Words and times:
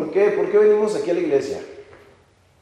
¿Por 0.00 0.12
qué? 0.12 0.30
¿Por 0.30 0.50
qué 0.50 0.56
venimos 0.56 0.96
aquí 0.96 1.10
a 1.10 1.14
la 1.14 1.20
iglesia? 1.20 1.60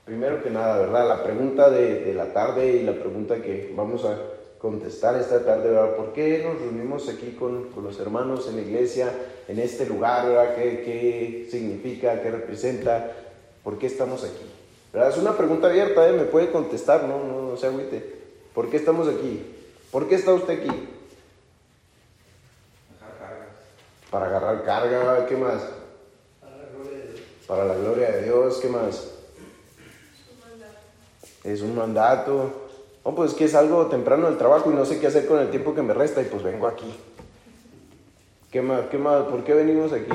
Primero 0.04 0.42
que 0.42 0.50
nada, 0.50 0.78
¿verdad? 0.78 1.06
La 1.06 1.22
pregunta 1.22 1.70
de, 1.70 2.12
la 2.12 2.32
tarde 2.32 2.66
y 2.66 2.82
la 2.82 2.94
pregunta 2.94 3.36
que 3.36 3.72
vamos 3.76 4.04
a 4.04 4.18
contestar 4.58 5.14
esta 5.14 5.44
tarde, 5.44 5.70
¿verdad? 5.70 5.94
¿Por 5.94 6.12
qué 6.12 6.42
nos 6.42 6.60
reunimos 6.60 7.08
aquí 7.08 7.36
con, 7.38 7.68
los 7.80 8.00
hermanos 8.00 8.48
en 8.48 8.56
la 8.56 8.62
iglesia, 8.62 9.12
en 9.46 9.60
este 9.60 9.86
lugar, 9.86 10.26
¿verdad? 10.26 10.56
¿Qué, 10.56 10.82
¿Qué, 10.84 11.48
significa, 11.48 12.20
qué 12.20 12.28
representa? 12.28 13.12
¿Por 13.62 13.78
qué 13.78 13.86
estamos 13.86 14.24
aquí? 14.24 14.50
¿Verdad? 14.92 15.10
Es 15.10 15.18
una 15.18 15.36
pregunta 15.36 15.68
abierta, 15.68 16.08
¿eh? 16.08 16.14
Me 16.14 16.24
puede 16.24 16.50
contestar, 16.50 17.04
¿no? 17.04 17.22
No, 17.22 17.50
no 17.50 17.56
se 17.56 17.68
agüite. 17.68 18.16
¿Por 18.52 18.68
qué 18.68 18.78
estamos 18.78 19.06
aquí? 19.06 19.46
¿Por 19.92 20.08
qué 20.08 20.16
está 20.16 20.34
usted 20.34 20.58
aquí? 20.58 20.88
Para 24.10 24.26
agarrar 24.26 24.64
carga, 24.64 25.24
¿qué 25.26 25.36
más? 25.36 25.62
Para 26.40 26.56
la 26.56 26.64
gloria 26.70 26.98
de 26.98 27.12
Dios. 27.12 27.20
Para 27.48 27.64
la 27.64 27.74
gloria 27.74 28.12
de 28.12 28.24
Dios, 28.24 28.58
¿qué 28.60 28.68
más? 28.68 29.08
Es 31.42 31.62
un 31.62 31.74
mandato. 31.74 32.68
Oh, 33.02 33.14
pues 33.14 33.32
que 33.32 33.46
es 33.46 33.54
algo 33.54 33.86
temprano 33.86 34.26
del 34.26 34.36
trabajo 34.36 34.70
y 34.70 34.74
no 34.74 34.84
sé 34.84 35.00
qué 35.00 35.06
hacer 35.06 35.26
con 35.26 35.40
el 35.40 35.48
tiempo 35.48 35.74
que 35.74 35.80
me 35.80 35.94
resta 35.94 36.20
y 36.20 36.26
pues 36.26 36.42
vengo 36.42 36.66
aquí. 36.66 36.94
¿Qué 38.50 38.60
más? 38.60 38.82
¿Qué 38.90 38.98
más? 38.98 39.22
¿Por 39.28 39.44
qué 39.44 39.54
venimos 39.54 39.94
aquí? 39.94 40.12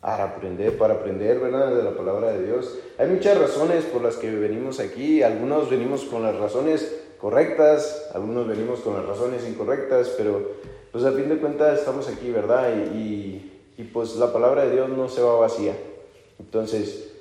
Para 0.00 0.24
aprender, 0.24 0.76
para 0.76 0.94
aprender, 0.94 1.38
¿verdad? 1.38 1.76
De 1.76 1.82
la 1.84 1.96
palabra 1.96 2.32
de 2.32 2.44
Dios. 2.44 2.76
Hay 2.98 3.06
muchas 3.06 3.38
razones 3.38 3.84
por 3.84 4.02
las 4.02 4.16
que 4.16 4.30
venimos 4.32 4.80
aquí. 4.80 5.22
Algunos 5.22 5.70
venimos 5.70 6.02
con 6.04 6.24
las 6.24 6.34
razones 6.34 6.92
correctas, 7.20 8.10
algunos 8.14 8.48
venimos 8.48 8.80
con 8.80 8.94
las 8.94 9.06
razones 9.06 9.46
incorrectas, 9.48 10.08
pero 10.16 10.42
pues 10.90 11.04
a 11.04 11.12
fin 11.12 11.28
de 11.28 11.38
cuentas 11.38 11.78
estamos 11.78 12.08
aquí, 12.08 12.32
¿verdad? 12.32 12.74
Y, 12.94 13.57
pues 13.84 14.16
la 14.16 14.32
palabra 14.32 14.64
de 14.64 14.72
Dios 14.72 14.88
no 14.88 15.08
se 15.08 15.22
va 15.22 15.36
vacía. 15.36 15.76
Entonces, 16.38 17.12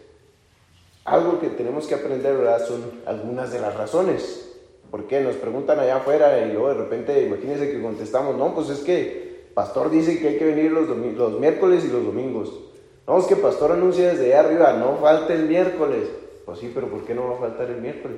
algo 1.05 1.39
que 1.39 1.49
tenemos 1.49 1.87
que 1.87 1.95
aprender, 1.95 2.35
¿verdad? 2.35 2.65
Son 2.65 2.83
algunas 3.05 3.51
de 3.51 3.59
las 3.59 3.75
razones. 3.75 4.55
¿Por 4.91 5.05
qué? 5.05 5.21
Nos 5.21 5.35
preguntan 5.35 5.79
allá 5.79 5.97
afuera 5.97 6.39
y 6.45 6.51
luego 6.51 6.69
de 6.69 6.75
repente, 6.75 7.25
imagínense 7.25 7.71
que 7.71 7.81
contestamos, 7.81 8.35
no, 8.35 8.53
pues 8.53 8.69
es 8.69 8.79
que 8.79 9.47
pastor 9.53 9.89
dice 9.89 10.19
que 10.19 10.29
hay 10.29 10.37
que 10.37 10.45
venir 10.45 10.71
los, 10.71 10.87
los 10.87 11.39
miércoles 11.39 11.85
y 11.85 11.89
los 11.89 12.05
domingos. 12.05 12.53
No, 13.07 13.19
es 13.19 13.25
que 13.25 13.35
pastor 13.35 13.71
anuncia 13.71 14.09
desde 14.09 14.25
allá 14.25 14.41
arriba, 14.41 14.73
no 14.73 14.97
falte 14.97 15.33
el 15.33 15.47
miércoles. 15.47 16.09
Pues 16.45 16.59
sí, 16.59 16.71
pero 16.73 16.89
¿por 16.89 17.03
qué 17.03 17.13
no 17.13 17.29
va 17.29 17.35
a 17.35 17.39
faltar 17.39 17.69
el 17.69 17.81
miércoles? 17.81 18.17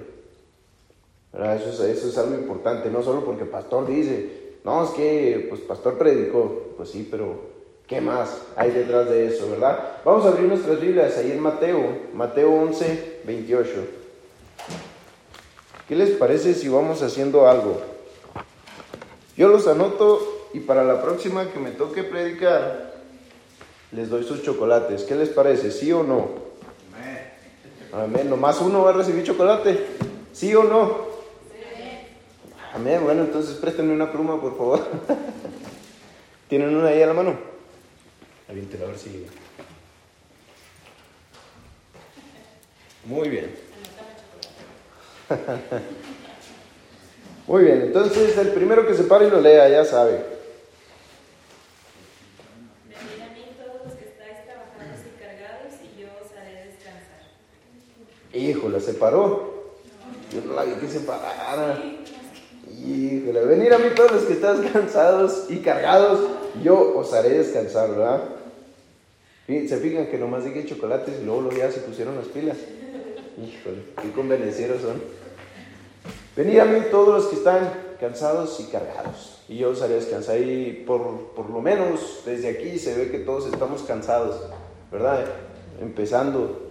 Eso 1.33 1.69
es, 1.69 1.79
eso 1.79 2.07
es 2.09 2.17
algo 2.17 2.35
importante, 2.35 2.89
no 2.89 3.03
solo 3.03 3.23
porque 3.23 3.45
pastor 3.45 3.85
dice, 3.85 4.57
no, 4.63 4.83
es 4.83 4.89
que 4.91 5.45
pues 5.47 5.61
pastor 5.61 5.97
predicó, 5.97 6.73
pues 6.75 6.89
sí, 6.89 7.07
pero 7.09 7.58
¿qué 7.89 7.99
más 7.99 8.43
hay 8.55 8.69
detrás 8.69 9.09
de 9.09 9.27
eso, 9.27 9.49
verdad? 9.49 9.97
Vamos 10.05 10.23
a 10.25 10.29
abrir 10.29 10.47
nuestras 10.47 10.79
Biblias 10.79 11.17
ahí 11.17 11.31
en 11.31 11.39
Mateo, 11.39 11.97
Mateo 12.13 12.53
11, 12.53 13.21
28. 13.25 13.69
¿Qué 15.87 15.95
les 15.95 16.11
parece 16.11 16.53
si 16.53 16.69
vamos 16.69 17.01
haciendo 17.01 17.49
algo? 17.49 17.81
Yo 19.35 19.47
los 19.47 19.67
anoto 19.67 20.47
y 20.53 20.59
para 20.59 20.83
la 20.83 21.01
próxima 21.01 21.49
que 21.49 21.59
me 21.59 21.71
toque 21.71 22.03
predicar, 22.03 22.93
les 23.91 24.07
doy 24.07 24.23
sus 24.23 24.43
chocolates. 24.43 25.03
¿Qué 25.03 25.15
les 25.15 25.29
parece? 25.29 25.71
¿Sí 25.71 25.91
o 25.91 26.03
no? 26.03 26.29
Amén. 26.93 28.05
Amén. 28.05 28.29
¿Nomás 28.29 28.61
uno 28.61 28.83
va 28.83 28.91
a 28.91 28.93
recibir 28.93 29.23
chocolate? 29.23 29.87
¿Sí 30.31 30.53
o 30.53 30.63
no? 30.63 31.09
Amén. 32.75 33.01
Bueno, 33.03 33.23
entonces 33.23 33.55
préstenme 33.55 33.93
una 33.93 34.11
pluma, 34.11 34.39
por 34.39 34.55
favor. 34.55 34.79
¿Tienen 36.49 36.75
una 36.75 36.89
ahí 36.89 37.01
a 37.01 37.07
la 37.07 37.13
mano? 37.13 37.58
Aviéntela 38.49 38.85
a 38.85 38.87
ver 38.87 38.97
si. 38.97 39.27
Muy 43.05 43.29
bien. 43.29 43.55
Muy 47.45 47.63
bien, 47.63 47.81
entonces 47.81 48.37
el 48.37 48.49
primero 48.49 48.87
que 48.87 48.95
se 48.95 49.03
pare 49.03 49.27
y 49.27 49.29
lo 49.29 49.39
lea, 49.39 49.69
ya 49.69 49.85
sabe. 49.85 50.23
Venid 52.87 53.21
a 53.21 53.29
mí 53.33 53.45
todos 53.57 53.85
los 53.85 53.93
que 53.93 54.05
estáis 54.05 54.45
trabajados 54.45 54.99
y 55.05 55.19
cargados, 55.19 55.73
y 55.83 56.01
yo 56.01 56.07
os 56.07 56.31
haré 56.37 56.65
descansar. 56.65 57.21
Híjole, 58.33 58.79
se 58.79 58.93
paró. 58.93 59.77
Yo 60.31 60.41
no 60.41 60.53
la 60.53 60.63
vi 60.63 60.73
que 60.73 60.87
se 60.87 61.01
parara. 61.01 61.81
Híjole, 62.67 63.45
venir 63.45 63.73
a 63.73 63.77
mí 63.77 63.89
todos 63.95 64.11
los 64.11 64.23
que 64.23 64.33
están 64.33 64.67
cansados 64.69 65.45
y 65.49 65.59
cargados, 65.59 66.29
yo 66.63 66.97
os 66.97 67.13
haré 67.13 67.29
descansar, 67.29 67.89
¿verdad? 67.91 68.38
Se 69.67 69.77
fijan 69.77 70.07
que 70.07 70.17
nomás 70.17 70.45
dije 70.45 70.65
chocolates 70.65 71.15
y 71.21 71.25
luego, 71.25 71.49
ya 71.51 71.71
se 71.71 71.79
pusieron 71.79 72.15
las 72.15 72.27
pilas. 72.27 72.57
Híjole, 73.37 73.81
qué 74.01 74.11
convenencieros 74.11 74.81
son. 74.81 75.01
Venid 76.35 76.59
a 76.59 76.65
mí 76.65 76.81
todos 76.91 77.07
los 77.09 77.27
que 77.27 77.37
están 77.37 77.69
cansados 77.99 78.59
y 78.59 78.65
cargados, 78.65 79.41
y 79.49 79.57
yo 79.57 79.71
os 79.71 79.81
haré 79.81 79.95
descansar. 79.95 80.39
Y 80.39 80.83
por, 80.85 81.33
por 81.35 81.49
lo 81.49 81.61
menos 81.61 82.21
desde 82.25 82.49
aquí 82.49 82.77
se 82.77 82.95
ve 82.95 83.11
que 83.11 83.19
todos 83.19 83.51
estamos 83.51 83.81
cansados, 83.83 84.39
¿verdad? 84.91 85.25
Empezando 85.81 86.69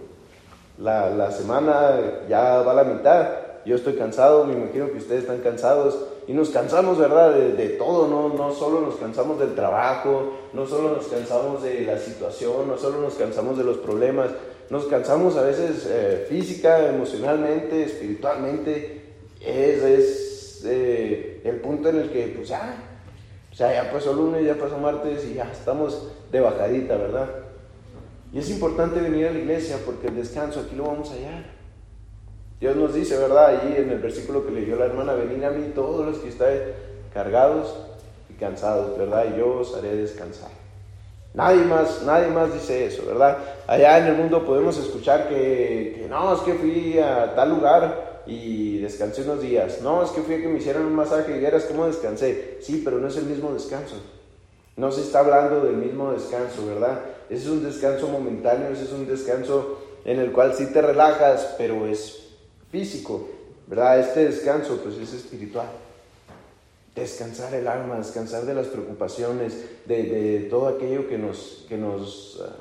la, 0.77 1.09
la 1.09 1.31
semana, 1.31 2.25
ya 2.29 2.61
va 2.61 2.73
la 2.73 2.85
mitad 2.85 3.49
yo 3.65 3.75
estoy 3.75 3.93
cansado, 3.93 4.45
me 4.45 4.53
imagino 4.53 4.89
que 4.91 4.97
ustedes 4.97 5.21
están 5.21 5.41
cansados 5.41 5.97
y 6.29 6.33
nos 6.33 6.51
cansamos, 6.51 6.99
¿verdad? 6.99 7.33
De, 7.33 7.69
todo, 7.69 8.07
¿no? 8.07 8.29
No 8.29 8.53
solo 8.53 8.81
nos 8.81 8.97
cansamos 8.97 9.39
del 9.39 9.55
trabajo, 9.55 10.33
no 10.53 10.67
solo 10.67 10.95
nos 10.95 11.07
cansamos 11.07 11.63
de 11.63 11.81
la 11.81 11.97
situación, 11.97 12.67
no 12.67 12.77
solo 12.77 13.01
nos 13.01 13.15
cansamos 13.15 13.57
de 13.57 13.63
los 13.63 13.77
problemas, 13.77 14.29
nos 14.69 14.85
cansamos 14.85 15.35
a 15.37 15.41
veces 15.41 15.87
eh, 15.89 16.27
física, 16.29 16.87
emocionalmente, 16.87 17.83
espiritualmente. 17.83 19.15
Es, 19.41 19.81
es 19.81 20.61
eh, 20.65 21.41
el 21.45 21.61
punto 21.61 21.89
en 21.89 21.95
el 21.95 22.11
que, 22.11 22.27
pues 22.27 22.49
ya, 22.49 22.75
o 23.51 23.55
sea, 23.55 23.73
ya 23.73 23.91
pasó 23.91 24.13
lunes, 24.13 24.45
ya 24.45 24.53
pasó 24.53 24.77
martes 24.77 25.25
y 25.25 25.33
ya 25.33 25.51
estamos 25.51 26.11
de 26.31 26.41
bajadita, 26.41 26.95
¿verdad? 26.95 27.27
Y 28.31 28.37
es 28.37 28.51
importante 28.51 29.01
venir 29.01 29.25
a 29.25 29.31
la 29.31 29.39
iglesia 29.39 29.77
porque 29.83 30.09
el 30.09 30.17
descanso 30.17 30.59
aquí 30.59 30.75
lo 30.75 30.83
vamos 30.83 31.09
a 31.09 31.15
hallar. 31.15 31.58
Dios 32.59 32.75
nos 32.75 32.93
dice, 32.93 33.17
¿verdad? 33.17 33.45
Allí 33.47 33.75
en 33.77 33.89
el 33.89 33.99
versículo 33.99 34.45
que 34.45 34.51
leyó 34.51 34.75
la 34.75 34.85
hermana, 34.85 35.13
venid 35.13 35.43
a 35.43 35.51
mí 35.51 35.71
todos 35.73 36.05
los 36.05 36.17
que 36.17 36.29
estáis 36.29 36.59
cargados 37.13 37.73
y 38.29 38.33
cansados, 38.33 38.97
¿verdad? 38.97 39.25
Y 39.33 39.39
yo 39.39 39.59
os 39.59 39.75
haré 39.77 39.95
descansar. 39.95 40.49
Nadie 41.33 41.63
más, 41.63 42.01
nadie 42.03 42.27
más 42.27 42.53
dice 42.53 42.85
eso, 42.85 43.05
¿verdad? 43.05 43.37
Allá 43.67 43.99
en 43.99 44.07
el 44.07 44.15
mundo 44.15 44.45
podemos 44.45 44.77
escuchar 44.77 45.29
que, 45.29 46.05
no, 46.09 46.33
es 46.33 46.41
que 46.41 46.55
fui 46.55 46.99
a 46.99 47.33
tal 47.35 47.49
lugar 47.49 48.23
y 48.25 48.79
descansé 48.79 49.21
unos 49.21 49.41
días. 49.41 49.81
No, 49.81 50.03
es 50.03 50.09
que 50.09 50.21
fui 50.21 50.35
a 50.35 50.41
que 50.41 50.47
me 50.47 50.57
hicieran 50.57 50.85
un 50.85 50.95
masaje 50.95 51.35
y 51.35 51.39
vieras 51.39 51.63
cómo 51.63 51.85
descansé. 51.85 52.57
Sí, 52.61 52.81
pero 52.83 52.97
no 52.97 53.07
es 53.07 53.15
el 53.15 53.25
mismo 53.25 53.53
descanso. 53.53 53.95
No 54.75 54.91
se 54.91 55.01
está 55.01 55.19
hablando 55.19 55.61
del 55.61 55.77
mismo 55.77 56.11
descanso, 56.11 56.65
¿verdad? 56.65 56.99
Ese 57.29 57.43
es 57.43 57.49
un 57.49 57.63
descanso 57.63 58.07
momentáneo, 58.07 58.69
ese 58.71 58.83
es 58.83 58.91
un 58.91 59.07
descanso 59.07 59.77
en 60.05 60.19
el 60.19 60.31
cual 60.31 60.53
sí 60.55 60.65
te 60.73 60.81
relajas, 60.81 61.55
pero 61.57 61.85
es 61.85 62.28
físico, 62.71 63.27
¿verdad? 63.67 63.99
Este 63.99 64.25
descanso 64.25 64.79
pues 64.83 64.97
es 64.97 65.13
espiritual. 65.13 65.67
Descansar 66.95 67.53
el 67.53 67.67
alma, 67.67 67.97
descansar 67.97 68.45
de 68.45 68.53
las 68.53 68.67
preocupaciones, 68.67 69.55
de, 69.85 70.47
todo 70.49 70.67
aquello 70.67 71.07
que 71.07 71.17
nos, 71.17 71.65
que 71.69 71.77
nos, 71.77 72.41
ah, 72.43 72.55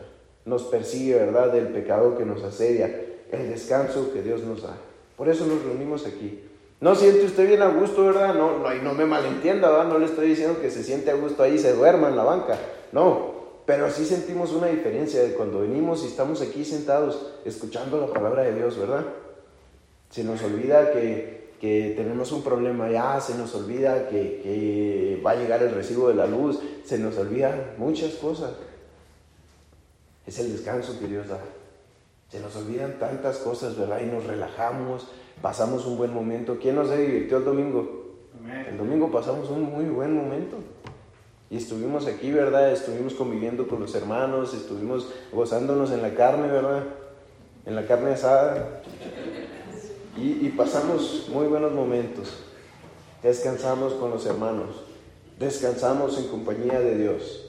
nos 0.44 0.64
persigue, 0.64 1.14
¿verdad? 1.14 1.52
Del 1.52 1.68
pecado 1.68 2.16
que 2.16 2.24
nos 2.24 2.42
asedia, 2.42 2.86
el 3.32 3.48
descanso 3.48 4.12
que 4.12 4.22
Dios 4.22 4.42
nos 4.42 4.62
da. 4.62 4.76
Por 5.16 5.28
eso 5.28 5.46
nos 5.46 5.62
reunimos 5.64 6.06
aquí. 6.06 6.44
No 6.80 6.94
siente 6.94 7.24
usted 7.24 7.48
bien 7.48 7.62
a 7.62 7.68
gusto, 7.68 8.04
¿verdad? 8.04 8.34
No, 8.34 8.58
no, 8.58 8.74
y 8.74 8.80
no 8.80 8.94
me 8.94 9.04
malentienda, 9.04 9.68
¿verdad? 9.68 9.88
No 9.88 9.98
le 9.98 10.06
estoy 10.06 10.28
diciendo 10.28 10.60
que 10.60 10.70
se 10.70 10.84
siente 10.84 11.10
a 11.10 11.14
gusto 11.14 11.42
ahí 11.42 11.54
y 11.54 11.58
se 11.58 11.72
duerma 11.72 12.08
en 12.08 12.16
la 12.16 12.22
banca. 12.22 12.56
No, 12.92 13.34
pero 13.66 13.90
sí 13.90 14.04
sentimos 14.04 14.52
una 14.52 14.68
diferencia 14.68 15.20
de 15.22 15.34
cuando 15.34 15.60
venimos 15.60 16.04
y 16.04 16.06
estamos 16.06 16.40
aquí 16.40 16.64
sentados 16.64 17.32
escuchando 17.44 18.00
la 18.00 18.06
palabra 18.06 18.44
de 18.44 18.54
Dios, 18.54 18.78
¿verdad? 18.78 19.04
Se 20.10 20.24
nos 20.24 20.42
olvida 20.42 20.92
que, 20.92 21.38
tenemos 21.60 22.32
un 22.32 22.42
problema 22.42 22.90
ya, 22.90 23.20
se 23.20 23.36
nos 23.36 23.54
olvida 23.54 24.08
que, 24.08 25.20
va 25.24 25.32
a 25.32 25.36
llegar 25.36 25.62
el 25.62 25.74
recibo 25.74 26.08
de 26.08 26.14
la 26.14 26.26
luz, 26.26 26.60
se 26.84 26.98
nos 26.98 27.16
olvida 27.18 27.74
muchas 27.76 28.14
cosas. 28.14 28.52
Es 30.26 30.38
el 30.38 30.52
descanso 30.52 30.98
que 30.98 31.06
Dios 31.06 31.28
da. 31.28 31.40
Se 32.28 32.40
nos 32.40 32.54
olvidan 32.56 32.98
tantas 32.98 33.38
cosas, 33.38 33.76
¿verdad? 33.78 34.00
Y 34.02 34.06
nos 34.06 34.24
relajamos, 34.24 35.08
pasamos 35.40 35.86
un 35.86 35.96
buen 35.96 36.12
momento. 36.12 36.58
¿Quién 36.60 36.74
nos 36.74 36.90
divirtió 36.90 37.38
el 37.38 37.44
domingo? 37.44 38.16
El 38.68 38.76
domingo 38.76 39.10
pasamos 39.10 39.48
un 39.50 39.62
muy 39.62 39.86
buen 39.86 40.14
momento. 40.14 40.58
Y 41.50 41.56
estuvimos 41.56 42.06
aquí, 42.06 42.30
¿verdad? 42.30 42.70
Estuvimos 42.72 43.14
conviviendo 43.14 43.66
con 43.66 43.80
los 43.80 43.94
hermanos, 43.94 44.52
estuvimos 44.52 45.10
gozándonos 45.32 45.90
en 45.92 46.02
la 46.02 46.14
carne, 46.14 46.48
¿verdad? 46.48 46.84
En 47.64 47.74
la 47.74 47.86
carne 47.86 48.12
asada 48.12 48.82
y, 50.20 50.48
pasamos 50.56 51.28
muy 51.28 51.46
buenos 51.46 51.72
momentos. 51.72 52.32
Descansamos 53.22 53.94
con 53.94 54.10
los 54.10 54.26
hermanos, 54.26 54.82
descansamos 55.38 56.18
en 56.18 56.28
compañía 56.28 56.80
de 56.80 56.96
Dios. 56.96 57.44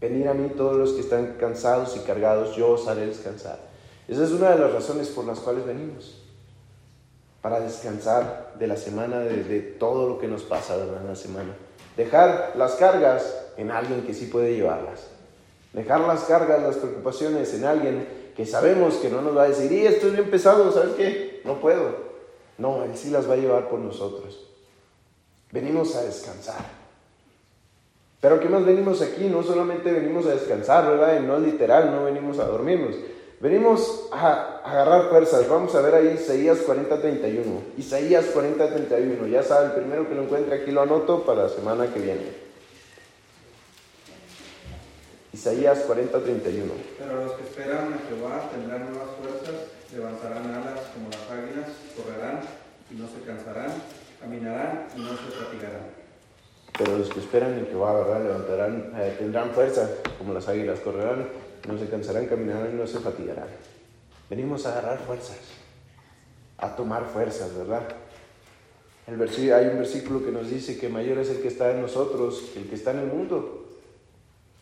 Venir 0.00 0.28
a 0.28 0.34
mí 0.34 0.50
todos 0.56 0.76
los 0.76 0.92
que 0.92 1.00
están 1.00 1.36
cansados 1.38 1.96
y 1.96 2.00
cargados, 2.00 2.56
yo 2.56 2.70
os 2.70 2.88
haré 2.88 3.06
descansar. 3.06 3.58
Esa 4.08 4.24
es 4.24 4.32
una 4.32 4.50
de 4.50 4.58
las 4.58 4.72
razones 4.72 5.08
por 5.08 5.24
las 5.24 5.38
cuales 5.38 5.64
venimos. 5.64 6.18
Para 7.40 7.60
descansar 7.60 8.54
de 8.58 8.66
la 8.66 8.76
semana, 8.76 9.20
de, 9.20 9.60
todo 9.78 10.08
lo 10.08 10.18
que 10.18 10.28
nos 10.28 10.42
pasa 10.42 10.74
en 10.74 11.06
la 11.06 11.16
semana. 11.16 11.54
Dejar 11.96 12.54
las 12.56 12.72
cargas 12.72 13.34
en 13.56 13.70
alguien 13.70 14.02
que 14.02 14.14
sí 14.14 14.26
puede 14.26 14.54
llevarlas. 14.54 15.06
Dejar 15.72 16.00
las 16.00 16.24
cargas, 16.24 16.62
las 16.62 16.76
preocupaciones 16.76 17.54
en 17.54 17.64
alguien 17.64 18.21
que 18.36 18.46
sabemos 18.46 18.94
que 18.94 19.10
no 19.10 19.20
nos 19.20 19.36
va 19.36 19.44
a 19.44 19.48
decir, 19.48 19.70
y 19.70 19.86
esto 19.86 20.06
es 20.06 20.12
bien 20.14 20.30
pesado, 20.30 20.72
¿sabes 20.72 20.94
qué? 20.96 21.40
No 21.44 21.60
puedo. 21.60 22.12
No, 22.58 22.84
Él 22.84 22.96
sí 22.96 23.10
las 23.10 23.28
va 23.28 23.34
a 23.34 23.38
llevar 23.38 23.68
por 23.68 23.78
nosotros. 23.78 24.46
Venimos 25.50 25.94
a 25.96 26.02
descansar. 26.02 26.82
Pero 28.20 28.38
¿qué 28.38 28.48
más 28.48 28.64
venimos 28.64 29.02
aquí? 29.02 29.24
No 29.24 29.42
solamente 29.42 29.90
venimos 29.90 30.26
a 30.26 30.34
descansar, 30.34 30.88
¿verdad? 30.88 31.20
Y 31.20 31.26
no 31.26 31.38
literal, 31.38 31.90
no 31.90 32.04
venimos 32.04 32.38
a 32.38 32.46
dormirnos. 32.46 32.94
Venimos 33.40 34.08
a 34.12 34.60
agarrar 34.64 35.10
fuerzas. 35.10 35.48
Vamos 35.48 35.74
a 35.74 35.80
ver 35.80 35.96
ahí 35.96 36.14
Isaías 36.14 36.58
40:31. 36.64 37.42
Isaías 37.76 38.26
40:31. 38.32 39.26
Ya 39.28 39.42
sabe, 39.42 39.66
el 39.66 39.72
primero 39.72 40.08
que 40.08 40.14
lo 40.14 40.22
encuentre 40.22 40.54
aquí 40.54 40.70
lo 40.70 40.82
anoto 40.82 41.24
para 41.24 41.42
la 41.42 41.48
semana 41.48 41.92
que 41.92 41.98
viene. 41.98 42.51
Isaías 45.32 45.84
40:31. 45.86 46.72
Pero 46.98 47.24
los 47.24 47.32
que 47.32 47.42
esperan 47.44 47.94
a 47.94 47.98
Jehová 48.06 48.50
tendrán 48.52 48.90
nuevas 48.90 49.10
fuerzas, 49.18 49.54
levantarán 49.94 50.46
alas 50.46 50.80
como 50.92 51.08
las 51.08 51.30
águilas, 51.30 51.68
correrán 51.96 52.40
y 52.90 52.94
no 52.96 53.08
se 53.08 53.24
cansarán, 53.26 53.72
caminarán 54.20 54.88
y 54.94 55.00
no 55.00 55.10
se 55.10 55.30
fatigarán. 55.32 56.02
Pero 56.76 56.98
los 56.98 57.08
que 57.08 57.20
esperan 57.20 57.54
en 57.54 57.66
Jehová, 57.66 58.04
¿verdad? 58.04 58.24
Levantarán, 58.24 58.92
eh, 58.96 59.16
tendrán 59.18 59.50
fuerza, 59.50 59.88
como 60.18 60.34
las 60.34 60.48
águilas, 60.48 60.80
correrán, 60.80 61.28
no 61.66 61.78
se 61.78 61.88
cansarán, 61.88 62.26
caminarán 62.26 62.70
y 62.72 62.76
no 62.76 62.86
se 62.86 62.98
fatigarán. 62.98 63.48
Venimos 64.28 64.66
a 64.66 64.72
agarrar 64.72 64.98
fuerzas, 64.98 65.38
a 66.58 66.76
tomar 66.76 67.06
fuerzas, 67.06 67.56
¿verdad? 67.56 67.88
El 69.06 69.20
hay 69.52 69.66
un 69.66 69.78
versículo 69.78 70.24
que 70.24 70.30
nos 70.30 70.48
dice 70.48 70.78
que 70.78 70.88
mayor 70.88 71.18
es 71.18 71.28
el 71.30 71.42
que 71.42 71.48
está 71.48 71.72
en 71.72 71.82
nosotros 71.82 72.50
que 72.52 72.60
el 72.60 72.68
que 72.68 72.76
está 72.76 72.92
en 72.92 73.00
el 73.00 73.06
mundo. 73.06 73.61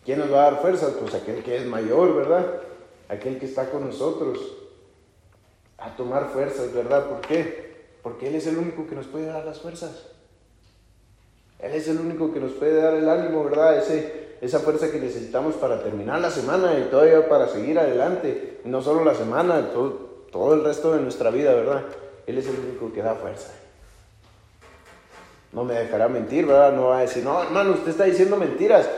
¿Quién 0.04 0.18
nos 0.18 0.32
va 0.32 0.46
a 0.46 0.50
dar 0.50 0.60
fuerzas? 0.62 0.92
Pues 0.98 1.14
aquel 1.14 1.42
que 1.42 1.56
es 1.56 1.66
mayor, 1.66 2.14
¿verdad? 2.14 2.46
Aquel 3.08 3.38
que 3.38 3.46
está 3.46 3.70
con 3.70 3.86
nosotros. 3.86 4.38
A 5.78 5.94
tomar 5.96 6.30
fuerzas, 6.30 6.72
¿verdad? 6.72 7.06
¿Por 7.08 7.20
qué? 7.20 7.70
Porque 8.02 8.28
Él 8.28 8.34
es 8.34 8.46
el 8.46 8.58
único 8.58 8.86
que 8.86 8.94
nos 8.94 9.06
puede 9.06 9.26
dar 9.26 9.44
las 9.44 9.60
fuerzas. 9.60 10.06
Él 11.58 11.72
es 11.74 11.88
el 11.88 11.98
único 11.98 12.32
que 12.32 12.40
nos 12.40 12.52
puede 12.52 12.80
dar 12.80 12.94
el 12.94 13.08
ánimo, 13.08 13.44
¿verdad? 13.44 13.78
Ese, 13.78 14.36
esa 14.40 14.60
fuerza 14.60 14.90
que 14.90 14.98
necesitamos 14.98 15.54
para 15.56 15.82
terminar 15.82 16.20
la 16.20 16.30
semana 16.30 16.78
y 16.78 16.90
todavía 16.90 17.28
para 17.28 17.48
seguir 17.48 17.78
adelante. 17.78 18.60
no 18.64 18.80
solo 18.82 19.04
la 19.04 19.14
semana, 19.14 19.70
todo, 19.70 20.24
todo 20.30 20.54
el 20.54 20.64
resto 20.64 20.94
de 20.94 21.00
nuestra 21.00 21.30
vida, 21.30 21.54
¿verdad? 21.54 21.82
Él 22.26 22.38
es 22.38 22.46
el 22.46 22.58
único 22.58 22.92
que 22.92 23.02
da 23.02 23.14
fuerza. 23.14 23.52
No 25.52 25.64
me 25.64 25.74
dejará 25.74 26.08
mentir, 26.08 26.46
¿verdad? 26.46 26.72
No 26.72 26.88
va 26.88 26.98
a 26.98 27.02
decir, 27.02 27.24
no, 27.24 27.42
hermano, 27.42 27.72
usted 27.72 27.90
está 27.90 28.04
diciendo 28.04 28.36
mentiras. 28.36 28.88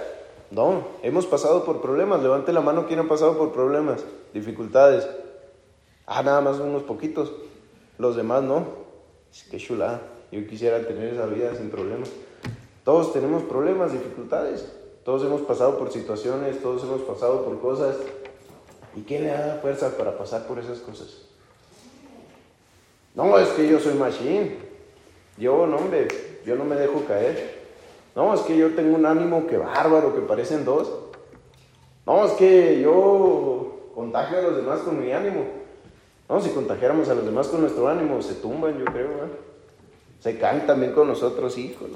No, 0.53 0.85
hemos 1.03 1.25
pasado 1.25 1.65
por 1.65 1.81
problemas. 1.81 2.23
Levante 2.23 2.53
la 2.53 2.61
mano 2.61 2.87
quien 2.87 3.01
ha 3.01 3.09
pasado 3.09 3.39
por 3.39 3.53
problemas, 3.53 4.05
dificultades. 4.35 5.09
Ah, 6.07 6.23
nada 6.23 6.43
más 6.43 6.59
unos 6.59 6.83
poquitos. 6.83 7.33
Los 7.97 8.17
demás 8.17 8.43
no. 8.43 8.67
Qué 9.51 9.57
chulada. 9.57 10.03
Yo 10.31 10.47
quisiera 10.47 10.87
tener 10.87 11.15
esa 11.15 11.25
vida 11.25 11.55
sin 11.55 11.71
problemas. 11.71 12.11
Todos 12.85 13.15
tenemos 13.15 13.45
problemas, 13.45 13.93
dificultades. 13.93 14.71
Todos 15.07 15.25
hemos 15.25 15.41
pasado 15.41 15.79
por 15.79 15.91
situaciones, 15.91 16.61
todos 16.61 16.83
hemos 16.83 17.01
pasado 17.01 17.47
por 17.47 17.59
cosas. 17.59 17.97
¿Y 18.95 19.01
quién 19.03 19.25
le 19.25 19.31
da 19.31 19.59
fuerza 19.63 19.97
para 19.97 20.19
pasar 20.19 20.47
por 20.47 20.59
esas 20.59 20.81
cosas? 20.81 21.23
No, 23.15 23.39
es 23.39 23.49
que 23.51 23.67
yo 23.67 23.81
soy 23.81 23.95
machine. 23.95 24.59
Yo, 25.39 25.67
no, 25.67 25.79
yo 26.45 26.57
no 26.57 26.65
me 26.67 26.77
dejo 26.77 27.05
caer. 27.07 27.62
No, 28.15 28.35
es 28.35 28.41
que 28.43 28.57
yo 28.57 28.75
tengo 28.75 28.97
un 28.97 29.07
ánimo 29.07 29.47
que 29.47 29.57
bárbaro, 29.57 30.15
que 30.15 30.21
parecen 30.21 30.65
dos. 30.65 30.91
No, 32.07 32.27
es 32.27 32.33
que 32.33 32.81
yo 32.81 33.91
contagio 33.95 34.39
a 34.39 34.43
los 34.43 34.57
demás 34.57 34.81
con 34.81 35.01
mi 35.01 35.13
ánimo. 35.13 35.45
No, 36.29 36.41
si 36.41 36.51
contagiáramos 36.51 37.09
a 37.09 37.15
los 37.15 37.25
demás 37.25 37.49
con 37.49 37.61
nuestro 37.61 37.89
ánimo, 37.89 38.21
se 38.23 38.35
tumban, 38.35 38.79
yo 38.79 38.85
creo. 38.87 39.09
Se 40.21 40.39
caen 40.39 40.67
también 40.67 40.93
con 40.93 41.09
nosotros, 41.09 41.57
hijos. 41.59 41.91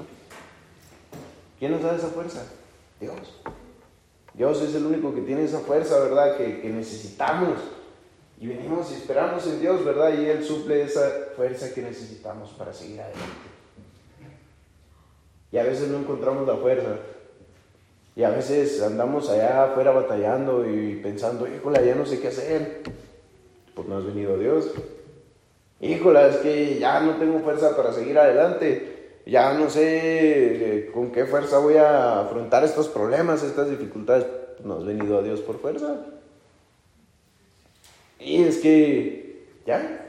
¿Quién 1.59 1.71
nos 1.71 1.81
da 1.81 1.95
esa 1.95 2.07
fuerza? 2.07 2.43
Dios. 2.99 3.41
Dios 4.33 4.61
es 4.61 4.75
el 4.75 4.85
único 4.85 5.13
que 5.15 5.21
tiene 5.21 5.43
esa 5.43 5.59
fuerza, 5.59 5.99
¿verdad? 5.99 6.37
Que, 6.37 6.69
necesitamos. 6.69 7.57
Y 8.39 8.47
venimos 8.47 8.91
y 8.91 8.95
esperamos 8.95 9.47
en 9.47 9.59
Dios, 9.59 9.83
¿verdad? 9.83 10.13
Y 10.13 10.25
Él 10.25 10.43
suple 10.43 10.83
esa 10.83 11.09
fuerza 11.35 11.73
que 11.73 11.81
necesitamos 11.81 12.51
para 12.51 12.71
seguir 12.71 13.01
adelante. 13.01 13.56
Y 15.51 15.57
a 15.57 15.63
veces 15.63 15.89
no 15.89 15.99
encontramos 15.99 16.47
la 16.47 16.55
fuerza. 16.55 16.97
Y 18.15 18.23
a 18.23 18.29
veces 18.29 18.81
andamos 18.81 19.29
allá 19.29 19.65
afuera 19.65 19.91
batallando 19.91 20.65
y 20.69 20.95
pensando, 20.95 21.47
híjole, 21.47 21.85
ya 21.85 21.95
no 21.95 22.05
sé 22.05 22.19
qué 22.19 22.29
hacer. 22.29 22.81
Pues 23.73 23.87
no 23.87 23.97
has 23.97 24.05
venido 24.05 24.37
Dios. 24.37 24.71
Híjole, 25.79 26.29
es 26.29 26.37
que 26.37 26.79
ya 26.79 26.99
no 26.99 27.15
tengo 27.17 27.39
fuerza 27.39 27.75
para 27.77 27.93
seguir 27.93 28.17
adelante 28.17 28.97
ya 29.27 29.53
no 29.53 29.69
sé 29.69 29.83
eh, 29.83 30.91
con 30.93 31.11
qué 31.11 31.25
fuerza 31.25 31.57
voy 31.59 31.75
a 31.75 32.21
afrontar 32.21 32.63
estos 32.63 32.87
problemas, 32.87 33.43
estas 33.43 33.69
dificultades. 33.69 34.25
No 34.63 34.77
has 34.77 34.85
venido 34.85 35.17
a 35.17 35.21
Dios 35.21 35.41
por 35.41 35.59
fuerza. 35.59 35.97
Y 38.19 38.43
es 38.43 38.57
que 38.57 39.45
ya, 39.65 40.07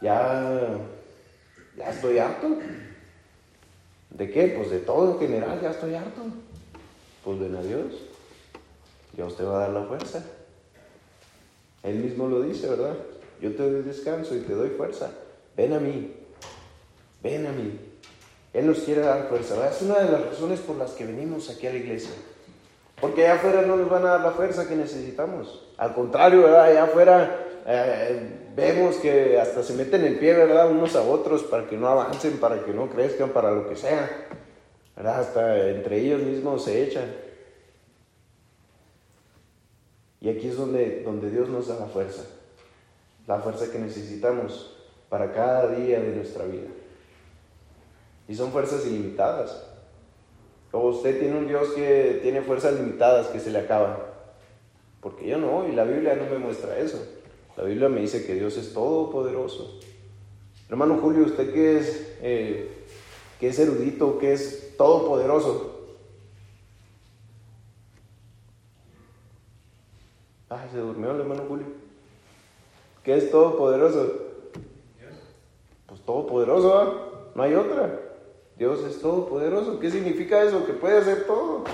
ya, 0.00 0.78
ya 1.76 1.90
estoy 1.90 2.18
harto. 2.18 2.56
¿De 4.10 4.30
qué? 4.30 4.54
Pues 4.56 4.70
de 4.70 4.78
todo 4.78 5.12
en 5.12 5.18
general, 5.18 5.60
ya 5.60 5.70
estoy 5.70 5.94
harto. 5.94 6.22
Pues 7.24 7.38
ven 7.38 7.56
a 7.56 7.62
Dios. 7.62 7.92
Dios 9.12 9.36
te 9.36 9.42
va 9.44 9.56
a 9.56 9.60
dar 9.60 9.70
la 9.70 9.82
fuerza. 9.84 10.24
Él 11.82 11.96
mismo 11.96 12.28
lo 12.28 12.42
dice, 12.42 12.68
¿verdad? 12.68 12.94
Yo 13.40 13.54
te 13.54 13.70
doy 13.70 13.82
descanso 13.82 14.34
y 14.34 14.40
te 14.40 14.54
doy 14.54 14.70
fuerza. 14.70 15.10
Ven 15.56 15.72
a 15.72 15.80
mí. 15.80 16.14
Ven 17.22 17.46
a 17.46 17.52
mí. 17.52 17.78
Él 18.52 18.66
nos 18.66 18.80
quiere 18.80 19.02
dar 19.02 19.28
fuerza. 19.28 19.68
Es 19.68 19.82
una 19.82 20.00
de 20.00 20.10
las 20.10 20.24
razones 20.26 20.60
por 20.60 20.76
las 20.76 20.92
que 20.92 21.04
venimos 21.04 21.50
aquí 21.50 21.66
a 21.66 21.72
la 21.72 21.78
iglesia. 21.78 22.10
Porque 23.00 23.24
allá 23.24 23.36
afuera 23.36 23.62
no 23.62 23.76
nos 23.76 23.88
van 23.88 24.04
a 24.04 24.10
dar 24.10 24.20
la 24.20 24.30
fuerza 24.32 24.66
que 24.66 24.74
necesitamos. 24.74 25.68
Al 25.76 25.94
contrario, 25.94 26.42
¿verdad? 26.42 26.64
Allá 26.64 26.84
afuera 26.84 27.46
eh, 27.66 28.47
vemos 28.58 28.96
que 28.96 29.38
hasta 29.38 29.62
se 29.62 29.72
meten 29.74 30.04
el 30.04 30.18
pie, 30.18 30.34
¿verdad? 30.34 30.68
Unos 30.68 30.96
a 30.96 31.02
otros 31.02 31.44
para 31.44 31.68
que 31.68 31.76
no 31.76 31.86
avancen, 31.86 32.38
para 32.38 32.64
que 32.64 32.72
no 32.72 32.90
crezcan, 32.90 33.30
para 33.30 33.52
lo 33.52 33.68
que 33.68 33.76
sea. 33.76 34.10
¿Verdad? 34.96 35.20
Hasta 35.20 35.68
entre 35.68 36.00
ellos 36.00 36.20
mismos 36.20 36.64
se 36.64 36.82
echan. 36.82 37.14
Y 40.20 40.28
aquí 40.28 40.48
es 40.48 40.56
donde, 40.56 41.02
donde 41.04 41.30
Dios 41.30 41.48
nos 41.48 41.68
da 41.68 41.78
la 41.78 41.86
fuerza. 41.86 42.24
La 43.28 43.38
fuerza 43.38 43.70
que 43.70 43.78
necesitamos 43.78 44.76
para 45.08 45.32
cada 45.32 45.68
día 45.68 46.00
de 46.00 46.16
nuestra 46.16 46.44
vida. 46.44 46.66
Y 48.26 48.34
son 48.34 48.50
fuerzas 48.50 48.84
ilimitadas. 48.86 49.66
O 50.72 50.88
usted 50.88 51.20
tiene 51.20 51.38
un 51.38 51.46
Dios 51.46 51.68
que 51.74 52.18
tiene 52.22 52.42
fuerzas 52.42 52.74
limitadas 52.74 53.28
que 53.28 53.38
se 53.38 53.52
le 53.52 53.60
acaban. 53.60 53.98
Porque 55.00 55.28
yo 55.28 55.38
no, 55.38 55.68
y 55.68 55.72
la 55.72 55.84
Biblia 55.84 56.16
no 56.16 56.28
me 56.28 56.38
muestra 56.38 56.76
eso. 56.76 57.17
La 57.58 57.64
Biblia 57.64 57.88
me 57.88 58.00
dice 58.00 58.24
que 58.24 58.34
Dios 58.34 58.56
es 58.56 58.72
todopoderoso. 58.72 59.80
Hermano 60.68 60.98
Julio, 60.98 61.24
usted 61.24 61.52
que 61.52 61.78
es, 61.78 62.16
eh, 62.22 62.70
que 63.40 63.48
es 63.48 63.58
erudito, 63.58 64.16
que 64.16 64.32
es 64.32 64.76
todopoderoso. 64.76 65.96
Ah, 70.48 70.68
se 70.70 70.78
durmió 70.78 71.10
el 71.10 71.22
hermano 71.22 71.42
Julio. 71.48 71.66
¿Qué 73.02 73.16
es 73.16 73.28
todopoderoso? 73.28 74.08
Pues 75.86 76.00
todopoderoso, 76.02 76.78
¿ah? 76.78 77.30
no 77.34 77.42
hay 77.42 77.54
otra. 77.54 77.98
Dios 78.56 78.84
es 78.84 79.00
todopoderoso. 79.00 79.80
¿Qué 79.80 79.90
significa 79.90 80.44
eso? 80.44 80.64
Que 80.64 80.74
puede 80.74 80.98
hacer 80.98 81.26
todo. 81.26 81.64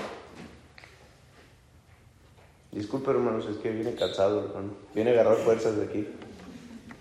Disculpe, 2.75 3.09
hermanos, 3.09 3.47
es 3.49 3.57
que 3.57 3.71
viene 3.71 3.95
cansado, 3.95 4.45
hermano. 4.45 4.73
Viene 4.93 5.11
a 5.11 5.13
agarrar 5.13 5.37
fuerzas 5.37 5.77
de 5.77 5.85
aquí. 5.85 6.07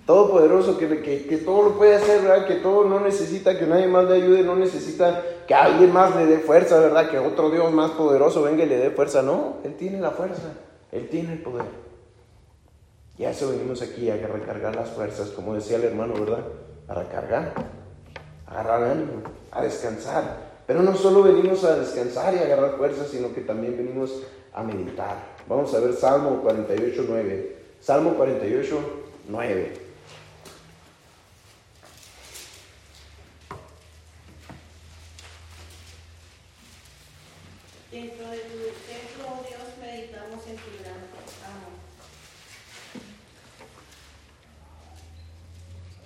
Todopoderoso, 0.06 0.78
que, 0.78 1.02
que, 1.02 1.26
que 1.26 1.36
todo 1.38 1.64
lo 1.64 1.76
puede 1.76 1.96
hacer, 1.96 2.22
¿verdad? 2.22 2.46
Que 2.46 2.56
todo 2.56 2.84
no 2.84 3.00
necesita 3.00 3.58
que 3.58 3.66
nadie 3.66 3.88
más 3.88 4.04
le 4.04 4.16
ayude, 4.16 4.42
no 4.44 4.54
necesita 4.54 5.22
que 5.46 5.54
alguien 5.54 5.92
más 5.92 6.14
le 6.14 6.26
dé 6.26 6.38
fuerza, 6.38 6.78
¿verdad? 6.78 7.10
Que 7.10 7.18
otro 7.18 7.50
Dios 7.50 7.72
más 7.72 7.90
poderoso 7.90 8.42
venga 8.42 8.64
y 8.64 8.68
le 8.68 8.78
dé 8.78 8.90
fuerza. 8.90 9.20
No, 9.22 9.56
Él 9.64 9.74
tiene 9.74 10.00
la 10.00 10.12
fuerza, 10.12 10.52
Él 10.92 11.08
tiene 11.08 11.32
el 11.32 11.42
poder. 11.42 11.66
Y 13.18 13.24
a 13.24 13.30
eso 13.30 13.50
venimos 13.50 13.82
aquí, 13.82 14.08
a 14.10 14.16
recargar 14.16 14.76
las 14.76 14.90
fuerzas, 14.90 15.30
como 15.30 15.54
decía 15.54 15.76
el 15.76 15.84
hermano, 15.84 16.14
¿verdad? 16.14 16.44
A 16.86 16.94
recargar, 16.94 17.52
a 18.46 18.50
agarrar 18.50 18.84
ánimo 18.84 19.22
a 19.54 19.62
descansar. 19.62 20.54
Pero 20.66 20.82
no 20.82 20.94
solo 20.96 21.22
venimos 21.22 21.64
a 21.64 21.76
descansar 21.76 22.34
y 22.34 22.38
a 22.38 22.42
agarrar 22.42 22.76
fuerzas, 22.76 23.08
sino 23.08 23.32
que 23.34 23.42
también 23.42 23.76
venimos 23.76 24.22
a 24.54 24.62
meditar. 24.62 25.16
Vamos 25.46 25.74
a 25.74 25.80
ver 25.80 25.94
Salmo 25.94 26.40
48, 26.42 27.04
9. 27.08 27.56
Salmo 27.80 28.14
48, 28.14 29.04
9. 29.28 29.84
Dentro 37.90 38.28
de 38.28 38.38
tu 38.38 38.58
templo, 38.88 39.24
oh 39.28 39.44
Dios, 39.46 39.62
meditamos 39.80 40.46
en 40.46 40.56
tu 40.56 40.70
gran 40.82 40.94
amor. 40.94 41.74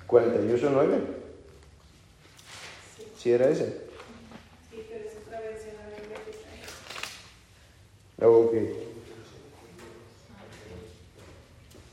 48, 0.07 0.71
9. 0.73 1.01
¿Sí 3.19 3.33
era 3.33 3.49
ese? 3.49 3.67
Sí, 4.71 4.87
pero 4.89 5.05
es 5.05 5.17
otra 5.27 5.41
versión 5.41 5.77
a 5.77 5.89
la 5.89 5.97
Biblia 5.97 6.19
que 6.25 6.31
está 6.31 6.49
ahí. 6.51 6.61
Ok. 8.21 8.53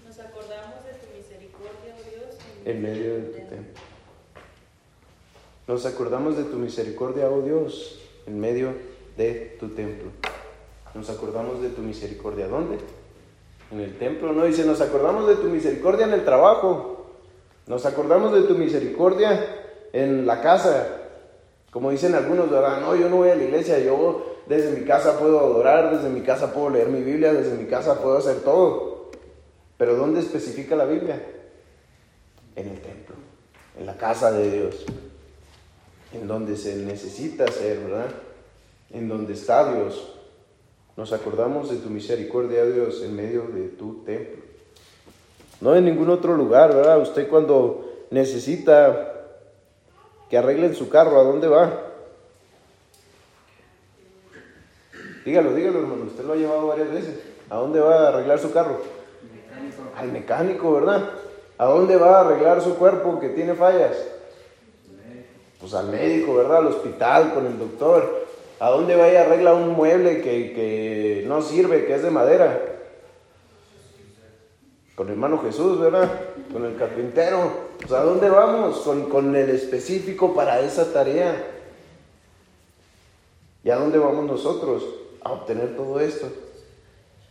Nos 0.07 0.19
acordamos 0.19 0.83
de 0.85 0.93
tu 0.93 1.15
misericordia, 1.15 1.95
oh 1.95 2.09
Dios, 2.09 2.39
En 2.65 2.81
medio 2.81 3.13
de 3.13 3.21
tu 3.21 3.47
templo. 3.47 3.81
Nos 5.67 5.85
acordamos 5.85 6.35
de 6.35 6.43
tu 6.45 6.57
misericordia, 6.57 7.29
oh 7.29 7.41
Dios, 7.41 7.99
en 8.25 8.39
medio 8.39 8.73
de 9.15 9.55
tu 9.59 9.69
templo. 9.69 10.09
Nos 10.95 11.11
acordamos 11.11 11.61
de 11.61 11.69
tu 11.69 11.83
misericordia. 11.83 12.47
¿Dónde? 12.47 12.79
En 13.71 13.81
el 13.81 13.95
templo, 13.99 14.33
no 14.33 14.45
dice, 14.45 14.65
nos 14.65 14.81
acordamos 14.81 15.27
de 15.27 15.35
tu 15.35 15.43
misericordia 15.43 16.07
en 16.07 16.13
el 16.13 16.25
trabajo. 16.25 17.05
Nos 17.67 17.85
acordamos 17.85 18.33
de 18.33 18.41
tu 18.43 18.55
misericordia 18.55 19.45
en 19.93 20.25
la 20.25 20.41
casa. 20.41 20.87
Como 21.69 21.91
dicen 21.91 22.15
algunos, 22.15 22.49
¿verdad? 22.49 22.81
No, 22.81 22.95
yo 22.95 23.09
no 23.09 23.17
voy 23.17 23.29
a 23.29 23.35
la 23.35 23.43
iglesia, 23.43 23.77
yo 23.77 24.34
desde 24.47 24.77
mi 24.77 24.85
casa 24.85 25.17
puedo 25.17 25.39
adorar, 25.39 25.95
desde 25.95 26.09
mi 26.09 26.21
casa 26.21 26.53
puedo 26.53 26.69
leer 26.69 26.87
mi 26.89 27.01
Biblia, 27.01 27.33
desde 27.33 27.55
mi 27.55 27.65
casa 27.65 28.01
puedo 28.01 28.17
hacer 28.17 28.41
todo. 28.41 29.09
Pero 29.77 29.95
¿dónde 29.95 30.19
especifica 30.19 30.75
la 30.75 30.85
Biblia? 30.85 31.21
En 32.55 32.69
el 32.69 32.79
templo, 32.79 33.15
en 33.77 33.85
la 33.85 33.97
casa 33.97 34.31
de 34.31 34.49
Dios, 34.49 34.85
en 36.13 36.27
donde 36.27 36.55
se 36.55 36.75
necesita 36.77 37.47
ser, 37.47 37.79
¿verdad? 37.79 38.07
En 38.91 39.09
donde 39.09 39.33
está 39.33 39.73
Dios. 39.73 40.13
Nos 40.95 41.11
acordamos 41.11 41.69
de 41.69 41.77
tu 41.77 41.89
misericordia, 41.89 42.65
Dios, 42.65 43.01
en 43.03 43.15
medio 43.15 43.47
de 43.47 43.67
tu 43.69 44.03
templo. 44.05 44.43
No 45.59 45.75
en 45.75 45.85
ningún 45.85 46.09
otro 46.09 46.35
lugar, 46.37 46.73
¿verdad? 46.73 47.01
Usted 47.01 47.27
cuando 47.27 48.05
necesita 48.11 49.13
que 50.29 50.37
arreglen 50.37 50.75
su 50.75 50.87
carro, 50.87 51.19
¿a 51.19 51.23
dónde 51.23 51.47
va? 51.47 51.84
Dígalo, 55.25 55.53
dígalo, 55.53 55.79
hermano. 55.79 56.03
Usted 56.05 56.23
lo 56.23 56.33
ha 56.33 56.37
llevado 56.37 56.67
varias 56.67 56.91
veces. 56.91 57.19
¿A 57.49 57.55
dónde 57.57 57.79
va 57.79 58.05
a 58.05 58.07
arreglar 58.09 58.37
su 58.39 58.53
carro? 58.53 58.79
Al 59.97 60.11
mecánico, 60.11 60.71
¿verdad? 60.73 61.09
¿A 61.57 61.65
dónde 61.65 61.95
va 61.95 62.17
a 62.17 62.21
arreglar 62.21 62.61
su 62.61 62.75
cuerpo 62.75 63.19
que 63.19 63.29
tiene 63.29 63.55
fallas? 63.55 63.97
Pues 65.59 65.73
al 65.73 65.87
médico, 65.87 66.35
¿verdad? 66.35 66.57
Al 66.57 66.67
hospital, 66.67 67.33
con 67.33 67.47
el 67.47 67.57
doctor. 67.57 68.25
¿A 68.59 68.69
dónde 68.69 68.95
va 68.95 69.09
y 69.09 69.15
arregla 69.15 69.53
un 69.53 69.69
mueble 69.69 70.21
que, 70.21 70.53
que 70.53 71.23
no 71.27 71.41
sirve, 71.41 71.85
que 71.85 71.95
es 71.95 72.03
de 72.03 72.11
madera? 72.11 72.61
Con 74.95 75.07
el 75.07 75.13
hermano 75.13 75.39
Jesús, 75.39 75.79
¿verdad? 75.79 76.09
Con 76.53 76.65
el 76.65 76.77
carpintero. 76.77 77.51
Pues 77.79 77.91
¿a 77.91 78.03
dónde 78.03 78.29
vamos? 78.29 78.79
Con, 78.79 79.09
con 79.09 79.35
el 79.35 79.49
específico 79.49 80.35
para 80.35 80.59
esa 80.59 80.93
tarea. 80.93 81.35
¿Y 83.63 83.71
a 83.71 83.77
dónde 83.77 83.97
vamos 83.97 84.25
nosotros? 84.25 84.83
A 85.25 85.31
obtener 85.31 85.75
todo 85.75 85.99
esto. 85.99 86.31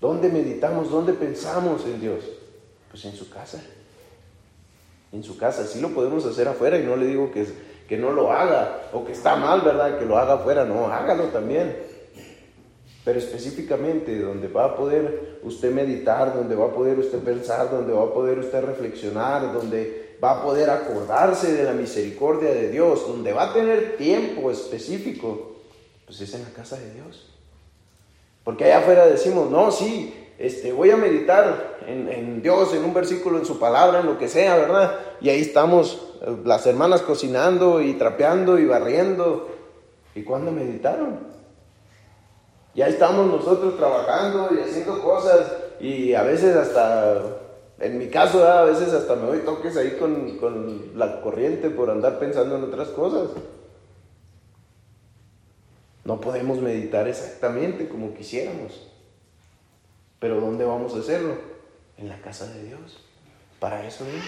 ¿Dónde 0.00 0.28
meditamos? 0.28 0.90
¿Dónde 0.90 1.12
pensamos 1.12 1.84
en 1.84 2.00
Dios? 2.00 2.24
Pues 2.90 3.04
en 3.04 3.14
su 3.14 3.30
casa. 3.30 3.62
En 5.12 5.22
su 5.22 5.38
casa. 5.38 5.64
Sí 5.64 5.80
lo 5.80 5.90
podemos 5.90 6.26
hacer 6.26 6.48
afuera 6.48 6.76
y 6.76 6.82
no 6.82 6.96
le 6.96 7.06
digo 7.06 7.30
que, 7.30 7.46
que 7.88 7.96
no 7.96 8.10
lo 8.10 8.32
haga 8.32 8.90
o 8.92 9.04
que 9.04 9.12
está 9.12 9.36
mal, 9.36 9.60
¿verdad? 9.60 9.96
Que 9.96 10.06
lo 10.06 10.18
haga 10.18 10.34
afuera. 10.34 10.64
No, 10.64 10.88
hágalo 10.88 11.26
también. 11.28 11.76
Pero 13.04 13.16
específicamente 13.20 14.18
donde 14.18 14.48
va 14.48 14.64
a 14.64 14.76
poder 14.76 15.38
usted 15.44 15.70
meditar, 15.70 16.34
donde 16.34 16.56
va 16.56 16.66
a 16.66 16.74
poder 16.74 16.98
usted 16.98 17.20
pensar, 17.20 17.70
donde 17.70 17.92
va 17.92 18.02
a 18.02 18.12
poder 18.12 18.40
usted 18.40 18.60
reflexionar, 18.60 19.52
donde 19.52 20.16
va 20.22 20.40
a 20.40 20.42
poder 20.42 20.68
acordarse 20.68 21.52
de 21.52 21.62
la 21.62 21.74
misericordia 21.74 22.50
de 22.50 22.70
Dios, 22.70 23.06
donde 23.06 23.32
va 23.32 23.50
a 23.50 23.54
tener 23.54 23.96
tiempo 23.96 24.50
específico, 24.50 25.58
pues 26.06 26.20
es 26.20 26.34
en 26.34 26.42
la 26.42 26.50
casa 26.50 26.76
de 26.76 26.92
Dios. 26.92 27.33
Porque 28.44 28.64
allá 28.64 28.78
afuera 28.78 29.06
decimos, 29.06 29.50
no, 29.50 29.70
sí, 29.70 30.14
este, 30.38 30.72
voy 30.72 30.90
a 30.90 30.96
meditar 30.96 31.78
en, 31.86 32.42
Dios, 32.42 32.74
en 32.74 32.84
un 32.84 32.92
versículo, 32.92 33.38
en 33.38 33.46
su 33.46 33.58
palabra, 33.58 34.00
en 34.00 34.06
lo 34.06 34.18
que 34.18 34.28
sea, 34.28 34.56
¿verdad? 34.56 34.98
Y 35.20 35.30
ahí 35.30 35.40
estamos 35.40 36.14
eh, 36.22 36.36
las 36.44 36.66
hermanas 36.66 37.02
cocinando 37.02 37.80
y 37.80 37.94
trapeando 37.94 38.58
y 38.58 38.66
barriendo. 38.66 39.48
¿Y 40.14 40.22
cuándo 40.22 40.50
meditaron? 40.50 41.34
Ya 42.74 42.88
estamos 42.88 43.26
nosotros 43.26 43.76
trabajando 43.76 44.50
y 44.54 44.60
haciendo 44.60 45.00
cosas 45.00 45.52
y 45.80 46.14
a 46.14 46.22
veces 46.22 46.56
hasta, 46.56 47.20
en 47.78 47.98
mi 47.98 48.08
caso, 48.08 48.46
a 48.46 48.64
veces 48.64 48.92
hasta 48.92 49.14
me 49.14 49.26
doy 49.26 49.38
toques 49.40 49.76
ahí 49.76 49.96
con, 49.98 50.36
con 50.38 50.98
la 50.98 51.20
corriente 51.20 51.70
por 51.70 51.90
andar 51.90 52.18
pensando 52.18 52.56
en 52.56 52.64
otras 52.64 52.88
cosas. 52.88 53.30
No 56.04 56.20
podemos 56.20 56.60
meditar 56.60 57.08
exactamente 57.08 57.88
como 57.88 58.14
quisiéramos. 58.14 58.86
Pero 60.18 60.40
¿dónde 60.40 60.64
vamos 60.64 60.94
a 60.94 60.98
hacerlo? 60.98 61.36
En 61.96 62.08
la 62.08 62.20
casa 62.20 62.46
de 62.52 62.64
Dios. 62.64 63.02
Para 63.58 63.86
eso 63.86 64.04
es. 64.06 64.22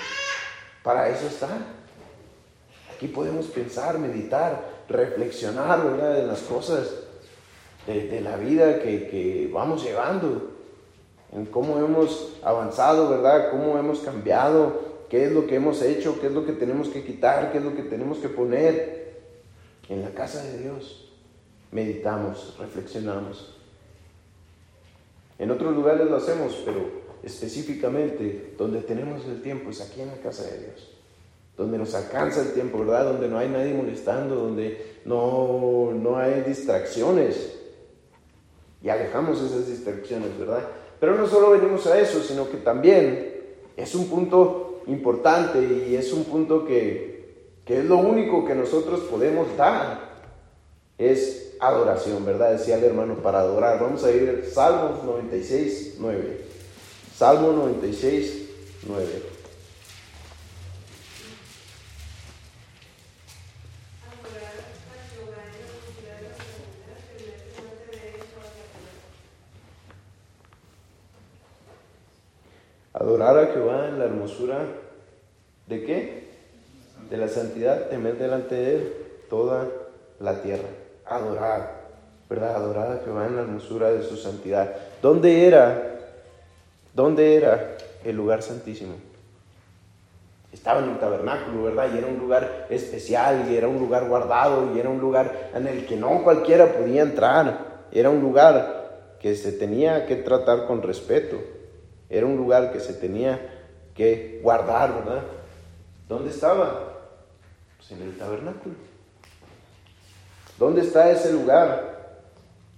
Para 0.83 1.11
eso 1.11 1.27
está. 1.27 1.49
Aquí 2.95 3.09
podemos 3.09 3.47
pensar, 3.47 3.99
meditar, 3.99 4.85
reflexionar 4.89 5.85
¿verdad? 5.85 6.21
en 6.21 6.29
las 6.29 6.41
cosas 6.41 6.95
de, 7.87 8.09
de 8.09 8.21
la 8.23 8.37
vida 8.37 8.81
que, 8.81 9.09
que, 9.09 9.51
vamos 9.53 9.85
llevando. 9.85 10.53
En 11.33 11.45
cómo 11.45 11.79
hemos 11.79 12.39
avanzado, 12.43 13.11
¿verdad? 13.11 13.51
Cómo 13.51 13.77
hemos 13.79 14.01
cambiado. 14.01 14.81
¿Qué 15.11 15.27
es 15.27 15.33
lo 15.33 15.47
que 15.47 15.57
hemos 15.57 15.83
hecho? 15.83 16.19
¿Qué 16.21 16.29
es 16.29 16.33
lo 16.33 16.47
que 16.47 16.53
tenemos 16.53 16.89
que 16.89 17.05
quitar? 17.05 17.53
¿Qué 17.53 17.59
es 17.59 17.65
lo 17.65 17.77
que 17.77 17.83
tenemos 17.83 18.19
que 18.19 18.31
poner? 18.31 18.97
En 19.89 20.03
la 20.03 20.11
casa 20.11 20.43
de 20.43 20.59
Dios 20.59 21.06
meditamos, 21.77 22.57
reflexionamos. 22.59 23.55
En 25.39 25.51
otros 25.51 25.77
lugares 25.77 26.09
lo 26.09 26.17
hacemos, 26.17 26.63
pero 26.65 26.81
específicamente 27.23 28.55
donde 28.57 28.81
tenemos 28.81 29.27
el 29.27 29.43
tiempo 29.43 29.69
es 29.69 29.83
aquí 29.83 30.01
en 30.01 30.09
la 30.09 30.17
casa 30.17 30.45
de 30.45 30.59
Dios. 30.59 30.97
Donde 31.55 31.77
nos 31.77 31.95
alcanza 31.95 32.41
el 32.41 32.55
tiempo, 32.55 32.79
¿verdad? 32.79 33.13
Donde 33.13 33.29
no 33.29 33.37
hay 33.37 33.49
nadie 33.51 33.75
molestando, 33.75 34.37
donde 34.37 35.01
no, 35.05 35.93
no 35.93 36.17
hay 36.17 36.41
distracciones. 36.41 37.59
Y 38.83 38.89
alejamos 38.89 39.43
esas 39.43 39.67
distracciones, 39.67 40.39
¿verdad? 40.39 40.67
Pero 40.99 41.15
no 41.15 41.27
solo 41.27 41.51
venimos 41.51 41.87
a 41.87 42.01
eso, 42.01 42.23
sino 42.23 42.49
que 42.49 42.57
también 42.59 43.35
es 43.77 43.95
un 43.95 44.09
punto 44.09 44.81
importante 44.87 45.61
y 45.91 45.95
es 45.95 46.11
un 46.13 46.25
punto 46.25 46.65
que, 46.65 47.35
que 47.67 47.81
es 47.81 47.85
lo 47.85 47.99
único 47.99 48.47
que 48.47 48.55
nosotros 48.55 49.01
podemos 49.01 49.55
dar. 49.59 50.06
Es 50.99 51.47
adoración, 51.61 52.25
¿verdad? 52.25 52.53
Decía 52.53 52.77
el 52.77 52.85
hermano, 52.85 53.17
para 53.17 53.41
adorar. 53.41 53.81
Vamos 53.81 54.05
a 54.05 54.11
ir 54.11 54.49
Salmos 54.53 55.05
96, 55.05 55.97
9. 55.99 56.41
Salmo 57.15 57.53
96, 57.53 58.49
9. 58.87 59.07
Adorar 72.95 73.39
a 73.39 73.47
Jehová 73.53 73.89
en 73.89 73.99
la 73.99 74.07
hermosura 74.07 74.67
de 75.67 75.85
qué? 75.85 76.27
De 77.11 77.19
la 77.19 77.29
santidad, 77.29 77.91
temer 77.91 78.17
delante 78.17 78.55
de 78.55 78.75
él 78.77 78.95
toda 79.29 79.69
la 80.19 80.43
tierra 80.43 80.86
adorar, 81.09 81.87
¿verdad? 82.29 82.57
Adorar 82.57 82.93
a 82.93 83.05
Jehová 83.05 83.27
en 83.27 83.37
la 83.37 83.43
hermosura 83.43 83.91
de 83.91 84.03
su 84.03 84.17
santidad. 84.17 84.75
¿Dónde 85.01 85.47
era? 85.47 85.95
¿Dónde 86.95 87.37
era 87.37 87.77
el 88.05 88.17
lugar 88.17 88.43
santísimo? 88.43 88.95
Estaba 90.53 90.81
en 90.81 90.91
el 90.91 90.99
tabernáculo, 90.99 91.65
¿verdad? 91.65 91.91
Y 91.95 91.99
era 91.99 92.07
un 92.07 92.19
lugar 92.19 92.67
especial, 92.71 93.47
y 93.51 93.57
era 93.57 93.69
un 93.69 93.79
lugar 93.79 94.09
guardado, 94.09 94.75
y 94.75 94.81
era 94.81 94.89
un 94.89 95.01
lugar 95.01 95.51
en 95.55 95.67
el 95.67 95.85
que 95.87 95.97
no 95.97 96.23
cualquiera 96.23 96.73
podía 96.73 97.03
entrar. 97.03 97.85
Era 97.93 98.11
un 98.11 98.21
lugar 98.21 99.17
que 99.21 99.35
se 99.35 99.53
tenía 99.53 100.07
que 100.07 100.17
tratar 100.17 100.67
con 100.67 100.83
respeto. 100.83 101.37
Era 102.09 102.27
un 102.27 102.37
lugar 102.37 102.73
que 102.73 102.81
se 102.81 102.95
tenía 102.95 103.39
que 103.95 104.41
guardar, 104.43 104.95
¿verdad? 104.95 105.23
¿Dónde 106.09 106.31
estaba? 106.31 106.93
Pues 107.77 107.91
en 107.91 108.03
el 108.03 108.17
tabernáculo. 108.17 108.75
¿Dónde 110.59 110.83
está 110.83 111.11
ese 111.11 111.33
lugar 111.33 112.21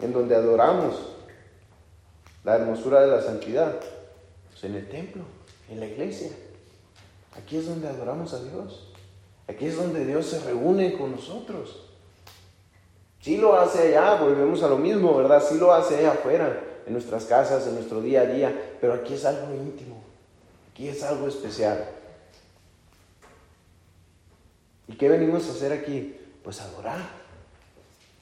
en 0.01 0.13
donde 0.13 0.35
adoramos? 0.35 1.09
la 2.49 2.57
hermosura 2.57 3.03
de 3.03 3.09
la 3.09 3.21
santidad? 3.21 3.79
Pues 4.51 4.65
en 4.65 4.75
el 4.75 4.89
templo, 4.89 5.23
en 5.69 5.81
la 5.81 5.87
iglesia. 5.87 6.31
Aquí 7.37 7.59
es 7.59 7.67
donde 7.67 7.89
adoramos 7.89 8.33
a 8.33 8.43
Dios. 8.43 8.89
Aquí 9.47 9.67
es 9.67 9.77
donde 9.77 10.07
Dios 10.07 10.27
se 10.27 10.41
reúne 10.41 10.97
con 10.97 11.13
nosotros. 11.13 11.85
Sí 13.21 13.37
lo 13.37 13.59
hace 13.59 13.89
allá, 13.89 14.15
volvemos 14.15 14.63
a 14.63 14.69
lo 14.69 14.79
mismo, 14.79 15.15
¿verdad? 15.15 15.45
Sí 15.47 15.59
lo 15.59 15.75
hace 15.75 15.99
allá 15.99 16.13
afuera, 16.13 16.59
en 16.87 16.93
nuestras 16.95 17.27
casas, 17.27 17.67
en 17.67 17.75
nuestro 17.75 18.01
día 18.01 18.23
a 18.23 18.27
día, 18.27 18.77
pero 18.81 18.95
aquí 18.95 19.15
es 19.15 19.27
algo 19.27 19.55
íntimo, 19.55 20.01
aquí 20.73 20.89
es 20.89 21.03
algo 21.03 21.29
especial. 21.29 21.85
¿Y 24.87 24.95
qué 24.95 25.09
venimos 25.11 25.47
a 25.49 25.53
hacer 25.53 25.73
aquí? 25.73 26.17
Pues 26.43 26.61
adorar. 26.63 27.18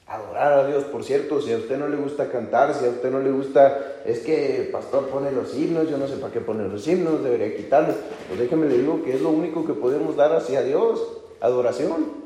Adorar 0.07 0.53
a 0.53 0.67
Dios, 0.67 0.85
por 0.85 1.03
cierto, 1.03 1.41
si 1.41 1.51
a 1.51 1.57
usted 1.57 1.77
no 1.77 1.89
le 1.89 1.97
gusta 1.97 2.31
cantar, 2.31 2.73
si 2.73 2.85
a 2.85 2.89
usted 2.89 3.11
no 3.11 3.19
le 3.19 3.29
gusta, 3.29 3.97
es 4.05 4.19
que 4.19 4.61
el 4.61 4.67
pastor 4.69 5.07
pone 5.07 5.33
los 5.33 5.53
himnos, 5.53 5.89
yo 5.89 5.97
no 5.97 6.07
sé 6.07 6.15
para 6.15 6.31
qué 6.31 6.39
pone 6.39 6.65
los 6.65 6.87
himnos, 6.87 7.21
debería 7.21 7.53
quitarlos. 7.57 7.97
Pues 8.29 8.39
déjeme 8.39 8.67
le 8.67 8.77
digo 8.77 9.03
que 9.03 9.13
es 9.15 9.21
lo 9.21 9.29
único 9.29 9.65
que 9.65 9.73
podemos 9.73 10.15
dar 10.15 10.33
hacia 10.33 10.63
Dios, 10.63 11.05
adoración. 11.41 12.25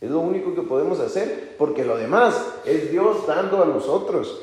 Es 0.00 0.08
lo 0.08 0.20
único 0.20 0.54
que 0.54 0.62
podemos 0.62 1.00
hacer, 1.00 1.56
porque 1.58 1.84
lo 1.84 1.96
demás 1.96 2.40
es 2.64 2.92
Dios 2.92 3.26
dando 3.26 3.62
a 3.64 3.66
nosotros. 3.66 4.40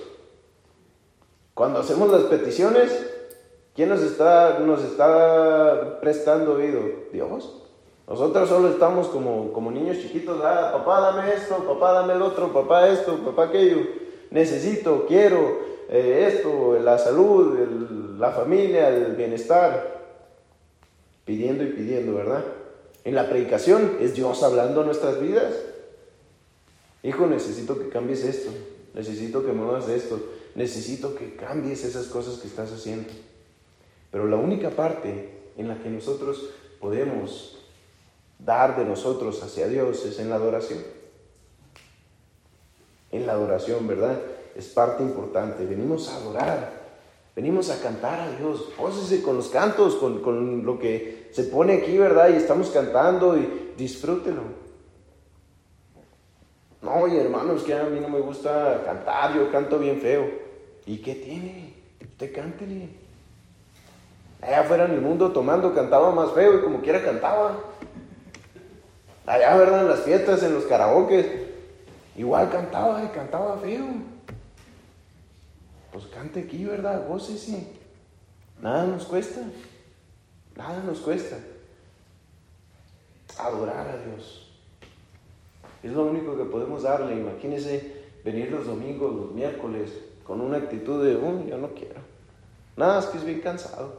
Cuando 1.54 1.80
hacemos 1.80 2.12
las 2.12 2.24
peticiones, 2.24 2.92
¿quién 3.74 3.88
nos 3.88 4.02
está, 4.02 4.60
nos 4.60 4.84
está 4.84 6.02
prestando 6.02 6.56
oído? 6.56 6.82
Dios. 7.14 7.67
Nosotros 8.08 8.48
solo 8.48 8.70
estamos 8.70 9.08
como, 9.08 9.52
como 9.52 9.70
niños 9.70 10.00
chiquitos, 10.00 10.42
ah, 10.42 10.72
papá 10.72 11.02
dame 11.02 11.34
esto, 11.34 11.58
papá 11.58 11.92
dame 11.92 12.14
el 12.14 12.22
otro, 12.22 12.54
papá 12.54 12.88
esto, 12.88 13.18
papá 13.18 13.46
aquello. 13.46 13.80
Necesito, 14.32 15.06
quiero 15.08 15.60
eh, 15.90 16.32
esto, 16.34 16.80
la 16.80 16.98
salud, 16.98 18.18
la 18.18 18.32
familia, 18.32 18.90
el 18.90 19.16
bienestar. 19.16 19.98
Pidiendo 21.26 21.66
y 21.66 21.68
pidiendo, 21.68 22.16
¿verdad? 22.16 22.46
En 23.04 23.14
la 23.14 23.28
predicación 23.30 23.98
es 24.00 24.16
Dios 24.16 24.42
hablando 24.42 24.82
a 24.82 24.86
nuestras 24.86 25.20
vidas. 25.20 25.54
Hijo, 27.04 27.28
necesito 27.28 27.78
que 27.78 27.90
cambies 27.90 28.24
esto. 28.24 28.52
Necesito 28.94 29.46
que 29.46 29.52
muevas 29.52 29.90
esto. 29.90 30.18
Necesito 30.56 31.14
que 31.14 31.36
cambies 31.36 31.84
esas 31.84 32.08
cosas 32.08 32.40
que 32.40 32.48
estás 32.48 32.72
haciendo. 32.72 33.12
Pero 34.12 34.28
la 34.28 34.38
única 34.38 34.70
parte 34.70 35.30
en 35.58 35.68
la 35.68 35.78
que 35.80 35.90
nosotros 35.90 36.50
podemos 36.80 37.57
dar 38.40 38.78
de 38.78 38.86
nosotros 38.86 39.42
hacia 39.44 39.68
Dios 39.68 40.06
es 40.06 40.20
en 40.20 40.30
la 40.30 40.36
adoración. 40.36 40.80
En 43.12 43.26
la 43.26 43.34
adoración, 43.34 43.88
¿verdad? 43.88 44.20
Es 44.56 44.68
parte 44.68 45.04
importante. 45.04 45.66
Venimos 45.66 46.10
a 46.10 46.18
adorar. 46.18 46.78
Venimos 47.36 47.70
a 47.70 47.82
cantar 47.82 48.20
a 48.20 48.32
Dios. 48.32 48.70
Pósese 48.78 49.22
con 49.22 49.38
los 49.38 49.50
cantos, 49.50 49.96
con, 49.96 50.22
con 50.22 50.66
lo 50.66 50.80
que 50.80 51.30
se 51.32 51.44
pone 51.44 51.74
aquí, 51.74 51.98
¿verdad? 51.98 52.30
Y 52.30 52.34
estamos 52.34 52.70
cantando 52.70 53.38
y 53.38 53.74
disfrútelo. 53.78 54.42
No, 56.82 56.96
oye, 56.96 57.22
hermano, 57.22 57.54
es 57.54 57.64
que 57.64 57.74
a 57.74 57.84
mí 57.84 58.00
no 58.00 58.10
me 58.10 58.20
gusta 58.20 58.84
cantar, 58.86 59.36
yo 59.36 59.52
canto 59.52 59.80
bien 59.80 60.00
feo. 60.00 60.30
¿Y 60.86 60.98
qué 60.98 61.16
tiene? 61.16 61.74
Usted 62.02 62.34
cántele. 62.34 62.90
Allá 64.42 64.62
afuera 64.62 64.86
en 64.86 64.92
el 64.92 65.02
mundo 65.02 65.32
tomando 65.32 65.74
cantaba 65.74 66.12
más 66.12 66.32
feo 66.32 66.58
y 66.58 66.62
como 66.62 66.82
quiera 66.82 67.04
cantaba. 67.04 67.58
Allá, 69.28 69.56
¿verdad? 69.56 69.82
En 69.82 69.90
las 69.90 70.00
fiestas, 70.00 70.42
en 70.42 70.56
los 70.56 70.66
karaoke, 70.66 71.54
igual 72.16 72.50
cantaba 72.50 73.04
y 73.04 73.08
cantaba 73.10 73.58
feo 73.60 73.86
pues 75.98 76.06
cante 76.14 76.42
aquí, 76.42 76.64
¿verdad? 76.64 77.08
Gócese. 77.08 77.68
Nada 78.62 78.86
nos 78.86 79.06
cuesta. 79.06 79.42
Nada 80.56 80.84
nos 80.84 81.00
cuesta. 81.00 81.38
Adorar 83.40 83.88
a 83.88 83.98
Dios. 83.98 84.52
Es 85.82 85.92
lo 85.92 86.06
único 86.06 86.38
que 86.38 86.44
podemos 86.44 86.84
darle. 86.84 87.16
Imagínese 87.16 88.04
venir 88.24 88.52
los 88.52 88.68
domingos, 88.68 89.12
los 89.12 89.32
miércoles, 89.32 89.92
con 90.24 90.40
una 90.40 90.58
actitud 90.58 91.04
de, 91.04 91.16
uy, 91.16 91.50
yo 91.50 91.58
no 91.58 91.70
quiero. 91.70 92.02
Nada, 92.76 93.00
es 93.00 93.08
que 93.08 93.18
es 93.18 93.26
bien 93.26 93.42
cansado. 93.42 93.94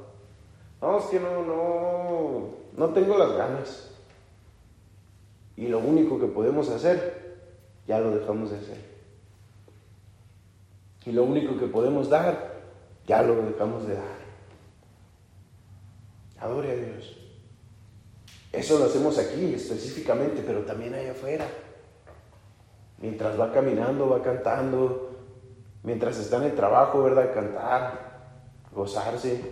No, 0.80 0.98
es 1.00 1.06
que 1.06 1.18
no, 1.18 1.42
no, 1.42 2.48
no 2.76 2.88
tengo 2.90 3.18
las 3.18 3.32
ganas. 3.32 3.87
Y 5.58 5.66
lo 5.66 5.80
único 5.80 6.20
que 6.20 6.28
podemos 6.28 6.70
hacer, 6.70 7.36
ya 7.88 7.98
lo 7.98 8.16
dejamos 8.16 8.52
de 8.52 8.58
hacer. 8.58 8.78
Y 11.04 11.10
lo 11.10 11.24
único 11.24 11.58
que 11.58 11.66
podemos 11.66 12.08
dar, 12.08 12.60
ya 13.08 13.22
lo 13.22 13.34
dejamos 13.42 13.88
de 13.88 13.94
dar. 13.94 14.18
Adore 16.38 16.70
a 16.70 16.76
Dios. 16.76 17.16
Eso 18.52 18.78
lo 18.78 18.84
hacemos 18.84 19.18
aquí 19.18 19.52
específicamente, 19.52 20.44
pero 20.46 20.60
también 20.60 20.94
allá 20.94 21.10
afuera. 21.10 21.48
Mientras 22.98 23.38
va 23.38 23.52
caminando, 23.52 24.08
va 24.08 24.22
cantando. 24.22 25.10
Mientras 25.82 26.18
está 26.18 26.36
en 26.36 26.44
el 26.44 26.54
trabajo, 26.54 27.02
¿verdad? 27.02 27.34
Cantar, 27.34 28.30
gozarse. 28.72 29.42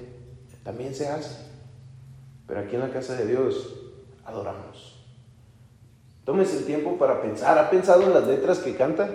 También 0.63 0.95
se 0.95 1.09
hace. 1.09 1.47
Pero 2.47 2.61
aquí 2.61 2.77
en 2.77 2.83
la 2.83 2.91
casa 2.91 3.17
de 3.17 3.27
Dios 3.27 3.75
adoramos. 4.25 4.96
Tómese 6.27 6.59
el 6.59 6.67
tiempo 6.67 6.99
para 6.99 7.23
pensar. 7.23 7.57
¿Ha 7.57 7.71
pensado 7.71 8.03
en 8.03 8.13
las 8.13 8.27
letras 8.27 8.59
que 8.59 8.75
canta? 8.75 9.09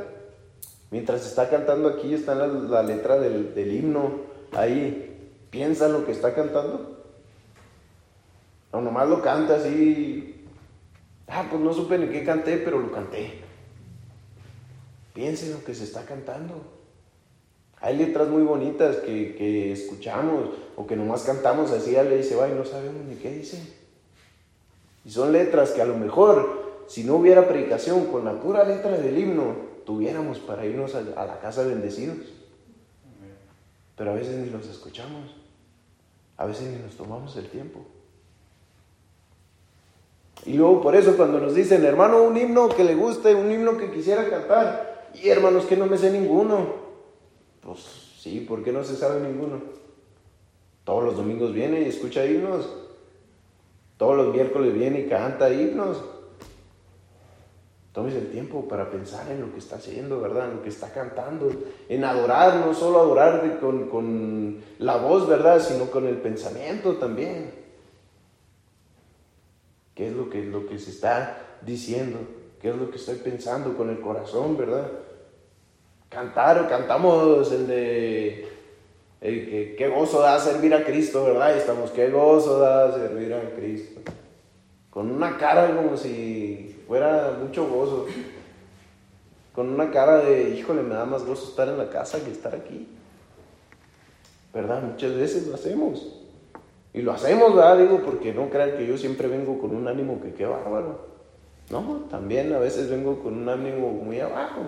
Mientras 0.89 1.26
está 1.26 1.50
cantando 1.50 1.89
aquí 1.89 2.13
está 2.13 2.34
la, 2.34 2.82
letra 2.82 3.19
del, 3.19 3.54
himno 3.71 4.21
ahí. 4.54 5.30
¿Piensa 5.50 5.88
en 5.88 5.93
lo 5.93 6.06
que 6.06 6.13
está 6.13 6.34
cantando? 6.34 7.04
No, 8.71 8.82
nomás 8.82 9.10
lo 9.10 9.21
canta 9.21 9.56
así. 9.56 10.45
Ah, 11.28 11.45
pues 11.50 11.62
no 11.62 11.74
supe 11.74 11.97
ni 11.97 12.08
qué 12.08 12.24
canté, 12.24 12.58
pero 12.58 12.80
lo 12.80 12.91
canté. 12.93 13.41
Piensa 15.13 15.45
en 15.45 15.52
lo 15.52 15.63
que 15.65 15.76
se 15.76 15.84
está 15.84 16.06
cantando. 16.06 16.62
Hay 17.82 17.97
letras 17.97 18.30
muy 18.30 18.43
bonitas 18.43 18.97
que, 18.97 19.74
escuchamos 19.74 20.52
o 20.78 20.88
que 20.88 20.95
nomás 20.95 21.24
cantamos 21.24 21.71
así, 21.71 21.91
ya 21.91 22.04
le 22.04 22.17
dice, 22.17 22.36
y 22.36 22.56
no 22.56 22.63
sabemos 22.63 23.04
ni 23.06 23.15
qué 23.15 23.32
dice. 23.32 23.62
Y 25.04 25.10
son 25.10 25.34
letras 25.34 25.71
que 25.71 25.82
a 25.82 25.86
lo 25.86 25.97
mejor, 25.97 26.61
si 26.91 27.06
no 27.06 27.15
hubiera 27.15 27.47
predicación 27.47 28.08
con 28.08 28.25
la 28.25 28.41
pura 28.41 28.65
letra 28.65 28.97
del 28.97 29.17
himno, 29.17 29.56
tuviéramos 29.86 30.39
para 30.39 30.65
irnos 30.65 30.93
a, 30.93 31.01
la 31.04 31.39
casa 31.39 31.63
bendecidos. 31.63 32.17
Pero 33.95 34.12
a 34.12 34.13
veces 34.13 34.36
ni 34.36 34.49
los 34.49 34.67
escuchamos, 34.67 35.34
a 36.36 36.45
veces 36.45 36.67
ni 36.67 36.84
nos 36.84 36.97
tomamos 36.97 37.34
el 37.38 37.47
tiempo. 37.47 37.80
Y 40.45 40.56
luego 40.56 40.82
por 40.82 40.93
eso 40.93 41.15
cuando 41.15 41.39
nos 41.39 41.56
dicen, 41.56 41.86
hermano, 41.86 42.23
un 42.23 42.36
himno 42.36 42.67
que 42.67 42.84
le 42.84 42.95
guste, 42.95 43.36
un 43.36 43.49
himno 43.49 43.77
que 43.77 43.89
quisiera 43.89 44.30
cantar, 44.30 45.12
y 45.13 45.30
hermanos 45.30 45.67
que 45.67 45.77
no 45.77 45.86
me 45.86 45.97
sé 45.97 46.12
ninguno, 46.12 46.75
pues 47.62 47.80
sí, 48.19 48.41
¿por 48.41 48.65
qué 48.65 48.73
no 48.73 48.84
se 48.84 48.97
sabe 48.97 49.25
ninguno? 49.25 49.62
Todos 50.84 51.06
los 51.06 51.15
domingos 51.15 51.54
viene 51.54 51.80
y 51.80 51.86
escucha 51.86 52.25
himnos, 52.25 52.69
todos 53.95 54.17
los 54.17 54.34
miércoles 54.34 54.73
viene 54.73 54.99
y 54.99 55.08
canta 55.08 55.54
himnos. 55.54 56.04
Tómese 57.93 58.19
el 58.19 58.32
tiempo 58.32 58.67
para 58.69 58.89
pensar 58.89 59.30
en 59.30 59.41
lo 59.41 59.51
que 59.51 59.60
está 59.60 59.75
haciendo, 59.75 60.21
¿verdad? 60.21 60.49
En 60.49 60.58
lo 60.58 60.63
que 60.63 60.69
está 60.69 60.93
cantando, 60.93 61.51
en 61.89 62.04
adorar, 62.06 62.56
no 62.65 62.73
solo 62.73 62.99
adorar 62.99 63.60
con, 63.60 64.62
la 64.80 64.97
voz, 64.97 65.27
¿verdad? 65.27 65.60
Sino 65.60 65.91
con 65.91 66.08
el 66.08 66.17
pensamiento 66.17 66.93
también. 66.95 67.51
¿Qué 69.93 70.08
es 70.08 70.13
lo 70.13 70.30
que, 70.30 70.41
lo 70.43 70.67
que 70.67 70.80
se 70.80 70.91
está 70.91 71.58
diciendo? 71.62 72.19
¿Qué 72.62 72.69
es 72.69 72.75
lo 72.75 72.89
que 72.89 72.95
estoy 72.95 73.15
pensando 73.15 73.75
con 73.75 73.89
el 73.89 73.99
corazón, 73.99 74.56
¿verdad? 74.56 74.89
Cantar, 76.08 76.69
cantamos 76.69 77.51
el 77.51 77.67
de 77.67 78.47
qué 79.21 79.91
gozo 79.93 80.21
da 80.21 80.39
servir 80.39 80.73
a 80.73 80.84
Cristo, 80.84 81.25
¿verdad? 81.25 81.58
Estamos, 81.58 81.91
qué 81.91 82.10
gozo 82.10 82.60
da 82.60 82.93
servir 82.93 83.34
a 83.34 83.49
Cristo. 83.51 84.01
Con 84.91 85.10
una 85.10 85.38
cara 85.38 85.73
como 85.73 85.95
si 85.95 86.84
fuera 86.86 87.38
mucho 87.41 87.67
gozo. 87.67 88.08
Con 89.56 89.69
una 89.69 89.89
cara 89.89 90.17
de, 90.17 90.49
híjole, 90.49 90.82
me 90.82 90.95
da 90.95 91.06
más 91.06 91.25
gozo 91.25 91.49
estar 91.49 91.67
en 91.67 91.77
la 91.77 91.89
casa 91.89 92.23
que 92.23 92.32
estar 92.32 92.54
aquí. 92.54 92.88
¿Verdad? 94.54 94.84
Muchas 94.84 95.15
veces 95.15 95.47
lo 95.47 95.56
hacemos. 95.56 96.17
Y 96.93 97.01
lo 97.01 97.13
hacemos, 97.13 97.56
¿verdad? 97.56 97.77
Digo, 97.77 98.01
porque 98.04 98.34
no 98.34 98.49
crean 98.49 98.77
que 98.77 98.86
yo 98.86 98.97
siempre 98.97 99.30
vengo 99.30 99.60
con 99.60 99.73
un 99.73 99.88
ánimo 99.88 100.21
que 100.21 100.34
qué 100.34 100.45
bárbaro. 100.45 100.99
No, 101.69 102.06
también 102.10 102.54
a 102.54 102.60
veces 102.60 102.89
vengo 102.89 103.19
con 103.23 103.38
un 103.38 103.47
ánimo 103.47 103.91
muy 103.91 104.19
abajo. 104.19 104.62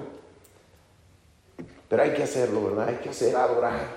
Pero 1.90 2.02
hay 2.02 2.12
que 2.12 2.24
hacerlo, 2.24 2.64
¿verdad? 2.64 2.88
Hay 2.88 2.96
que 2.96 3.10
hacer 3.10 3.36
adorar. 3.36 3.88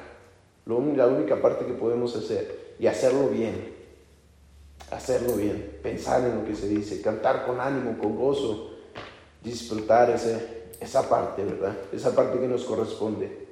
la 0.64 1.06
única 1.06 1.40
parte 1.40 1.66
que 1.66 1.72
podemos 1.72 2.16
hacer. 2.16 2.74
Y 2.80 2.88
hacerlo 2.88 3.28
bien 3.28 3.75
hacerlo 4.90 5.34
bien, 5.34 5.78
pensar 5.82 6.24
en 6.24 6.36
lo 6.36 6.44
que 6.44 6.54
se 6.54 6.68
dice, 6.68 7.00
cantar 7.00 7.46
con 7.46 7.60
ánimo, 7.60 7.98
con 7.98 8.16
gozo, 8.16 8.70
disfrutar 9.42 10.10
ese, 10.10 10.70
esa 10.80 11.08
parte, 11.08 11.44
¿verdad? 11.44 11.76
Esa 11.92 12.14
parte 12.14 12.38
que 12.38 12.48
nos 12.48 12.64
corresponde. 12.64 13.46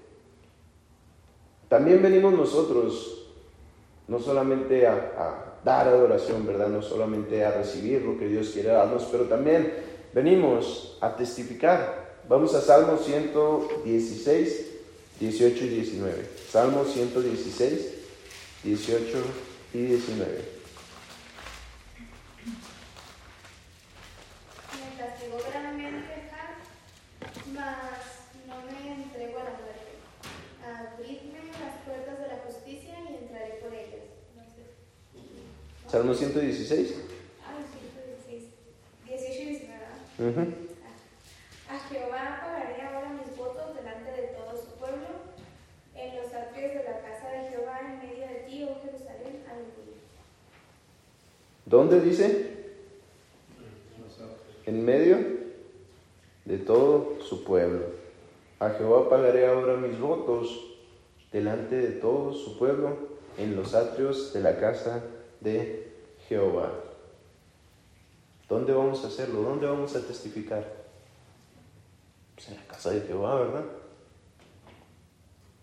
También 1.68 2.02
venimos 2.02 2.32
nosotros, 2.34 3.26
no 4.06 4.18
solamente 4.18 4.86
a, 4.86 5.50
dar 5.64 5.88
adoración, 5.88 6.46
¿verdad? 6.46 6.68
No 6.68 6.82
solamente 6.82 7.42
a 7.42 7.52
recibir 7.52 8.02
lo 8.02 8.18
que 8.18 8.28
Dios 8.28 8.50
quiere 8.50 8.68
darnos, 8.68 9.04
pero 9.10 9.24
también 9.24 9.72
venimos 10.12 10.98
a 11.00 11.16
testificar. 11.16 12.20
Vamos 12.28 12.54
a 12.54 12.60
Salmo 12.60 12.98
116, 12.98 14.72
18 15.20 15.64
y 15.64 15.68
19. 15.68 16.28
Salmo 16.50 16.84
116, 16.84 17.94
18 18.62 19.18
y 19.72 19.78
19. 19.78 20.54
Me 24.74 24.98
castigó 24.98 25.38
gravemente 25.50 26.28
Jar, 26.30 26.56
mas 27.52 28.04
no 28.46 28.56
me 28.70 29.02
entregó 29.02 29.38
a 29.40 29.44
la 29.44 29.50
muerte. 29.50 29.92
Abridme 30.64 31.40
las 31.60 31.84
puertas 31.84 32.18
de 32.20 32.28
la 32.28 32.38
justicia 32.46 32.94
y 33.00 33.24
entraré 33.24 33.60
por 33.62 33.72
ellas. 33.72 34.06
No 34.36 34.42
sé. 34.44 34.62
Salmo 35.94 36.12
116. 36.12 36.92
Ay, 37.46 37.64
116. 38.26 38.50
18 39.06 39.42
y 39.42 39.46
19, 39.46 39.78
¿verdad? 40.18 40.42
Ujú. 40.42 40.54
A 41.70 41.78
Jehová 41.88 42.40
pagaré 42.42 42.82
ahora 42.82 43.12
mis 43.12 43.36
votos 43.36 43.76
delante 43.76 44.10
de 44.10 44.26
todo 44.34 44.60
su 44.60 44.76
pueblo, 44.76 45.06
en 45.94 46.16
los 46.16 46.34
atrios 46.34 46.72
de 46.72 46.82
la 46.82 47.00
casa 47.00 47.30
de 47.30 47.48
Jehová, 47.48 47.78
en 47.78 47.98
medio 47.98 48.26
de 48.26 48.34
ti, 48.44 48.64
oh 48.64 48.84
Jerusalén. 48.84 49.44
Aleluya. 49.48 50.00
¿Dónde 51.64 52.00
dice? 52.00 52.50
En 54.66 54.84
medio 54.84 55.18
de 56.44 56.58
todo 56.58 57.18
su 57.22 57.44
pueblo. 57.44 57.84
A 58.58 58.70
Jehová 58.70 59.08
pagaré 59.08 59.46
ahora 59.46 59.76
mis 59.76 60.00
votos 60.00 60.76
delante 61.30 61.76
de 61.76 61.92
todo 62.00 62.32
su 62.32 62.58
pueblo 62.58 62.96
en 63.38 63.54
los 63.54 63.76
atrios 63.76 64.32
de 64.32 64.40
la 64.40 64.58
casa 64.58 65.04
de 65.40 65.83
Jehová. 66.28 66.70
¿Dónde 68.48 68.72
vamos 68.72 69.04
a 69.04 69.08
hacerlo? 69.08 69.42
¿Dónde 69.42 69.66
vamos 69.66 69.96
a 69.96 70.00
testificar? 70.00 70.64
Pues 72.34 72.48
en 72.48 72.56
la 72.56 72.64
casa 72.66 72.90
de 72.90 73.00
Jehová, 73.02 73.40
¿verdad? 73.40 73.64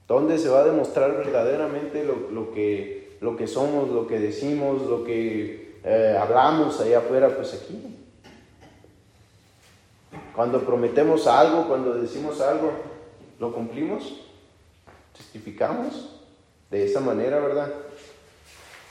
¿Dónde 0.08 0.38
se 0.38 0.50
va 0.50 0.60
a 0.60 0.66
demostrar 0.66 1.16
verdaderamente 1.16 2.04
lo, 2.04 2.30
lo 2.32 2.52
que, 2.54 3.18
lo 3.22 3.38
que 3.38 3.48
somos, 3.48 3.90
lo 3.90 4.08
que 4.08 4.20
decimos, 4.20 4.82
lo 4.84 5.04
que 5.04 5.80
eh, 5.84 6.18
hablamos 6.20 6.80
allá 6.82 7.00
afuera? 7.00 7.36
Pues 7.36 7.54
aquí. 7.54 7.98
Cuando 10.36 10.62
prometemos 10.62 11.28
algo, 11.28 11.68
cuando 11.68 11.94
decimos 11.94 12.42
algo, 12.42 12.72
¿lo 13.40 13.54
cumplimos? 13.54 14.22
¿Testificamos? 15.16 16.18
De 16.70 16.86
esa 16.86 17.00
manera, 17.00 17.40
¿verdad? 17.40 17.72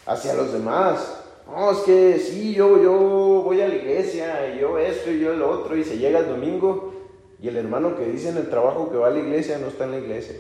Hacia 0.06 0.34
los 0.34 0.52
demás. 0.52 1.19
No, 1.46 1.70
es 1.72 1.78
que 1.78 2.18
sí, 2.18 2.54
yo, 2.54 2.80
yo 2.82 3.42
voy 3.44 3.60
a 3.60 3.68
la 3.68 3.74
iglesia, 3.74 4.54
y 4.54 4.60
yo 4.60 4.78
esto 4.78 5.10
y 5.10 5.20
yo 5.20 5.34
lo 5.34 5.50
otro, 5.50 5.76
y 5.76 5.84
se 5.84 5.98
llega 5.98 6.20
el 6.20 6.28
domingo 6.28 6.94
y 7.42 7.48
el 7.48 7.56
hermano 7.56 7.96
que 7.96 8.04
dice 8.04 8.28
en 8.28 8.36
el 8.36 8.50
trabajo 8.50 8.90
que 8.90 8.98
va 8.98 9.08
a 9.08 9.10
la 9.10 9.18
iglesia 9.18 9.58
no 9.58 9.68
está 9.68 9.84
en 9.84 9.92
la 9.92 9.98
iglesia. 9.98 10.36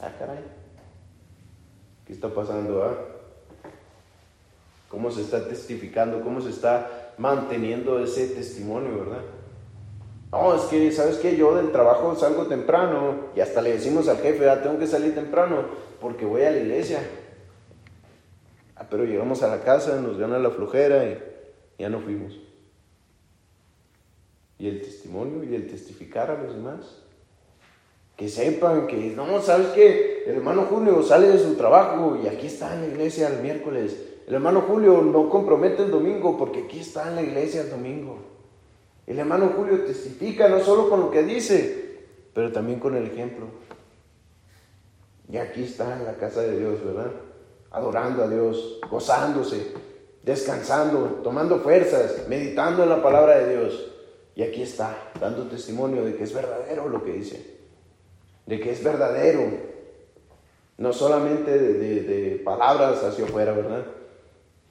Ah, 0.00 0.10
caray. 0.18 0.42
¿Qué 2.06 2.12
está 2.12 2.28
pasando? 2.28 2.82
Ah? 2.82 2.94
¿Cómo 4.88 5.10
se 5.10 5.20
está 5.20 5.46
testificando? 5.46 6.22
¿Cómo 6.22 6.40
se 6.40 6.50
está 6.50 7.12
manteniendo 7.18 8.02
ese 8.02 8.28
testimonio, 8.28 8.98
verdad? 8.98 9.22
No, 10.32 10.54
es 10.54 10.62
que, 10.62 10.90
¿sabes 10.92 11.18
qué? 11.18 11.36
Yo 11.36 11.54
del 11.54 11.72
trabajo 11.72 12.14
salgo 12.16 12.46
temprano 12.46 13.26
y 13.36 13.40
hasta 13.40 13.60
le 13.60 13.72
decimos 13.72 14.08
al 14.08 14.18
jefe, 14.18 14.48
ah, 14.48 14.62
tengo 14.62 14.78
que 14.78 14.86
salir 14.86 15.14
temprano 15.14 15.66
porque 16.00 16.24
voy 16.24 16.42
a 16.42 16.50
la 16.50 16.58
iglesia. 16.58 17.00
Pero 18.92 19.06
llegamos 19.06 19.42
a 19.42 19.48
la 19.48 19.62
casa, 19.62 19.98
nos 20.02 20.18
gana 20.18 20.38
la 20.38 20.50
flojera 20.50 21.02
y 21.06 21.18
ya 21.78 21.88
no 21.88 22.00
fuimos. 22.00 22.38
Y 24.58 24.68
el 24.68 24.82
testimonio 24.82 25.42
y 25.44 25.54
el 25.54 25.66
testificar 25.66 26.30
a 26.30 26.42
los 26.42 26.54
demás. 26.54 26.98
Que 28.18 28.28
sepan 28.28 28.86
que, 28.86 29.14
no, 29.16 29.40
¿sabes 29.40 29.68
qué? 29.68 30.24
El 30.26 30.34
hermano 30.36 30.66
Julio 30.68 31.02
sale 31.02 31.28
de 31.28 31.38
su 31.38 31.54
trabajo 31.54 32.18
y 32.22 32.26
aquí 32.26 32.48
está 32.48 32.74
en 32.74 32.82
la 32.82 32.88
iglesia 32.88 33.28
el 33.28 33.42
miércoles. 33.42 33.96
El 34.26 34.34
hermano 34.34 34.60
Julio 34.60 35.00
no 35.00 35.30
compromete 35.30 35.84
el 35.84 35.90
domingo 35.90 36.36
porque 36.36 36.64
aquí 36.64 36.80
está 36.80 37.08
en 37.08 37.14
la 37.14 37.22
iglesia 37.22 37.62
el 37.62 37.70
domingo. 37.70 38.18
El 39.06 39.18
hermano 39.18 39.54
Julio 39.56 39.84
testifica 39.84 40.50
no 40.50 40.60
solo 40.60 40.90
con 40.90 41.00
lo 41.00 41.10
que 41.10 41.22
dice, 41.22 42.02
pero 42.34 42.52
también 42.52 42.78
con 42.78 42.94
el 42.94 43.06
ejemplo. 43.06 43.46
Y 45.30 45.38
aquí 45.38 45.64
está 45.64 45.96
en 45.96 46.04
la 46.04 46.16
casa 46.16 46.42
de 46.42 46.58
Dios, 46.58 46.84
¿verdad? 46.84 47.10
Adorando 47.72 48.22
a 48.22 48.28
Dios, 48.28 48.78
gozándose, 48.90 49.72
descansando, 50.22 51.20
tomando 51.22 51.58
fuerzas, 51.58 52.26
meditando 52.28 52.82
en 52.82 52.90
la 52.90 53.02
palabra 53.02 53.38
de 53.38 53.56
Dios. 53.56 53.88
Y 54.34 54.42
aquí 54.42 54.62
está, 54.62 55.12
dando 55.20 55.44
testimonio 55.44 56.04
de 56.04 56.16
que 56.16 56.24
es 56.24 56.32
verdadero 56.32 56.88
lo 56.88 57.02
que 57.04 57.12
dice. 57.12 57.58
De 58.46 58.60
que 58.60 58.70
es 58.70 58.82
verdadero. 58.82 59.72
No 60.78 60.92
solamente 60.92 61.58
de, 61.58 62.40
palabras 62.44 63.02
hacia 63.04 63.24
afuera, 63.24 63.52
¿verdad? 63.52 63.84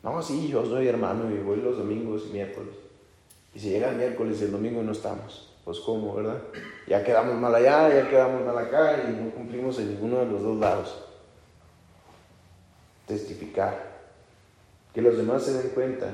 No, 0.03 0.21
sí, 0.21 0.47
yo 0.47 0.65
soy 0.65 0.87
hermano 0.87 1.29
y 1.31 1.37
voy 1.37 1.57
los 1.57 1.77
domingos 1.77 2.23
y 2.27 2.33
miércoles. 2.33 2.73
Y 3.53 3.59
si 3.59 3.69
llega 3.69 3.89
el 3.89 3.97
miércoles 3.97 4.41
y 4.41 4.45
el 4.45 4.51
domingo 4.51 4.81
no 4.81 4.93
estamos, 4.93 5.53
pues 5.63 5.79
cómo, 5.79 6.15
¿verdad? 6.15 6.41
Ya 6.87 7.03
quedamos 7.03 7.35
mal 7.35 7.53
allá, 7.53 7.93
ya 7.93 8.09
quedamos 8.09 8.43
mal 8.45 8.57
acá 8.57 9.03
y 9.07 9.11
no 9.11 9.31
cumplimos 9.31 9.77
en 9.79 9.89
ninguno 9.89 10.19
de 10.19 10.25
los 10.25 10.41
dos 10.41 10.57
lados. 10.57 11.10
Testificar. 13.11 13.91
Que 14.93 15.01
los 15.01 15.17
demás 15.17 15.43
se 15.43 15.53
den 15.53 15.69
cuenta 15.69 16.09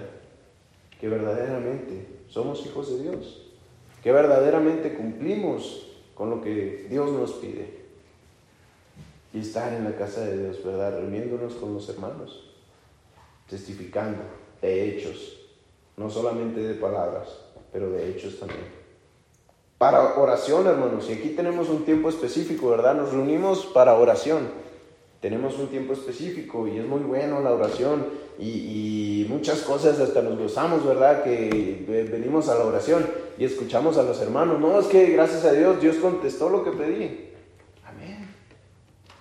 que 0.99 1.07
verdaderamente 1.07 2.07
somos 2.27 2.65
hijos 2.65 2.89
de 2.89 3.03
Dios. 3.03 3.51
Que 4.01 4.11
verdaderamente 4.11 4.95
cumplimos 4.95 5.87
con 6.15 6.31
lo 6.31 6.41
que 6.41 6.87
Dios 6.89 7.11
nos 7.11 7.33
pide. 7.33 7.85
Y 9.31 9.41
estar 9.41 9.73
en 9.73 9.83
la 9.83 9.95
casa 9.95 10.21
de 10.21 10.37
Dios, 10.41 10.63
¿verdad? 10.63 10.99
Reuniéndonos 10.99 11.53
con 11.53 11.73
los 11.73 11.87
hermanos. 11.89 12.51
Testificando 13.47 14.23
de 14.61 14.89
hechos 14.89 15.37
no 15.97 16.09
solamente 16.11 16.61
de 16.61 16.75
palabras, 16.75 17.27
pero 17.71 17.89
de 17.89 18.09
hechos 18.09 18.39
también. 18.39 18.65
Para 19.77 20.15
oración, 20.19 20.65
hermanos, 20.65 21.07
y 21.09 21.13
aquí 21.13 21.29
tenemos 21.29 21.69
un 21.69 21.85
tiempo 21.85 22.09
específico, 22.09 22.69
¿verdad? 22.69 22.95
Nos 22.95 23.11
reunimos 23.11 23.65
para 23.67 23.95
oración. 23.95 24.47
Tenemos 25.21 25.57
un 25.57 25.67
tiempo 25.67 25.93
específico 25.93 26.67
y 26.67 26.77
es 26.77 26.85
muy 26.85 26.99
bueno 26.99 27.41
la 27.41 27.51
oración 27.51 28.05
y, 28.39 29.25
muchas 29.29 29.61
cosas 29.61 29.99
hasta 29.99 30.21
nos 30.21 30.39
gozamos, 30.39 30.85
¿verdad? 30.85 31.23
Que 31.23 31.85
venimos 32.09 32.47
a 32.47 32.55
la 32.55 32.65
oración 32.65 33.05
y 33.37 33.45
escuchamos 33.45 33.97
a 33.97 34.03
los 34.03 34.21
hermanos. 34.21 34.59
No, 34.59 34.79
es 34.79 34.87
que 34.87 35.11
gracias 35.11 35.43
a 35.43 35.51
Dios, 35.51 35.81
Dios 35.81 35.97
contestó 35.97 36.49
lo 36.49 36.63
que 36.63 36.71
pedí. 36.71 37.29
Amén. 37.85 38.29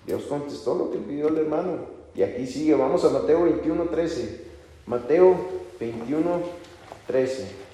Dios 0.07 0.23
contestó 0.25 0.75
lo 0.75 0.91
que 0.91 0.99
pidió 0.99 1.29
el 1.29 1.39
hermano. 1.39 1.79
Y 2.15 2.23
aquí 2.23 2.47
sigue, 2.47 2.75
vamos 2.75 3.05
a 3.05 3.11
Mateo 3.11 3.45
21, 3.45 3.85
13. 3.85 4.41
Mateo 4.87 5.37
21, 5.81 6.41
13. 7.07 7.67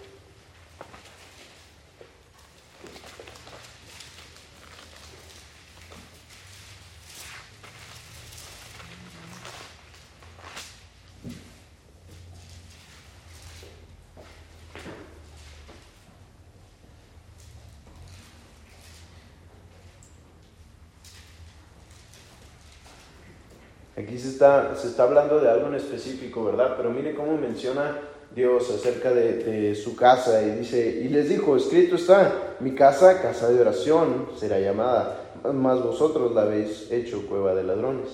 Aquí 24.03 24.12
se 24.23 24.29
está, 24.29 24.75
se 24.77 24.89
está 24.89 25.03
hablando 25.03 25.41
de 25.41 25.51
algo 25.51 25.67
en 25.67 25.75
específico, 25.75 26.45
¿verdad? 26.45 26.75
Pero 26.77 26.91
mire 26.91 27.15
cómo 27.15 27.37
menciona 27.37 27.99
Dios 28.35 28.71
acerca 28.71 29.13
de, 29.13 29.75
su 29.75 29.95
casa 29.97 30.43
y 30.43 30.51
dice, 30.53 31.01
y 31.03 31.09
les 31.09 31.29
dijo, 31.29 31.57
escrito 31.57 31.97
está, 31.97 32.57
mi 32.61 32.75
casa, 32.75 33.21
casa 33.21 33.51
de 33.51 33.61
oración, 33.61 34.29
será 34.39 34.59
llamada, 34.59 35.33
mas 35.53 35.83
vosotros 35.83 36.33
la 36.35 36.43
habéis 36.43 36.91
hecho 36.91 37.27
cueva 37.27 37.55
de 37.55 37.65
ladrones. 37.65 38.09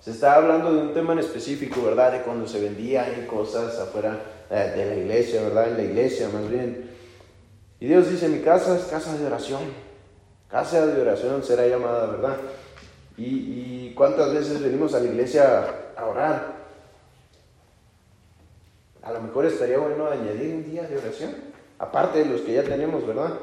Se 0.00 0.12
está 0.12 0.36
hablando 0.36 0.72
de 0.72 0.80
un 0.80 0.94
tema 0.94 1.12
en 1.12 1.18
específico, 1.18 1.82
¿verdad? 1.82 2.12
De 2.12 2.22
cuando 2.22 2.46
se 2.46 2.60
vendían 2.60 3.26
cosas 3.26 3.78
afuera 3.78 4.20
eh, 4.48 4.72
de 4.76 4.86
la 4.86 4.94
iglesia, 4.94 5.42
¿verdad? 5.42 5.68
En 5.70 5.76
la 5.76 5.82
iglesia 5.82 6.28
más 6.32 6.48
bien. 6.48 6.90
Y 7.80 7.86
Dios 7.86 8.08
dice, 8.08 8.28
mi 8.28 8.38
casa 8.38 8.76
es 8.76 8.84
casa 8.84 9.16
de 9.18 9.26
oración. 9.26 9.62
Casa 10.48 10.86
de 10.86 11.02
oración 11.02 11.42
será 11.42 11.66
llamada, 11.66 12.06
¿verdad? 12.06 12.36
Y, 13.16 13.92
cuántas 13.94 14.32
veces 14.32 14.60
venimos 14.60 14.94
a 14.94 15.00
la 15.00 15.06
iglesia 15.06 15.92
a 15.96 16.06
orar. 16.06 16.54
A 19.02 19.12
lo 19.12 19.20
mejor 19.20 19.46
estaría 19.46 19.78
bueno 19.78 20.08
añadir 20.08 20.54
un 20.54 20.64
día 20.70 20.82
de 20.82 20.98
oración, 20.98 21.34
aparte 21.78 22.18
de 22.18 22.26
los 22.26 22.42
que 22.42 22.54
ya 22.54 22.64
tenemos, 22.64 23.06
¿verdad? 23.06 23.38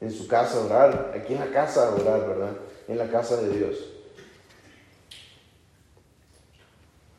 En 0.00 0.12
su 0.12 0.28
casa 0.28 0.60
orar, 0.60 1.12
aquí 1.16 1.34
en 1.34 1.40
la 1.40 1.50
casa 1.50 1.90
orar, 1.94 2.28
¿verdad? 2.28 2.52
En 2.86 2.98
la 2.98 3.08
casa 3.08 3.38
de 3.42 3.48
Dios. 3.56 3.76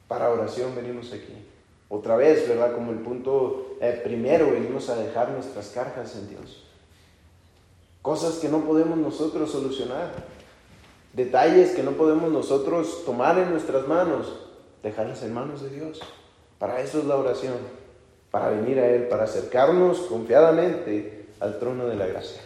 Para 0.07 0.29
oración 0.29 0.75
venimos 0.75 1.11
aquí. 1.11 1.33
Otra 1.89 2.15
vez, 2.15 2.47
¿verdad? 2.47 2.73
Como 2.73 2.91
el 2.91 2.99
punto 2.99 3.77
eh, 3.81 3.99
primero, 4.03 4.51
venimos 4.51 4.89
a 4.89 4.95
dejar 4.95 5.31
nuestras 5.31 5.69
cargas 5.69 6.15
en 6.15 6.29
Dios. 6.29 6.63
Cosas 8.01 8.35
que 8.35 8.47
no 8.47 8.61
podemos 8.61 8.97
nosotros 8.97 9.51
solucionar. 9.51 10.38
Detalles 11.13 11.71
que 11.71 11.83
no 11.83 11.91
podemos 11.91 12.31
nosotros 12.31 13.03
tomar 13.05 13.37
en 13.39 13.51
nuestras 13.51 13.87
manos. 13.87 14.33
Dejarlas 14.83 15.23
en 15.23 15.33
manos 15.33 15.61
de 15.61 15.69
Dios. 15.69 15.99
Para 16.57 16.81
eso 16.81 16.99
es 16.99 17.05
la 17.05 17.15
oración. 17.15 17.57
Para 18.31 18.49
venir 18.49 18.79
a 18.79 18.87
Él, 18.87 19.07
para 19.07 19.23
acercarnos 19.23 19.99
confiadamente 20.01 21.25
al 21.39 21.57
trono 21.57 21.87
de 21.87 21.95
la 21.95 22.05
gracia. 22.05 22.41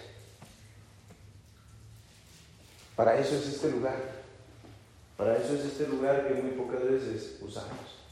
Para 2.95 3.17
eso 3.17 3.35
es 3.35 3.47
este 3.47 3.71
lugar. 3.71 3.97
Para 5.17 5.37
eso 5.37 5.53
es 5.55 5.65
este 5.65 5.87
lugar 5.87 6.27
que 6.27 6.33
muy 6.35 6.51
pocas 6.51 6.83
veces 6.83 7.37
usamos. 7.41 8.03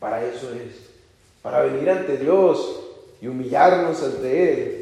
Para 0.00 0.24
eso 0.24 0.52
es. 0.52 0.90
Para 1.42 1.62
venir 1.62 1.90
ante 1.90 2.16
Dios 2.16 2.80
y 3.20 3.28
humillarnos 3.28 4.02
ante 4.02 4.52
Él. 4.52 4.81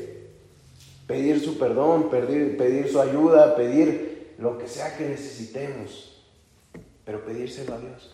Pedir 1.11 1.41
su 1.41 1.59
perdón, 1.59 2.09
pedir, 2.09 2.57
pedir 2.57 2.89
su 2.89 3.01
ayuda, 3.01 3.57
pedir 3.57 4.37
lo 4.39 4.57
que 4.59 4.69
sea 4.69 4.97
que 4.97 5.09
necesitemos. 5.09 6.23
Pero 7.05 7.25
pedírselo 7.25 7.75
a 7.75 7.79
Dios 7.79 8.13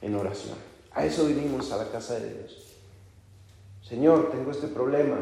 en 0.00 0.14
oración. 0.14 0.54
A 0.92 1.04
eso 1.04 1.26
vinimos 1.26 1.72
a 1.72 1.78
la 1.78 1.90
casa 1.90 2.20
de 2.20 2.32
Dios. 2.32 2.76
Señor, 3.82 4.30
tengo 4.30 4.52
este 4.52 4.68
problema. 4.68 5.16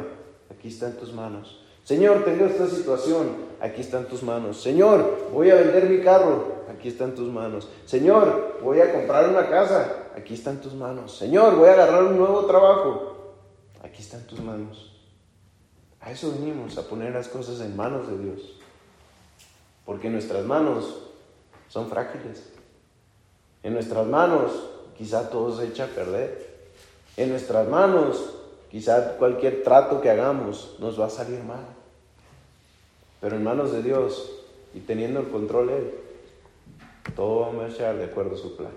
Aquí 0.50 0.68
está 0.68 0.88
en 0.88 0.96
tus 0.98 1.14
manos. 1.14 1.64
Señor, 1.84 2.22
tengo 2.22 2.44
esta 2.44 2.66
situación, 2.66 3.28
aquí 3.60 3.80
están 3.80 4.04
tus 4.04 4.22
manos. 4.22 4.60
Señor, 4.60 5.30
voy 5.32 5.48
a 5.48 5.54
vender 5.54 5.88
mi 5.88 6.02
carro, 6.02 6.64
aquí 6.70 6.88
están 6.88 7.14
tus 7.14 7.32
manos. 7.32 7.66
Señor, 7.86 8.58
voy 8.62 8.80
a 8.80 8.92
comprar 8.92 9.30
una 9.30 9.48
casa, 9.48 10.10
aquí 10.14 10.34
están 10.34 10.60
tus 10.60 10.74
manos. 10.74 11.16
Señor, 11.16 11.56
voy 11.56 11.70
a 11.70 11.72
agarrar 11.72 12.04
un 12.04 12.18
nuevo 12.18 12.44
trabajo, 12.44 13.36
aquí 13.82 14.02
están 14.02 14.26
tus 14.26 14.40
manos. 14.40 14.93
A 16.04 16.10
eso 16.10 16.32
venimos, 16.32 16.76
a 16.76 16.82
poner 16.82 17.14
las 17.14 17.28
cosas 17.28 17.60
en 17.60 17.74
manos 17.74 18.06
de 18.08 18.18
Dios. 18.18 18.40
Porque 19.86 20.10
nuestras 20.10 20.44
manos 20.44 20.98
son 21.68 21.88
frágiles. 21.88 22.52
En 23.62 23.72
nuestras 23.72 24.06
manos 24.06 24.52
quizá 24.98 25.30
todo 25.30 25.56
se 25.56 25.66
echa 25.66 25.84
a 25.84 25.88
perder. 25.88 26.68
En 27.16 27.30
nuestras 27.30 27.66
manos 27.68 28.34
quizá 28.70 29.16
cualquier 29.16 29.62
trato 29.62 30.02
que 30.02 30.10
hagamos 30.10 30.76
nos 30.78 31.00
va 31.00 31.06
a 31.06 31.10
salir 31.10 31.42
mal. 31.42 31.64
Pero 33.22 33.36
en 33.36 33.44
manos 33.44 33.72
de 33.72 33.82
Dios 33.82 34.30
y 34.74 34.80
teniendo 34.80 35.20
el 35.20 35.28
control 35.28 35.70
Él, 35.70 35.94
todo 37.16 37.40
va 37.40 37.48
a 37.48 37.52
marchar 37.52 37.96
de 37.96 38.04
acuerdo 38.04 38.34
a 38.34 38.38
su 38.38 38.54
plan. 38.56 38.72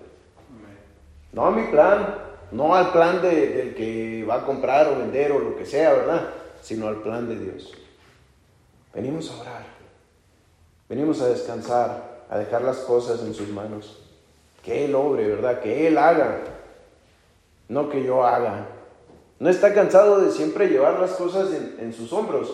No 1.34 1.44
a 1.44 1.50
mi 1.50 1.64
plan, 1.64 2.14
no 2.52 2.74
al 2.74 2.90
plan 2.90 3.20
del 3.20 3.74
que 3.74 4.24
va 4.26 4.36
a 4.36 4.46
comprar 4.46 4.88
o 4.88 4.98
vender 4.98 5.32
o 5.32 5.40
lo 5.40 5.56
que 5.56 5.66
sea, 5.66 5.92
¿verdad? 5.92 6.37
Sino 6.62 6.88
al 6.88 7.02
plan 7.02 7.28
de 7.28 7.38
Dios. 7.38 7.72
Venimos 8.94 9.30
a 9.30 9.40
orar, 9.40 9.64
venimos 10.88 11.20
a 11.20 11.28
descansar, 11.28 12.24
a 12.28 12.38
dejar 12.38 12.62
las 12.62 12.78
cosas 12.78 13.20
en 13.20 13.34
sus 13.34 13.48
manos. 13.48 13.98
Que 14.62 14.86
Él 14.86 14.94
obre, 14.94 15.28
¿verdad? 15.28 15.60
Que 15.60 15.86
Él 15.86 15.98
haga, 15.98 16.40
no 17.68 17.88
que 17.88 18.02
yo 18.02 18.24
haga. 18.24 18.66
No 19.38 19.48
está 19.48 19.72
cansado 19.72 20.20
de 20.20 20.32
siempre 20.32 20.68
llevar 20.68 20.98
las 20.98 21.12
cosas 21.12 21.50
en, 21.52 21.92
sus 21.92 22.12
hombros 22.12 22.52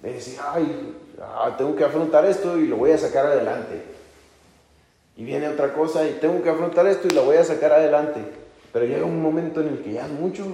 de 0.00 0.12
decir, 0.12 0.38
ay, 0.40 0.94
ah, 1.20 1.54
tengo 1.58 1.74
que 1.74 1.84
afrontar 1.84 2.24
esto 2.24 2.56
y 2.56 2.68
lo 2.68 2.76
voy 2.76 2.92
a 2.92 2.98
sacar 2.98 3.26
adelante. 3.26 3.82
Y 5.16 5.24
viene 5.24 5.48
otra 5.48 5.74
cosa 5.74 6.08
y 6.08 6.12
tengo 6.20 6.42
que 6.42 6.50
afrontar 6.50 6.86
esto 6.86 7.08
y 7.08 7.10
lo 7.10 7.24
voy 7.24 7.36
a 7.36 7.44
sacar 7.44 7.72
adelante. 7.72 8.20
Pero 8.72 8.86
llega 8.86 9.04
un 9.04 9.20
momento 9.20 9.60
en 9.60 9.68
el 9.68 9.82
que 9.82 9.94
ya 9.94 10.06
es 10.06 10.12
mucho. 10.12 10.46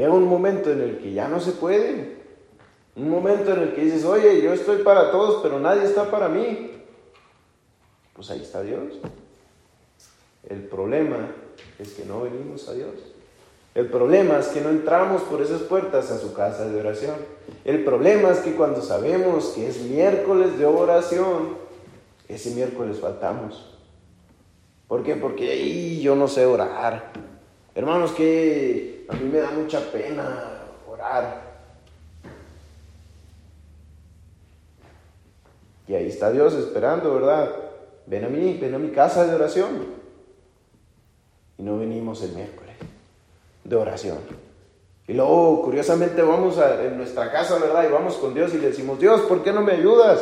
Llega 0.00 0.14
un 0.14 0.28
momento 0.28 0.72
en 0.72 0.80
el 0.80 0.96
que 0.96 1.12
ya 1.12 1.28
no 1.28 1.40
se 1.40 1.52
puede. 1.52 2.16
Un 2.96 3.10
momento 3.10 3.52
en 3.52 3.64
el 3.64 3.74
que 3.74 3.82
dices, 3.82 4.06
oye, 4.06 4.40
yo 4.40 4.54
estoy 4.54 4.78
para 4.78 5.10
todos, 5.10 5.42
pero 5.42 5.60
nadie 5.60 5.84
está 5.84 6.10
para 6.10 6.26
mí. 6.26 6.70
Pues 8.14 8.30
ahí 8.30 8.40
está 8.40 8.62
Dios. 8.62 8.94
El 10.48 10.62
problema 10.62 11.32
es 11.78 11.92
que 11.92 12.06
no 12.06 12.22
venimos 12.22 12.66
a 12.70 12.72
Dios. 12.72 12.94
El 13.74 13.90
problema 13.90 14.38
es 14.38 14.46
que 14.46 14.62
no 14.62 14.70
entramos 14.70 15.20
por 15.24 15.42
esas 15.42 15.60
puertas 15.60 16.10
a 16.10 16.16
su 16.16 16.32
casa 16.32 16.66
de 16.66 16.80
oración. 16.80 17.16
El 17.66 17.84
problema 17.84 18.30
es 18.30 18.38
que 18.38 18.54
cuando 18.54 18.80
sabemos 18.80 19.48
que 19.48 19.68
es 19.68 19.82
miércoles 19.82 20.56
de 20.56 20.64
oración, 20.64 21.58
ese 22.26 22.52
miércoles 22.52 23.00
faltamos. 23.00 23.76
¿Por 24.88 25.02
qué? 25.02 25.16
Porque 25.16 25.50
ahí 25.50 26.00
yo 26.00 26.16
no 26.16 26.26
sé 26.26 26.46
orar. 26.46 27.12
Hermanos, 27.74 28.12
que 28.12 28.99
a 29.10 29.14
mí 29.14 29.28
me 29.28 29.38
da 29.38 29.50
mucha 29.50 29.80
pena 29.90 30.62
orar. 30.88 31.50
Y 35.88 35.94
ahí 35.94 36.06
está 36.06 36.30
Dios 36.30 36.54
esperando, 36.54 37.14
¿verdad? 37.14 37.50
Ven 38.06 38.24
a 38.24 38.28
mí, 38.28 38.56
ven 38.60 38.74
a 38.74 38.78
mi 38.78 38.90
casa 38.90 39.26
de 39.26 39.34
oración. 39.34 39.86
Y 41.58 41.62
no 41.62 41.78
venimos 41.78 42.22
el 42.22 42.32
miércoles 42.32 42.76
de 43.64 43.76
oración. 43.76 44.18
Y 45.08 45.14
luego, 45.14 45.62
curiosamente, 45.62 46.22
vamos 46.22 46.58
a, 46.58 46.84
en 46.84 46.96
nuestra 46.96 47.32
casa, 47.32 47.58
¿verdad? 47.58 47.88
Y 47.88 47.92
vamos 47.92 48.14
con 48.16 48.32
Dios 48.32 48.54
y 48.54 48.58
le 48.58 48.68
decimos, 48.68 49.00
Dios, 49.00 49.22
¿por 49.22 49.42
qué 49.42 49.52
no 49.52 49.62
me 49.62 49.72
ayudas? 49.72 50.20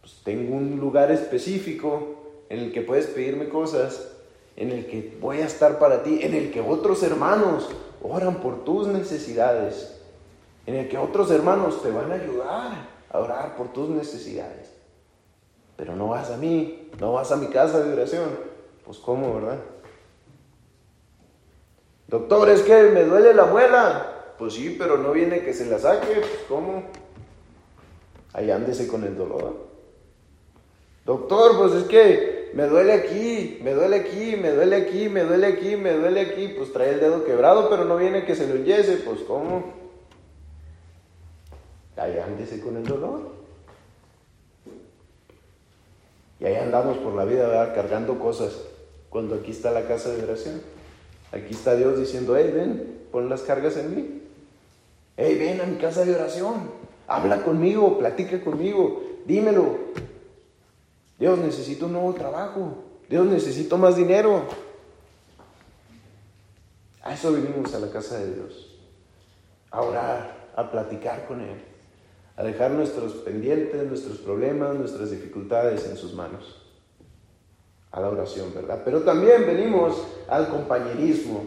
Pues 0.00 0.20
tengo 0.22 0.56
un 0.56 0.78
lugar 0.78 1.10
específico 1.10 2.44
en 2.48 2.60
el 2.60 2.72
que 2.72 2.82
puedes 2.82 3.06
pedirme 3.06 3.48
cosas, 3.48 4.13
en 4.56 4.70
el 4.70 4.86
que 4.86 5.16
voy 5.20 5.38
a 5.40 5.46
estar 5.46 5.78
para 5.78 6.02
ti, 6.02 6.20
en 6.22 6.34
el 6.34 6.50
que 6.50 6.60
otros 6.60 7.02
hermanos 7.02 7.68
oran 8.02 8.36
por 8.36 8.64
tus 8.64 8.86
necesidades, 8.86 10.00
en 10.66 10.76
el 10.76 10.88
que 10.88 10.98
otros 10.98 11.30
hermanos 11.30 11.82
te 11.82 11.90
van 11.90 12.12
a 12.12 12.14
ayudar 12.14 12.88
a 13.10 13.18
orar 13.18 13.56
por 13.56 13.72
tus 13.72 13.88
necesidades. 13.88 14.72
Pero 15.76 15.96
no 15.96 16.08
vas 16.08 16.30
a 16.30 16.36
mí, 16.36 16.90
no 17.00 17.12
vas 17.14 17.32
a 17.32 17.36
mi 17.36 17.48
casa 17.48 17.80
de 17.80 17.92
oración. 17.92 18.30
Pues 18.84 18.98
cómo, 18.98 19.34
¿verdad? 19.34 19.58
Doctor, 22.06 22.50
es 22.50 22.62
que 22.62 22.90
me 22.90 23.04
duele 23.04 23.34
la 23.34 23.46
muela. 23.46 24.10
Pues 24.38 24.54
sí, 24.54 24.76
pero 24.78 24.98
no 24.98 25.12
viene 25.12 25.40
que 25.40 25.52
se 25.52 25.66
la 25.66 25.78
saque. 25.78 26.14
Pues 26.14 26.44
¿cómo? 26.48 26.84
Ahí 28.32 28.50
ándese 28.50 28.86
con 28.86 29.04
el 29.04 29.16
dolor. 29.16 29.56
Doctor, 31.04 31.58
pues 31.58 31.72
es 31.72 31.84
que 31.84 32.33
me 32.54 32.66
duele 32.66 32.92
aquí, 32.92 33.58
me 33.64 33.72
duele 33.72 33.96
aquí, 33.96 34.36
me 34.36 34.50
duele 34.52 34.76
aquí, 34.76 35.08
me 35.08 35.24
duele 35.24 35.46
aquí, 35.48 35.76
me 35.76 35.92
duele 35.92 36.20
aquí. 36.20 36.54
Pues 36.56 36.72
trae 36.72 36.90
el 36.90 37.00
dedo 37.00 37.24
quebrado, 37.24 37.68
pero 37.68 37.84
no 37.84 37.96
viene 37.96 38.24
que 38.24 38.36
se 38.36 38.46
lo. 38.46 38.54
Pues 39.04 39.20
¿cómo? 39.26 39.74
Ahí 41.96 42.16
ándese 42.18 42.60
con 42.60 42.76
el 42.76 42.84
dolor. 42.84 43.32
Y 46.38 46.44
ahí 46.44 46.54
andamos 46.54 46.98
por 46.98 47.14
la 47.14 47.24
vida. 47.24 47.74
Cargando 47.74 48.20
cosas. 48.20 48.56
Cuando 49.10 49.34
aquí 49.34 49.50
está 49.50 49.72
la 49.72 49.88
casa 49.88 50.10
de 50.10 50.22
oración. 50.22 50.62
Aquí 51.32 51.54
está 51.54 51.74
Dios 51.74 51.98
diciendo, 51.98 52.36
hey, 52.36 52.52
ven, 52.54 53.00
pon 53.10 53.28
las 53.28 53.42
cargas 53.42 53.76
en 53.76 53.96
mí. 53.96 54.22
Hey, 55.16 55.36
ven 55.36 55.60
a 55.60 55.64
mi 55.64 55.76
casa 55.78 56.04
de 56.04 56.14
oración. 56.14 56.70
Habla 57.08 57.42
conmigo, 57.42 57.98
platica 57.98 58.40
conmigo, 58.44 59.02
dímelo. 59.26 59.76
Dios, 61.24 61.38
necesito 61.38 61.86
un 61.86 61.92
nuevo 61.92 62.12
trabajo. 62.12 62.84
Dios, 63.08 63.24
necesito 63.24 63.78
más 63.78 63.96
dinero. 63.96 64.42
A 67.02 67.14
eso 67.14 67.32
vinimos 67.32 67.74
a 67.74 67.78
la 67.78 67.88
casa 67.88 68.18
de 68.18 68.34
Dios. 68.34 68.76
A 69.70 69.80
orar, 69.80 70.50
a 70.54 70.70
platicar 70.70 71.26
con 71.26 71.40
Él. 71.40 71.64
A 72.36 72.42
dejar 72.42 72.72
nuestros 72.72 73.14
pendientes, 73.14 73.86
nuestros 73.86 74.18
problemas, 74.18 74.74
nuestras 74.74 75.12
dificultades 75.12 75.86
en 75.86 75.96
sus 75.96 76.12
manos. 76.12 76.60
A 77.90 78.02
la 78.02 78.10
oración, 78.10 78.52
¿verdad? 78.54 78.82
Pero 78.84 79.00
también 79.00 79.46
venimos 79.46 79.96
al 80.28 80.50
compañerismo. 80.50 81.46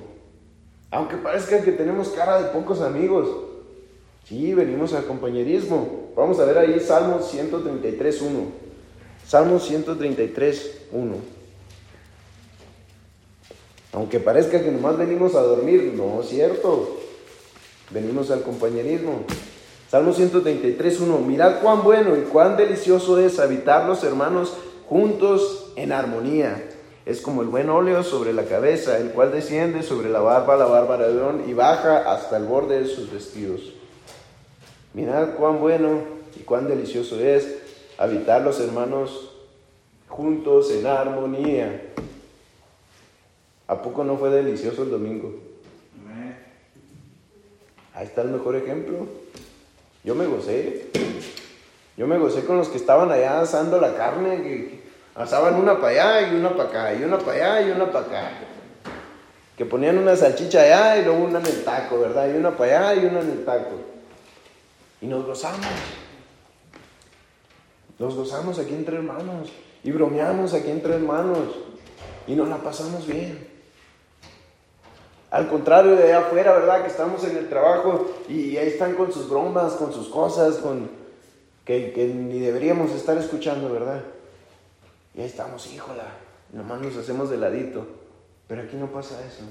Aunque 0.89 1.17
parezca 1.17 1.61
que 1.61 1.73
tenemos 1.73 2.09
cara 2.09 2.41
de 2.41 2.49
pocos 2.49 2.81
amigos. 2.81 3.27
Sí, 4.23 4.55
venimos 4.55 4.95
al 4.95 5.05
compañerismo. 5.05 6.13
Vamos 6.15 6.39
a 6.39 6.45
ver 6.45 6.57
ahí 6.57 6.79
Salmo 6.79 7.19
133, 7.19 8.21
1. 8.23 8.66
Salmo 9.27 9.59
133, 9.59 10.87
1. 10.93 11.15
Aunque 13.91 14.21
parezca 14.21 14.63
que 14.63 14.71
nomás 14.71 14.97
venimos 14.97 15.35
a 15.35 15.41
dormir, 15.41 15.93
no 15.97 16.21
es 16.21 16.29
cierto. 16.29 16.97
Venimos 17.89 18.31
al 18.31 18.43
compañerismo. 18.43 19.25
Salmo 19.91 20.13
133, 20.13 21.01
1. 21.01 21.17
Mirad 21.19 21.59
cuán 21.61 21.83
bueno 21.83 22.15
y 22.15 22.21
cuán 22.21 22.55
delicioso 22.55 23.19
es 23.19 23.39
habitar 23.39 23.85
los 23.85 24.01
hermanos 24.05 24.53
juntos 24.87 25.73
en 25.75 25.91
armonía. 25.91 26.63
Es 27.05 27.19
como 27.19 27.41
el 27.41 27.49
buen 27.49 27.69
óleo 27.69 28.03
sobre 28.03 28.31
la 28.31 28.45
cabeza, 28.45 28.97
el 28.97 29.09
cual 29.11 29.33
desciende 29.33 29.83
sobre 29.83 30.09
la 30.09 30.21
barba, 30.21 30.55
la 30.55 30.65
barba 30.65 30.97
de 30.97 31.05
Adón 31.05 31.43
y 31.47 31.53
baja 31.53 32.13
hasta 32.13 32.37
el 32.37 32.45
borde 32.45 32.79
de 32.79 32.87
sus 32.87 33.11
vestidos. 33.11 33.73
Mirad 34.93 35.35
cuán 35.35 35.59
bueno 35.59 35.99
y 36.39 36.43
cuán 36.43 36.69
delicioso 36.69 37.19
es 37.19 37.56
habitar 37.97 38.41
los 38.41 38.59
hermanos 38.59 39.31
juntos 40.07 40.71
en 40.71 40.85
armonía. 40.85 41.93
¿A 43.67 43.81
poco 43.81 44.03
no 44.03 44.17
fue 44.17 44.29
delicioso 44.29 44.83
el 44.83 44.91
domingo? 44.91 45.33
Ahí 47.93 48.05
está 48.05 48.21
el 48.21 48.29
mejor 48.29 48.55
ejemplo. 48.55 49.07
Yo 50.03 50.15
me 50.15 50.27
gocé. 50.27 50.87
Yo 51.97 52.05
me 52.05 52.19
gocé 52.19 52.45
con 52.45 52.57
los 52.57 52.69
que 52.69 52.77
estaban 52.77 53.11
allá 53.11 53.41
asando 53.41 53.81
la 53.81 53.95
carne, 53.95 54.43
que 54.43 54.83
asaban 55.15 55.55
una 55.55 55.81
para 55.81 56.19
allá 56.19 56.31
y 56.31 56.35
una 56.35 56.55
para 56.55 56.69
acá, 56.69 56.93
y 56.93 57.03
una 57.03 57.17
para 57.17 57.55
allá 57.55 57.67
y 57.67 57.71
una 57.71 57.91
para 57.91 58.05
acá. 58.05 58.31
Que 59.57 59.65
ponían 59.65 59.97
una 59.97 60.15
salchicha 60.15 60.61
allá 60.61 60.99
y 60.99 61.05
luego 61.05 61.25
una 61.25 61.39
en 61.39 61.47
el 61.47 61.63
taco, 61.63 61.99
¿verdad? 61.99 62.31
Y 62.31 62.37
una 62.37 62.55
para 62.55 62.91
allá 62.91 63.01
y 63.01 63.05
una 63.07 63.21
en 63.21 63.31
el 63.31 63.43
taco. 63.43 63.75
Y 65.01 65.07
nos 65.07 65.25
gozamos. 65.25 65.65
Nos 67.99 68.15
gozamos 68.15 68.59
aquí 68.59 68.73
entre 68.73 68.97
hermanos. 68.97 69.49
Y 69.83 69.91
bromeamos 69.91 70.53
aquí 70.53 70.69
entre 70.69 70.95
hermanos. 70.95 71.47
Y 72.27 72.35
nos 72.35 72.49
la 72.49 72.57
pasamos 72.57 73.07
bien. 73.07 73.47
Al 75.29 75.49
contrario 75.49 75.95
de 75.95 76.03
allá 76.03 76.19
afuera, 76.19 76.53
¿verdad? 76.53 76.81
Que 76.81 76.87
estamos 76.87 77.23
en 77.25 77.35
el 77.35 77.49
trabajo 77.49 78.09
y 78.29 78.55
ahí 78.57 78.69
están 78.69 78.95
con 78.95 79.11
sus 79.11 79.29
bromas, 79.29 79.73
con 79.73 79.91
sus 79.91 80.07
cosas, 80.07 80.57
con 80.57 80.89
que, 81.65 82.11
ni 82.15 82.39
deberíamos 82.39 82.91
estar 82.91 83.17
escuchando, 83.17 83.69
¿verdad? 83.69 84.03
Y 85.13 85.19
ahí 85.19 85.27
estamos, 85.27 85.67
híjola, 85.73 86.05
nomás 86.53 86.79
nos 86.81 86.95
hacemos 86.95 87.29
de 87.29 87.37
ladito. 87.37 87.85
Pero 88.47 88.61
aquí 88.61 88.77
no 88.77 88.87
pasa 88.87 89.19
eso. 89.25 89.43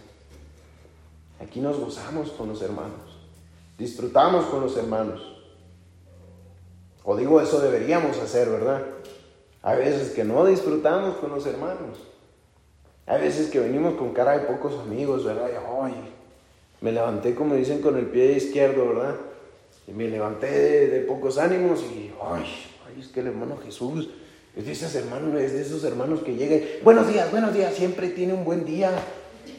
Aquí 1.45 1.61
nos 1.61 1.79
gozamos 1.79 2.31
con 2.31 2.49
los 2.49 2.63
hermanos. 2.63 3.19
Disfrutamos 3.77 4.47
con 4.47 4.63
los 4.63 4.75
hermanos. 4.79 5.36
O 7.09 7.17
digo, 7.17 7.41
eso 7.41 7.61
deberíamos 7.61 8.19
hacer, 8.19 8.51
¿verdad? 8.51 8.83
Hay 9.63 9.79
veces 9.79 10.11
que 10.11 10.25
no 10.25 10.45
disfrutamos 10.45 11.17
con 11.19 11.31
los 11.31 11.47
hermanos. 11.47 11.99
Hay 13.07 13.21
veces 13.21 13.49
que 13.49 13.61
venimos 13.61 13.95
con 13.95 14.13
cara 14.13 14.37
de 14.37 14.41
pocos 14.41 14.81
amigos, 14.81 15.25
¿verdad? 15.25 15.49
Y, 15.53 15.85
ay, 15.85 15.95
me 16.81 16.91
levanté, 16.91 17.37
como 17.37 17.55
dicen, 17.55 17.81
con 17.81 17.97
el 17.97 18.07
pie 18.07 18.33
izquierdo, 18.33 18.89
¿verdad? 18.89 19.15
Y 19.87 19.93
me 19.93 20.09
levanté 20.09 20.89
de, 20.89 21.01
pocos 21.03 21.39
ánimos 21.39 21.81
y, 21.83 22.13
ay, 22.21 22.45
ay, 22.89 23.01
es 23.01 23.07
que 23.07 23.21
el 23.21 23.29
hermano 23.29 23.57
Jesús 23.65 24.11
es 24.57 24.67
de 24.67 24.73
esos 24.73 24.93
hermanos, 24.97 25.41
es 25.41 25.53
de 25.53 25.63
esos 25.63 25.85
hermanos 25.85 26.23
que 26.25 26.35
llegan, 26.35 26.61
buenos 26.83 27.07
días, 27.07 27.31
buenos 27.31 27.55
días, 27.55 27.73
siempre 27.73 28.09
tiene 28.09 28.35
un 28.35 28.45
buen 28.45 28.65
día. 28.65 28.91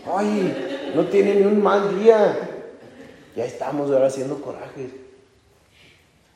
Ay, 0.06 0.92
no 0.94 1.06
tiene 1.06 1.36
ni 1.36 1.44
un 1.44 1.64
mal 1.64 1.98
día. 1.98 2.38
Ya 3.38 3.46
estamos 3.46 3.90
ahora 3.90 4.08
haciendo 4.08 4.42
corajes. 4.42 5.07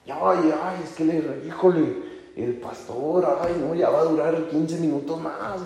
Ay, 0.06 0.54
ay, 0.64 0.82
es 0.84 0.92
que 0.96 1.06
le, 1.06 1.24
híjole, 1.46 1.96
el 2.36 2.54
pastor, 2.56 3.40
ay, 3.42 3.56
no, 3.60 3.76
ya 3.76 3.90
va 3.90 4.02
a 4.02 4.06
durar 4.06 4.50
15 4.50 4.78
minutos 4.78 5.22
más. 5.22 5.62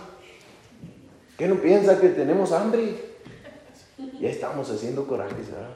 ¿Qué 1.38 1.48
no 1.48 1.56
piensa 1.56 2.00
que 2.00 2.10
tenemos 2.10 2.52
hambre? 2.52 2.96
Ya 4.20 4.30
estamos 4.30 4.70
haciendo 4.70 5.08
corajes, 5.08 5.52
¿verdad? 5.52 5.76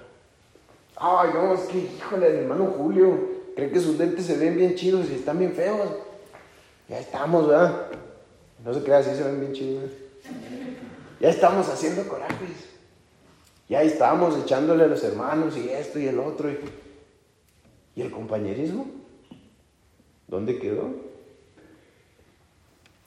Ay, 0.95 1.29
no, 1.33 1.53
es 1.53 1.61
que, 1.61 1.77
híjole, 1.77 2.27
el 2.27 2.35
hermano 2.39 2.73
Julio, 2.77 3.17
cree 3.55 3.71
que 3.71 3.79
sus 3.79 3.97
lentes 3.97 4.25
se 4.25 4.37
ven 4.37 4.57
bien 4.57 4.75
chidos 4.75 5.09
y 5.09 5.15
están 5.15 5.39
bien 5.39 5.53
feos. 5.53 5.89
Ya 6.89 6.99
estamos, 6.99 7.47
¿verdad? 7.47 7.87
No 8.65 8.73
se 8.73 8.83
crea, 8.83 8.97
así 8.97 9.15
se 9.15 9.23
ven 9.23 9.39
bien 9.39 9.53
chidos. 9.53 9.91
Ya 11.19 11.29
estamos 11.29 11.69
haciendo 11.69 12.07
corajes. 12.07 12.67
Ya 13.69 13.83
estamos 13.83 14.37
echándole 14.37 14.85
a 14.85 14.87
los 14.87 15.03
hermanos 15.03 15.55
y 15.55 15.69
esto 15.69 15.99
y 15.99 16.07
el 16.07 16.19
otro. 16.19 16.49
¿Y, 16.49 16.57
¿y 17.99 18.01
el 18.01 18.11
compañerismo? 18.11 18.87
¿Dónde 20.25 20.57
quedó? 20.57 20.89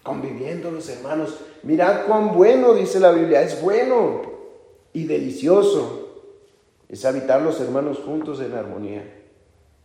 Conviviendo 0.02 0.70
los 0.70 0.86
hermanos. 0.90 1.38
Mirad 1.62 2.04
cuán 2.06 2.34
bueno, 2.34 2.74
dice 2.74 3.00
la 3.00 3.10
Biblia, 3.10 3.40
es 3.40 3.62
bueno 3.62 4.20
y 4.92 5.04
delicioso. 5.04 6.26
Es 6.90 7.06
habitar 7.06 7.40
los 7.40 7.58
hermanos 7.58 8.00
juntos 8.04 8.40
en 8.40 8.52
armonía. 8.52 9.02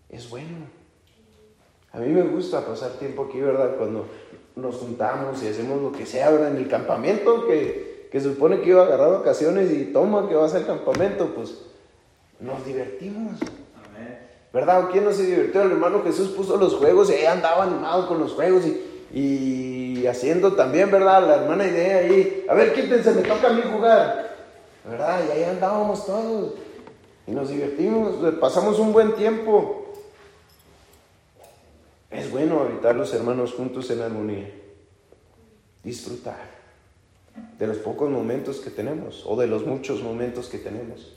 Es 0.09 0.29
bueno. 0.29 0.67
A 1.93 1.99
mí 1.99 2.09
me 2.09 2.23
gusta 2.23 2.65
pasar 2.65 2.91
tiempo 2.99 3.27
aquí, 3.29 3.39
¿verdad? 3.39 3.77
Cuando 3.77 4.07
nos 4.57 4.75
juntamos 4.75 5.41
y 5.41 5.47
hacemos 5.47 5.81
lo 5.81 5.93
que 5.93 6.05
sea, 6.05 6.31
¿verdad? 6.31 6.51
En 6.51 6.57
el 6.57 6.67
campamento, 6.67 7.47
que, 7.47 8.09
que 8.11 8.19
se 8.19 8.33
supone 8.33 8.59
que 8.59 8.71
iba 8.71 8.81
a 8.81 8.87
agarrar 8.87 9.11
vacaciones 9.11 9.71
y 9.71 9.85
toma 9.85 10.27
que 10.27 10.35
vas 10.35 10.53
al 10.53 10.65
campamento, 10.65 11.33
pues 11.33 11.61
nos 12.41 12.65
divertimos. 12.65 13.39
¿Verdad? 14.57 14.85
¿O 14.85 14.89
¿Quién 14.89 15.03
no 15.03 15.13
se 15.13 15.23
divirtió? 15.23 15.61
El 15.61 15.73
hermano 15.73 16.01
Jesús 16.01 16.29
puso 16.29 16.57
los 16.57 16.73
juegos 16.73 17.11
y 17.11 17.13
ahí 17.13 17.25
andaba 17.25 17.65
animado 17.65 18.07
con 18.07 18.17
los 18.17 18.33
juegos 18.33 18.63
y, 18.65 19.99
y 19.99 20.07
haciendo 20.07 20.53
también, 20.53 20.89
¿verdad? 20.89 21.27
La 21.27 21.35
hermana 21.35 21.67
idea 21.67 21.97
ahí, 21.97 22.43
a 22.49 22.55
ver, 22.55 22.73
quítense, 22.73 23.11
me 23.11 23.21
toca 23.21 23.49
a 23.49 23.53
mí 23.53 23.61
jugar. 23.71 24.35
¿Verdad? 24.83 25.21
Y 25.27 25.31
ahí 25.31 25.43
andábamos 25.43 26.07
todos. 26.07 26.53
Y 27.27 27.31
nos 27.33 27.49
divertimos, 27.49 28.15
pasamos 28.41 28.79
un 28.79 28.93
buen 28.93 29.13
tiempo. 29.13 29.93
Es 32.09 32.31
bueno 32.31 32.61
habitar 32.61 32.95
los 32.95 33.13
hermanos 33.13 33.53
juntos 33.53 33.91
en 33.91 34.01
armonía. 34.01 34.49
Disfrutar 35.83 36.49
de 37.59 37.67
los 37.67 37.77
pocos 37.77 38.09
momentos 38.09 38.57
que 38.57 38.71
tenemos 38.71 39.23
o 39.27 39.35
de 39.35 39.45
los 39.45 39.67
muchos 39.67 40.01
momentos 40.01 40.47
que 40.47 40.57
tenemos. 40.57 41.13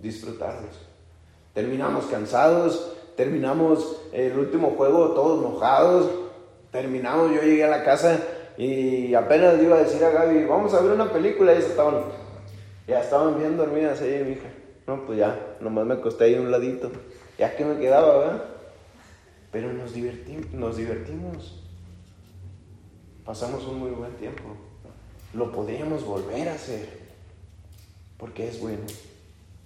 Disfrutarlos. 0.00 0.91
Terminamos 1.54 2.06
cansados, 2.06 2.92
terminamos 3.16 4.00
el 4.12 4.38
último 4.38 4.74
juego 4.76 5.10
todos 5.10 5.42
mojados, 5.42 6.10
terminamos, 6.70 7.30
yo 7.34 7.42
llegué 7.42 7.64
a 7.64 7.68
la 7.68 7.84
casa 7.84 8.18
y 8.56 9.14
apenas 9.14 9.54
le 9.54 9.64
iba 9.64 9.76
a 9.76 9.82
decir 9.82 10.04
a 10.04 10.10
Gaby, 10.10 10.44
vamos 10.44 10.72
a 10.74 10.80
ver 10.80 10.92
una 10.92 11.12
película 11.12 11.54
y 11.54 11.58
estaban, 11.58 12.04
ya 12.86 13.00
estaban 13.00 13.38
bien 13.38 13.56
dormidas 13.56 14.00
ahí, 14.00 14.24
mi 14.24 14.32
hija. 14.32 14.48
No, 14.86 15.04
pues 15.06 15.18
ya, 15.18 15.56
nomás 15.60 15.86
me 15.86 15.94
acosté 15.94 16.24
ahí 16.24 16.34
un 16.34 16.50
ladito. 16.50 16.90
Ya 17.38 17.54
que 17.56 17.64
me 17.64 17.78
quedaba, 17.78 18.18
¿verdad? 18.18 18.44
Pero 19.50 19.72
nos, 19.72 19.94
divertimos, 19.94 20.52
nos 20.52 20.76
divertimos. 20.76 21.62
Pasamos 23.24 23.64
un 23.66 23.78
muy 23.78 23.90
buen 23.90 24.12
tiempo. 24.16 24.42
Lo 25.34 25.52
podríamos 25.52 26.04
volver 26.04 26.48
a 26.48 26.54
hacer. 26.54 26.88
Porque 28.18 28.48
es 28.48 28.60
bueno. 28.60 28.82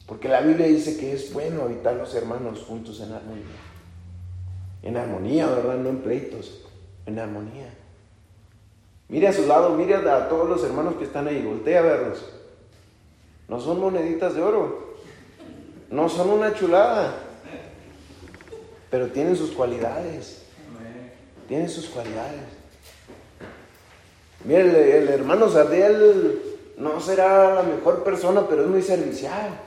Porque 0.06 0.28
la 0.28 0.40
Biblia 0.40 0.66
dice 0.66 0.96
que 0.96 1.12
es 1.12 1.32
bueno 1.32 1.62
habitar 1.62 1.94
los 1.94 2.14
hermanos 2.14 2.64
juntos 2.66 3.00
en 3.00 3.12
armonía. 3.12 3.44
En 4.82 4.96
armonía, 4.96 5.46
¿verdad? 5.46 5.76
No 5.76 5.88
en 5.88 5.98
pleitos. 5.98 6.62
En 7.06 7.18
armonía. 7.18 7.74
Mire 9.08 9.28
a 9.28 9.32
su 9.32 9.46
lado, 9.46 9.70
mire 9.70 9.96
a 9.96 10.28
todos 10.28 10.48
los 10.48 10.62
hermanos 10.64 10.94
que 10.96 11.04
están 11.04 11.26
ahí. 11.26 11.42
Voltea 11.42 11.80
a 11.80 11.82
verlos. 11.82 12.24
No 13.48 13.60
son 13.60 13.80
moneditas 13.80 14.34
de 14.34 14.42
oro. 14.42 14.94
No 15.90 16.08
son 16.08 16.30
una 16.30 16.52
chulada, 16.52 17.14
pero 18.90 19.08
tienen 19.08 19.36
sus 19.36 19.52
cualidades. 19.52 20.42
Tienen 21.46 21.68
sus 21.68 21.86
cualidades. 21.86 22.40
Mire, 24.44 24.62
el, 24.62 24.74
el, 24.74 25.08
hermano 25.08 25.48
Sardiel 25.48 26.42
no 26.76 27.00
será 27.00 27.54
la 27.54 27.62
mejor 27.62 28.02
persona, 28.02 28.46
pero 28.48 28.62
es 28.62 28.68
muy 28.68 28.82
servicial. 28.82 29.60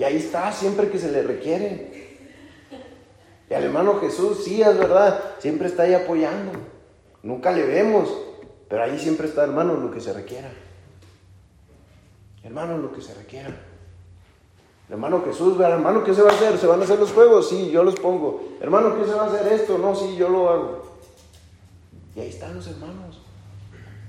Y 0.00 0.02
ahí 0.02 0.16
está, 0.16 0.50
siempre 0.50 0.88
que 0.88 0.98
se 0.98 1.12
le 1.12 1.22
requiere. 1.22 2.16
Y 3.50 3.52
al 3.52 3.64
hermano 3.64 4.00
Jesús, 4.00 4.42
sí, 4.42 4.62
es 4.62 4.78
verdad, 4.78 5.20
siempre 5.40 5.68
está 5.68 5.82
ahí 5.82 5.92
apoyando. 5.92 6.52
Nunca 7.22 7.52
le 7.52 7.66
vemos, 7.66 8.08
pero 8.66 8.82
ahí 8.82 8.98
siempre 8.98 9.28
está, 9.28 9.42
hermano, 9.42 9.74
lo 9.74 9.90
que 9.90 10.00
se 10.00 10.14
requiera. 10.14 10.50
Hermano, 12.42 12.78
lo 12.78 12.90
que 12.94 13.02
se 13.02 13.12
requiera. 13.12 13.54
Hermano 14.88 15.22
Jesús, 15.22 15.60
hermano, 15.60 16.02
¿qué 16.02 16.14
se 16.14 16.22
va 16.22 16.30
a 16.30 16.34
hacer? 16.34 16.56
¿Se 16.56 16.66
van 16.66 16.80
a 16.80 16.84
hacer 16.84 16.98
los 16.98 17.12
juegos? 17.12 17.50
Sí, 17.50 17.70
yo 17.70 17.84
los 17.84 17.96
pongo. 17.96 18.56
Hermano, 18.62 18.96
¿qué 18.96 19.04
se 19.04 19.12
va 19.12 19.24
a 19.24 19.26
hacer 19.26 19.52
esto? 19.52 19.76
No, 19.76 19.94
sí, 19.94 20.16
yo 20.16 20.30
lo 20.30 20.48
hago. 20.48 20.82
Y 22.16 22.20
ahí 22.20 22.30
están 22.30 22.54
los 22.54 22.66
hermanos. 22.68 23.20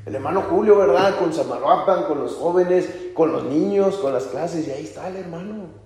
El 0.06 0.16
hermano 0.16 0.44
Julio, 0.44 0.78
¿verdad? 0.78 1.20
Con 1.20 1.34
Samaruapan, 1.34 2.06
con 2.06 2.20
los 2.22 2.36
jóvenes, 2.36 2.90
con 3.14 3.34
los 3.34 3.44
niños, 3.44 3.98
con 3.98 4.14
las 4.14 4.24
clases. 4.28 4.70
Y 4.70 4.72
ahí 4.72 4.86
está 4.86 5.10
el 5.10 5.18
hermano. 5.18 5.81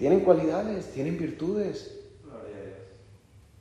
Tienen 0.00 0.20
cualidades, 0.20 0.86
tienen 0.92 1.18
virtudes. 1.18 1.94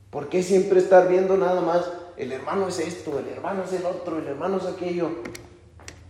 ¿Por 0.09 0.29
qué 0.29 0.41
siempre 0.41 0.79
estar 0.79 1.09
viendo 1.09 1.35
nada 1.35 1.59
más? 1.59 1.91
El 2.15 2.31
hermano 2.31 2.69
es 2.69 2.79
esto, 2.79 3.19
el 3.19 3.27
hermano 3.27 3.65
es 3.65 3.73
el 3.73 3.85
otro, 3.85 4.19
el 4.19 4.25
hermano 4.25 4.55
es 4.55 4.65
aquello. 4.65 5.09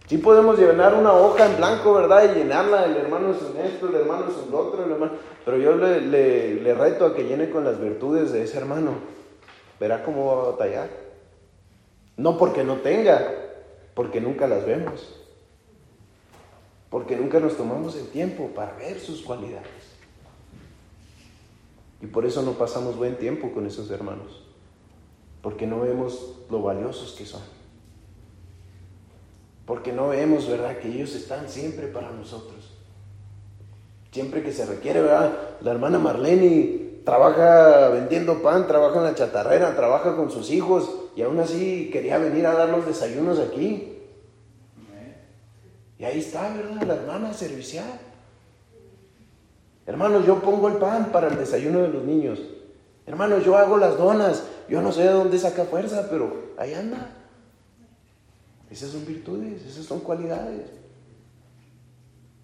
Sí 0.05 0.19
podemos 0.19 0.59
llenar 0.59 0.93
una 0.93 1.13
hoja 1.13 1.47
en 1.47 1.57
blanco, 1.57 1.95
¿verdad? 1.95 2.25
Y 2.25 2.37
llenarla, 2.37 2.85
el 2.85 2.97
hermano 2.97 3.31
es 3.31 3.37
en 3.41 3.65
esto, 3.65 3.89
el 3.89 3.95
hermano 3.95 4.25
es 4.29 4.45
en 4.45 4.51
lo 4.51 4.59
otro, 4.59 4.85
el 4.85 4.91
hermano... 4.91 5.13
Pero 5.43 5.57
yo 5.57 5.75
le, 5.75 5.99
le, 6.01 6.61
le, 6.61 6.73
reto 6.75 7.07
a 7.07 7.15
que 7.15 7.23
llene 7.23 7.49
con 7.49 7.63
las 7.63 7.81
virtudes 7.81 8.31
de 8.31 8.43
ese 8.43 8.59
hermano. 8.59 8.91
Verá 9.79 10.03
cómo 10.03 10.27
va 10.27 10.43
a 10.43 10.51
batallar. 10.51 10.89
No 12.17 12.37
porque 12.37 12.63
no 12.63 12.75
tenga, 12.75 13.33
porque 13.95 14.21
nunca 14.21 14.45
las 14.45 14.63
vemos. 14.63 15.15
Porque 16.91 17.15
nunca 17.15 17.39
nos 17.39 17.57
tomamos 17.57 17.95
el 17.95 18.09
tiempo 18.09 18.51
para 18.53 18.75
ver 18.75 18.99
sus 18.99 19.23
cualidades. 19.23 19.78
Y 22.01 22.07
por 22.07 22.25
eso 22.25 22.41
no 22.41 22.53
pasamos 22.53 22.97
buen 22.97 23.17
tiempo 23.17 23.51
con 23.51 23.65
esos 23.65 23.91
hermanos. 23.91 24.43
Porque 25.41 25.67
no 25.67 25.81
vemos 25.81 26.35
lo 26.49 26.61
valiosos 26.61 27.13
que 27.13 27.25
son. 27.25 27.41
Porque 29.65 29.93
no 29.93 30.09
vemos, 30.09 30.47
¿verdad? 30.47 30.77
Que 30.79 30.87
ellos 30.87 31.13
están 31.13 31.49
siempre 31.49 31.87
para 31.87 32.11
nosotros. 32.11 32.73
Siempre 34.11 34.41
que 34.41 34.51
se 34.51 34.65
requiere, 34.65 35.01
¿verdad? 35.01 35.33
La 35.61 35.71
hermana 35.71 35.99
Marlene 35.99 37.01
trabaja 37.05 37.89
vendiendo 37.89 38.41
pan, 38.41 38.67
trabaja 38.67 38.97
en 38.97 39.03
la 39.03 39.15
chatarrera, 39.15 39.75
trabaja 39.75 40.15
con 40.15 40.31
sus 40.31 40.51
hijos 40.51 40.89
y 41.15 41.21
aún 41.21 41.39
así 41.39 41.89
quería 41.91 42.17
venir 42.17 42.45
a 42.45 42.53
dar 42.53 42.69
los 42.69 42.85
desayunos 42.85 43.39
aquí. 43.39 43.95
Y 45.99 46.05
ahí 46.05 46.19
está, 46.19 46.53
¿verdad? 46.55 46.81
La 46.83 46.95
hermana 46.95 47.33
servicial. 47.33 47.99
Hermanos, 49.89 50.23
yo 50.23 50.39
pongo 50.39 50.67
el 50.67 50.75
pan 50.75 51.11
para 51.11 51.29
el 51.29 51.37
desayuno 51.37 51.79
de 51.79 51.87
los 51.87 52.03
niños. 52.03 52.39
Hermanos, 53.07 53.43
yo 53.43 53.57
hago 53.57 53.75
las 53.75 53.97
donas. 53.97 54.43
Yo 54.69 54.83
no 54.83 54.91
sé 54.91 55.01
de 55.01 55.09
dónde 55.09 55.39
saca 55.39 55.63
fuerza, 55.63 56.09
pero 56.11 56.31
ahí 56.59 56.75
anda. 56.75 57.09
Esas 58.69 58.91
son 58.91 59.03
virtudes, 59.03 59.65
esas 59.65 59.85
son 59.85 60.01
cualidades. 60.01 60.69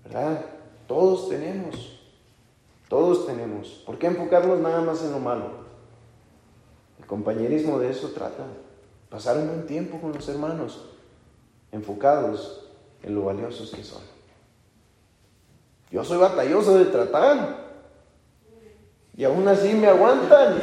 ¿Verdad? 0.03 0.43
Todos 0.87 1.29
tenemos. 1.29 1.99
Todos 2.89 3.27
tenemos. 3.27 3.83
¿Por 3.85 3.99
qué 3.99 4.07
enfocarnos 4.07 4.59
nada 4.59 4.81
más 4.81 5.03
en 5.03 5.11
lo 5.11 5.19
malo? 5.19 5.51
El 6.97 7.05
compañerismo 7.05 7.77
de 7.77 7.91
eso 7.91 8.09
trata. 8.09 8.47
Pasar 9.11 9.37
un 9.37 9.49
buen 9.49 9.67
tiempo 9.67 10.01
con 10.01 10.13
los 10.13 10.27
hermanos, 10.29 10.83
enfocados 11.71 12.71
en 13.03 13.13
lo 13.13 13.25
valiosos 13.25 13.69
que 13.69 13.83
son. 13.83 14.14
Yo 15.91 16.03
soy 16.03 16.17
batalloso 16.17 16.77
de 16.77 16.86
tratar. 16.86 17.65
Y 19.17 19.23
aún 19.23 19.47
así 19.47 19.73
me 19.73 19.88
aguantan. 19.88 20.59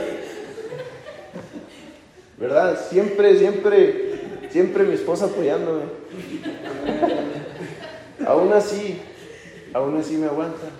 ¿Verdad? 2.39 2.79
Siempre, 2.89 3.39
siempre, 3.39 4.49
siempre 4.51 4.85
mi 4.85 4.95
esposa 4.95 5.27
apoyándome. 5.27 5.85
aún 8.27 8.53
así, 8.53 9.01
aún 9.73 9.97
así 9.97 10.17
me 10.17 10.27
aguantan. 10.27 10.71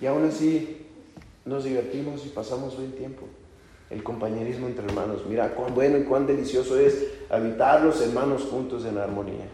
Y 0.00 0.06
aún 0.06 0.26
así 0.26 0.86
nos 1.44 1.64
divertimos 1.64 2.26
y 2.26 2.30
pasamos 2.30 2.76
buen 2.76 2.92
tiempo. 2.92 3.26
El 3.88 4.02
compañerismo 4.02 4.66
entre 4.66 4.84
hermanos. 4.84 5.22
Mira 5.28 5.54
cuán 5.54 5.74
bueno 5.74 5.96
y 5.96 6.02
cuán 6.02 6.26
delicioso 6.26 6.78
es 6.78 7.06
habitar 7.30 7.82
los 7.82 8.02
hermanos 8.02 8.42
juntos 8.50 8.84
en 8.84 8.98
armonía. 8.98 9.46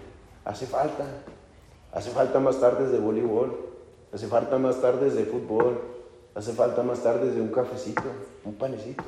Hace 0.44 0.66
falta. 0.66 1.04
Hace 1.92 2.10
falta 2.10 2.40
más 2.40 2.58
tardes 2.58 2.90
de 2.90 2.98
voleibol. 2.98 3.54
Hace 4.12 4.26
falta 4.26 4.58
más 4.58 4.80
tardes 4.80 5.14
de 5.14 5.24
fútbol. 5.24 5.80
Hace 6.34 6.52
falta 6.52 6.82
más 6.82 7.02
tardes 7.02 7.34
de 7.34 7.40
un 7.40 7.48
cafecito, 7.48 8.02
un 8.44 8.54
panecito. 8.54 9.04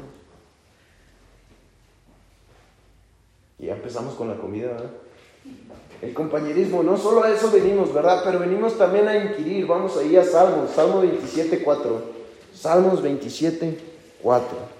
Y 3.59 3.67
ya 3.67 3.75
empezamos 3.75 4.15
con 4.15 4.29
la 4.29 4.37
comida, 4.37 4.69
¿verdad? 4.69 4.91
El 6.03 6.13
compañerismo, 6.13 6.83
no 6.83 6.99
solo 6.99 7.23
a 7.23 7.31
eso 7.31 7.51
venimos, 7.51 7.95
¿verdad? 7.95 8.21
Pero 8.25 8.39
venimos 8.39 8.77
también 8.77 9.09
a 9.09 9.17
inquirir. 9.17 9.67
Vamos 9.67 9.97
ahí 9.97 10.17
a 10.17 10.25
Salmos, 10.25 10.71
Salmo 10.71 11.01
27, 11.01 11.63
4. 11.63 12.03
Salmos 12.53 13.01
27, 13.01 13.79
4. 14.23 14.75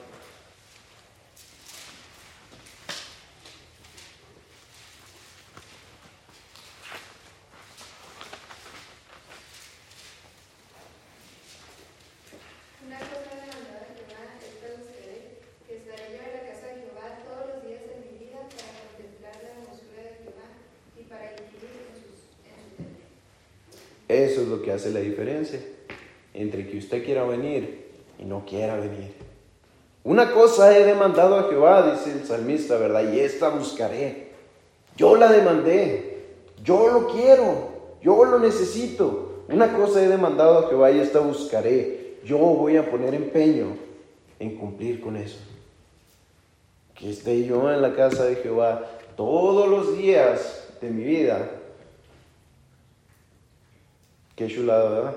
Una 12.87 12.99
cosa 12.99 13.33
he 13.33 13.41
demandado 13.41 13.81
a 13.81 13.97
Jehová, 13.97 14.23
esta 14.45 14.67
buscaré, 14.77 15.41
que 15.67 15.77
estaré 15.77 16.05
yo 16.13 16.21
en 16.21 16.33
la 16.37 16.43
casa 16.53 16.67
de 16.69 16.75
Jehová 16.85 17.07
todos 17.25 17.45
los 17.49 17.65
días 17.65 17.81
de 17.89 17.97
mi 18.05 18.19
vida 18.19 18.45
para 18.45 18.71
contemplar 18.85 19.35
la 19.41 19.51
hermosura 19.57 20.03
de 20.05 20.15
Jehová 20.21 20.49
y 21.01 21.03
para 21.09 21.33
inquirir 21.33 21.75
en, 21.81 21.97
sus, 21.97 22.29
en 22.45 22.61
su 22.69 22.85
templo. 22.85 23.09
Eso 24.09 24.43
es 24.43 24.49
lo 24.49 24.61
que 24.61 24.64
hace 24.75 24.91
la 24.91 25.01
diferencia 25.01 25.61
entre 26.35 26.69
que 26.69 26.79
usted 26.79 27.05
quiera 27.05 27.25
venir 27.25 27.87
y 28.19 28.25
no 28.25 28.45
quiera 28.45 28.77
venir. 28.77 29.13
Una 30.03 30.33
cosa 30.33 30.77
he 30.77 30.85
demandado 30.85 31.39
a 31.39 31.45
Jehová, 31.45 31.91
dice 31.91 32.13
el 32.13 32.27
salmista, 32.27 32.77
¿verdad? 32.77 33.11
Y 33.13 33.21
esta 33.21 33.49
buscaré. 33.49 34.33
Yo 34.97 35.17
la 35.17 35.33
demandé. 35.33 36.25
Yo 36.63 36.89
lo 36.89 37.09
quiero. 37.09 37.69
Yo 38.03 38.25
lo 38.25 38.39
necesito. 38.39 39.45
Una 39.49 39.75
cosa 39.75 40.03
he 40.03 40.09
demandado 40.09 40.59
a 40.59 40.69
Jehová 40.69 40.91
y 40.91 41.01
esta 41.01 41.21
buscaré. 41.21 42.19
Yo 42.25 42.39
voy 42.39 42.77
a 42.77 42.91
poner 42.91 43.15
empeño 43.15 43.77
en 44.39 44.57
cumplir 44.57 45.01
con 45.01 45.17
eso. 45.17 45.39
Que 46.95 47.11
esté 47.11 47.45
yo 47.45 47.73
en 47.73 47.81
la 47.81 47.95
casa 47.95 48.25
de 48.25 48.37
Jehová 48.37 48.85
todos 49.17 49.69
los 49.69 49.97
días 49.97 50.69
de 50.81 50.91
mi 50.91 51.05
vida. 51.05 51.51
Qué 54.37 54.49
chulada, 54.49 54.91
¿verdad? 54.91 55.15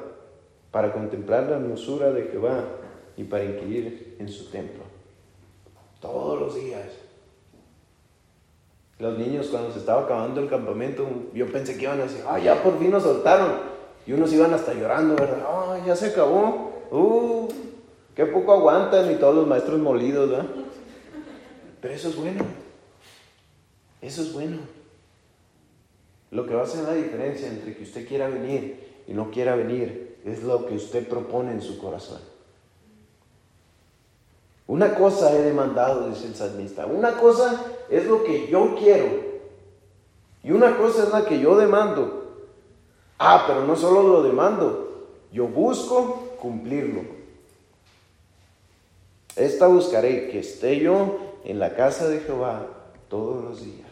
Para 0.72 0.94
contemplar 0.94 1.44
la 1.44 1.56
hermosura 1.56 2.12
de 2.12 2.24
Jehová 2.24 2.64
y 3.16 3.24
para 3.24 3.44
inquirir 3.44 4.16
en 4.20 4.30
su 4.30 4.50
templo. 4.50 4.84
Todos 6.00 6.40
los 6.40 6.56
días. 6.56 6.86
Los 9.00 9.18
niños 9.18 9.48
cuando 9.48 9.72
se 9.72 9.80
estaba 9.80 10.04
acabando 10.04 10.42
el 10.42 10.50
campamento, 10.50 11.08
yo 11.34 11.52
pensé 11.52 11.78
que 11.78 11.84
iban 11.84 12.00
a 12.00 12.04
decir, 12.04 12.24
ah, 12.28 12.40
ya 12.40 12.62
por 12.62 12.78
fin 12.80 12.92
nos 12.92 13.04
soltaron. 13.04 13.78
Y 14.06 14.14
unos 14.14 14.32
iban 14.34 14.54
hasta 14.54 14.74
llorando, 14.74 15.16
¿verdad? 15.16 15.46
Ah, 15.48 15.80
ya 15.86 15.96
se 15.96 16.08
acabó. 16.08 16.72
Uh, 16.92 17.48
qué 18.16 18.26
poco 18.26 18.54
aguantan 18.54 19.12
y 19.12 19.16
todos 19.16 19.36
los 19.36 19.48
maestros 19.48 19.80
molidos, 19.80 20.30
¿verdad? 20.30 20.48
Pero 21.82 21.94
eso 21.94 22.10
es 22.10 22.16
bueno. 22.16 22.44
Eso 24.02 24.22
es 24.22 24.34
bueno. 24.34 24.58
Lo 26.32 26.46
que 26.46 26.54
va 26.54 26.62
a 26.62 26.66
hacer 26.66 26.84
la 26.84 26.94
diferencia 26.94 27.48
entre 27.48 27.76
que 27.76 27.84
usted 27.84 28.08
quiera 28.08 28.28
venir 28.28 28.88
y 29.08 29.14
no 29.14 29.32
quiera 29.32 29.56
venir 29.56 30.20
es 30.26 30.44
lo 30.44 30.66
que 30.66 30.76
usted 30.76 31.08
propone 31.08 31.54
en 31.54 31.62
su 31.62 31.80
corazón. 31.80 32.20
Una 34.68 34.94
cosa 34.96 35.32
he 35.34 35.42
demandado, 35.42 36.10
dice 36.10 36.28
el 36.28 36.36
salmista. 36.36 36.86
Una 36.86 37.14
cosa 37.14 37.64
es 37.90 38.06
lo 38.06 38.24
que 38.26 38.48
yo 38.48 38.76
quiero. 38.76 39.08
Y 40.44 40.52
una 40.52 40.78
cosa 40.78 41.04
es 41.04 41.10
la 41.10 41.26
que 41.26 41.40
yo 41.40 41.58
demando. 41.58 42.26
Ah, 43.18 43.46
pero 43.48 43.66
no 43.66 43.78
solo 43.78 44.04
lo 44.04 44.24
demando. 44.24 45.08
Yo 45.32 45.48
busco 45.48 46.36
cumplirlo. 46.42 47.04
Esta 49.38 49.68
buscaré 49.68 50.30
que 50.30 50.40
esté 50.40 50.80
yo 50.80 51.18
en 51.46 51.60
la 51.60 51.76
casa 51.76 52.10
de 52.10 52.20
Jehová 52.20 52.68
todos 53.08 53.44
los 53.44 53.64
días. 53.64 53.88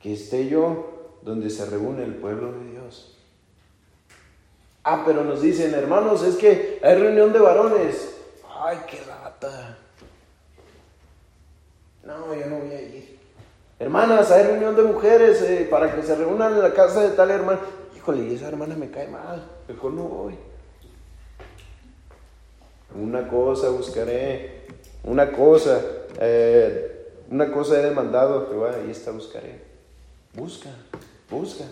Que 0.00 0.12
esté 0.12 0.48
yo 0.48 0.93
donde 1.24 1.50
se 1.50 1.64
reúne 1.66 2.04
el 2.04 2.14
pueblo 2.14 2.52
de 2.52 2.70
Dios. 2.70 3.16
Ah, 4.84 5.02
pero 5.06 5.24
nos 5.24 5.40
dicen, 5.40 5.72
hermanos, 5.74 6.22
es 6.22 6.36
que 6.36 6.78
hay 6.82 6.94
reunión 6.96 7.32
de 7.32 7.38
varones. 7.38 8.14
Ay, 8.60 8.78
qué 8.88 9.00
lata. 9.06 9.78
No, 12.04 12.34
yo 12.34 12.46
no 12.46 12.58
voy 12.58 12.70
a 12.74 12.82
ir. 12.82 13.18
Hermanas, 13.78 14.30
hay 14.30 14.44
reunión 14.44 14.76
de 14.76 14.82
mujeres 14.82 15.40
eh, 15.42 15.66
para 15.70 15.94
que 15.94 16.02
se 16.02 16.14
reúnan 16.14 16.52
en 16.52 16.62
la 16.62 16.74
casa 16.74 17.02
de 17.02 17.16
tal 17.16 17.30
hermana. 17.30 17.60
Híjole, 17.96 18.34
esa 18.34 18.48
hermana 18.48 18.76
me 18.76 18.90
cae 18.90 19.08
mal. 19.08 19.42
Mejor 19.66 19.92
no 19.92 20.02
voy. 20.02 20.34
Una 22.94 23.26
cosa 23.26 23.70
buscaré. 23.70 24.66
Una 25.02 25.32
cosa. 25.32 25.80
eh, 26.20 26.90
una 27.30 27.50
cosa 27.50 27.80
he 27.80 27.82
demandado 27.82 28.42
a 28.42 28.46
Jehová 28.48 28.74
y 28.86 28.90
esta 28.90 29.10
buscaré. 29.10 29.62
Busca, 30.34 30.68
busca. 31.34 31.64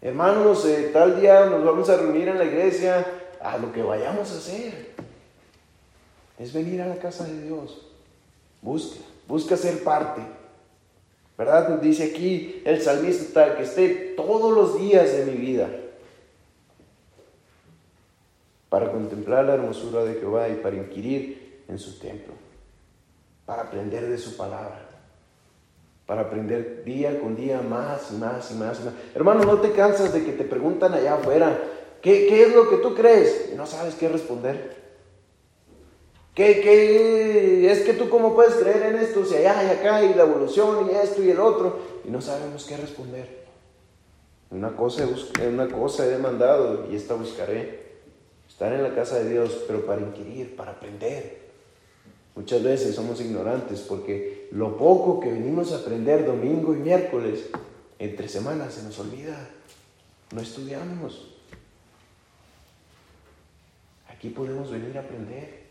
Hermanos, 0.00 0.64
eh, 0.66 0.90
tal 0.92 1.20
día 1.20 1.46
nos 1.46 1.64
vamos 1.64 1.88
a 1.88 1.96
reunir 1.96 2.28
en 2.28 2.38
la 2.38 2.44
iglesia. 2.44 3.20
A 3.40 3.58
lo 3.58 3.72
que 3.72 3.82
vayamos 3.82 4.30
a 4.32 4.36
hacer 4.38 4.94
es 6.38 6.52
venir 6.52 6.80
a 6.80 6.86
la 6.86 6.96
casa 6.96 7.24
de 7.24 7.42
Dios. 7.42 7.86
Busca, 8.62 9.00
busca 9.28 9.56
ser 9.56 9.82
parte. 9.82 10.22
¿Verdad? 11.36 11.80
Dice 11.80 12.04
aquí 12.04 12.62
el 12.64 12.80
salmista 12.80 13.56
que 13.56 13.64
esté 13.64 14.14
todos 14.16 14.54
los 14.54 14.78
días 14.78 15.12
de 15.12 15.26
mi 15.26 15.36
vida 15.36 15.68
para 18.68 18.90
contemplar 18.90 19.44
la 19.44 19.54
hermosura 19.54 20.04
de 20.04 20.14
Jehová 20.14 20.48
y 20.48 20.54
para 20.54 20.76
inquirir 20.76 21.64
en 21.68 21.78
su 21.78 21.98
templo, 21.98 22.34
para 23.44 23.62
aprender 23.62 24.08
de 24.08 24.16
su 24.16 24.36
palabra 24.36 24.93
para 26.06 26.22
aprender 26.22 26.84
día 26.84 27.18
con 27.20 27.34
día 27.34 27.62
más 27.62 28.10
y 28.12 28.16
más 28.16 28.50
y 28.50 28.54
más 28.54 28.84
más. 28.84 28.94
Hermano, 29.14 29.44
no 29.44 29.60
te 29.60 29.72
cansas 29.72 30.12
de 30.12 30.24
que 30.24 30.32
te 30.32 30.44
preguntan 30.44 30.92
allá 30.92 31.14
afuera, 31.14 31.58
¿qué, 32.02 32.26
qué 32.26 32.42
es 32.42 32.54
lo 32.54 32.68
que 32.68 32.76
tú 32.76 32.94
crees? 32.94 33.50
Y 33.52 33.56
no 33.56 33.66
sabes 33.66 33.94
qué 33.94 34.08
responder. 34.08 34.84
¿Qué, 36.34 36.60
qué 36.60 37.70
es 37.70 37.82
que 37.82 37.92
tú 37.92 38.10
cómo 38.10 38.34
puedes 38.34 38.54
creer 38.54 38.94
en 38.94 38.96
esto? 38.96 39.24
Si 39.24 39.36
allá 39.36 39.62
y 39.64 39.78
acá 39.78 40.02
y 40.02 40.14
la 40.14 40.24
evolución 40.24 40.90
y 40.90 40.94
esto 40.94 41.22
y 41.22 41.30
el 41.30 41.38
otro. 41.38 41.78
Y 42.04 42.10
no 42.10 42.20
sabemos 42.20 42.64
qué 42.64 42.76
responder. 42.76 43.44
Una 44.50 44.74
cosa, 44.76 45.08
una 45.48 45.68
cosa 45.68 46.04
he 46.04 46.08
demandado 46.10 46.86
y 46.90 46.96
esta 46.96 47.14
buscaré. 47.14 47.84
Estar 48.48 48.72
en 48.72 48.82
la 48.82 48.94
casa 48.94 49.18
de 49.20 49.30
Dios, 49.30 49.64
pero 49.66 49.86
para 49.86 50.00
inquirir, 50.00 50.54
para 50.54 50.72
aprender. 50.72 51.44
Muchas 52.34 52.62
veces 52.64 52.94
somos 52.94 53.20
ignorantes 53.20 53.80
porque 53.80 54.43
lo 54.54 54.76
poco 54.76 55.18
que 55.18 55.32
venimos 55.32 55.72
a 55.72 55.78
aprender 55.78 56.24
domingo 56.24 56.74
y 56.74 56.78
miércoles, 56.78 57.50
entre 57.98 58.28
semanas 58.28 58.74
se 58.74 58.84
nos 58.84 58.98
olvida. 59.00 59.36
No 60.32 60.40
estudiamos. 60.40 61.28
Aquí 64.08 64.30
podemos 64.30 64.70
venir 64.70 64.96
a 64.96 65.00
aprender. 65.00 65.64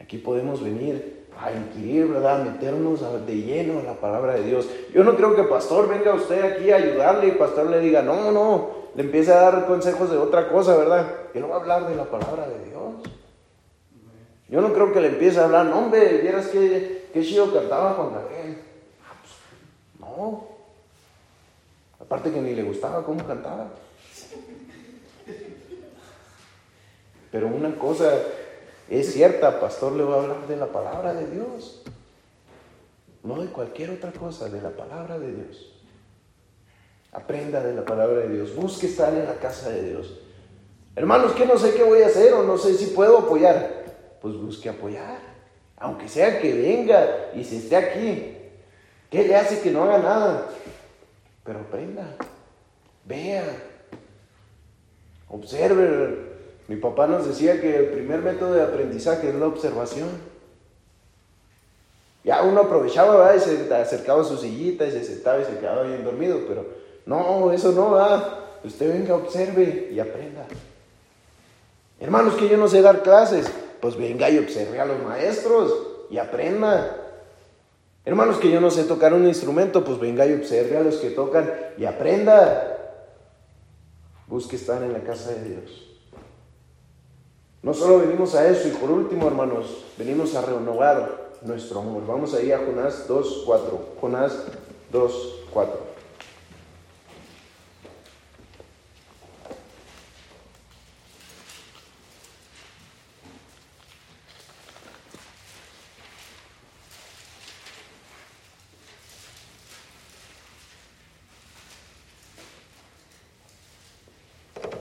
Aquí 0.00 0.16
podemos 0.16 0.62
venir 0.62 1.26
a 1.38 1.52
inquirir, 1.52 2.08
¿verdad? 2.08 2.44
Meternos 2.44 3.02
de 3.26 3.36
lleno 3.36 3.80
a 3.80 3.82
la 3.82 3.94
palabra 4.00 4.34
de 4.34 4.44
Dios. 4.44 4.66
Yo 4.94 5.04
no 5.04 5.14
creo 5.14 5.36
que 5.36 5.42
pastor 5.42 5.86
venga 5.86 6.14
usted 6.14 6.42
aquí 6.42 6.70
a 6.70 6.76
ayudarle 6.76 7.28
y 7.28 7.32
pastor 7.32 7.68
le 7.68 7.80
diga, 7.80 8.00
no, 8.00 8.32
no, 8.32 8.70
le 8.94 9.02
empiece 9.02 9.30
a 9.30 9.40
dar 9.40 9.66
consejos 9.66 10.10
de 10.10 10.16
otra 10.16 10.48
cosa, 10.48 10.76
¿verdad? 10.76 11.06
Él 11.34 11.50
va 11.50 11.56
a 11.56 11.60
hablar 11.60 11.86
de 11.86 11.96
la 11.96 12.04
palabra 12.04 12.48
de 12.48 12.64
Dios. 12.64 12.94
Yo 14.48 14.60
no 14.62 14.72
creo 14.72 14.92
que 14.92 15.00
le 15.00 15.08
empiece 15.08 15.38
a 15.38 15.44
hablar, 15.44 15.66
no, 15.66 15.80
hombre, 15.80 16.18
vieras 16.22 16.46
que, 16.48 16.93
qué 17.14 17.22
chido 17.22 17.52
cantaba 17.52 17.94
Juan 17.94 18.12
Gabriel. 18.12 18.58
Ah, 19.06 19.14
pues, 19.22 20.00
no. 20.00 20.44
Aparte 22.00 22.32
que 22.32 22.40
ni 22.40 22.54
le 22.54 22.64
gustaba 22.64 23.04
cómo 23.04 23.24
cantaba. 23.24 23.68
Pero 27.30 27.46
una 27.46 27.74
cosa 27.76 28.12
es 28.90 29.12
cierta, 29.12 29.60
pastor 29.60 29.92
le 29.92 30.04
va 30.04 30.16
a 30.16 30.22
hablar 30.22 30.46
de 30.46 30.56
la 30.56 30.66
palabra 30.66 31.14
de 31.14 31.30
Dios. 31.30 31.82
No 33.22 33.40
de 33.40 33.48
cualquier 33.48 33.90
otra 33.90 34.12
cosa, 34.12 34.48
de 34.48 34.60
la 34.60 34.70
palabra 34.70 35.18
de 35.18 35.32
Dios. 35.32 35.72
Aprenda 37.12 37.62
de 37.62 37.74
la 37.74 37.84
palabra 37.84 38.18
de 38.18 38.28
Dios. 38.28 38.54
Busque 38.54 38.86
estar 38.86 39.14
en 39.14 39.24
la 39.24 39.36
casa 39.36 39.70
de 39.70 39.88
Dios. 39.88 40.18
Hermanos, 40.96 41.32
que 41.32 41.46
no 41.46 41.56
sé 41.58 41.74
qué 41.74 41.84
voy 41.84 42.02
a 42.02 42.08
hacer 42.08 42.34
o 42.34 42.42
no 42.42 42.58
sé 42.58 42.74
si 42.74 42.86
puedo 42.86 43.18
apoyar. 43.18 43.84
Pues 44.20 44.36
busque 44.36 44.68
apoyar. 44.68 45.33
Aunque 45.76 46.08
sea 46.08 46.40
que 46.40 46.52
venga 46.52 47.30
y 47.34 47.44
se 47.44 47.58
esté 47.58 47.76
aquí. 47.76 48.36
¿Qué 49.10 49.24
le 49.24 49.36
hace 49.36 49.60
que 49.60 49.70
no 49.70 49.84
haga 49.84 49.98
nada? 49.98 50.48
Pero 51.44 51.60
aprenda. 51.60 52.16
Vea. 53.04 53.44
Observe 55.28 56.34
mi 56.66 56.76
papá 56.76 57.06
nos 57.06 57.26
decía 57.26 57.60
que 57.60 57.76
el 57.76 57.86
primer 57.86 58.20
método 58.20 58.54
de 58.54 58.62
aprendizaje 58.62 59.28
es 59.28 59.34
la 59.34 59.46
observación. 59.46 60.08
Ya 62.24 62.42
uno 62.42 62.62
aprovechaba, 62.62 63.16
¿verdad? 63.16 63.36
Y 63.36 63.40
se 63.40 63.74
acercaba 63.74 64.22
a 64.22 64.24
su 64.24 64.38
sillita 64.38 64.86
y 64.86 64.92
se 64.92 65.04
sentaba 65.04 65.42
y 65.42 65.44
se 65.44 65.58
quedaba 65.58 65.82
bien 65.82 66.04
dormido, 66.04 66.40
pero 66.48 66.66
no, 67.04 67.52
eso 67.52 67.72
no 67.72 67.90
va. 67.90 68.40
Usted 68.64 68.94
venga, 68.94 69.14
observe 69.14 69.90
y 69.92 70.00
aprenda. 70.00 70.46
Hermanos, 72.00 72.34
que 72.34 72.48
yo 72.48 72.56
no 72.56 72.66
sé 72.66 72.80
dar 72.80 73.02
clases, 73.02 73.46
pues 73.80 73.96
venga 73.96 74.30
y 74.30 74.38
observe 74.38 74.80
a 74.80 74.84
los 74.84 75.02
maestros 75.02 75.72
y 76.10 76.18
aprenda. 76.18 76.96
Hermanos, 78.04 78.38
que 78.38 78.50
yo 78.50 78.60
no 78.60 78.70
sé 78.70 78.84
tocar 78.84 79.14
un 79.14 79.26
instrumento, 79.26 79.84
pues 79.84 79.98
venga 79.98 80.26
y 80.26 80.34
observe 80.34 80.76
a 80.76 80.82
los 80.82 80.96
que 80.96 81.10
tocan 81.10 81.50
y 81.78 81.84
aprenda. 81.84 82.70
Busque 84.26 84.56
estar 84.56 84.82
en 84.82 84.92
la 84.92 85.00
casa 85.00 85.32
de 85.32 85.48
Dios. 85.48 85.90
No 87.62 87.72
solo 87.72 88.00
venimos 88.00 88.34
a 88.34 88.46
eso, 88.46 88.68
y 88.68 88.72
por 88.72 88.90
último, 88.90 89.26
hermanos, 89.26 89.84
venimos 89.96 90.34
a 90.34 90.42
renovar 90.42 91.32
nuestro 91.40 91.80
amor. 91.80 92.06
Vamos 92.06 92.34
ahí 92.34 92.52
a 92.52 92.58
Jonás 92.58 93.08
2.4. 93.08 94.00
Jonás 94.00 94.44
2.4. 94.92 95.94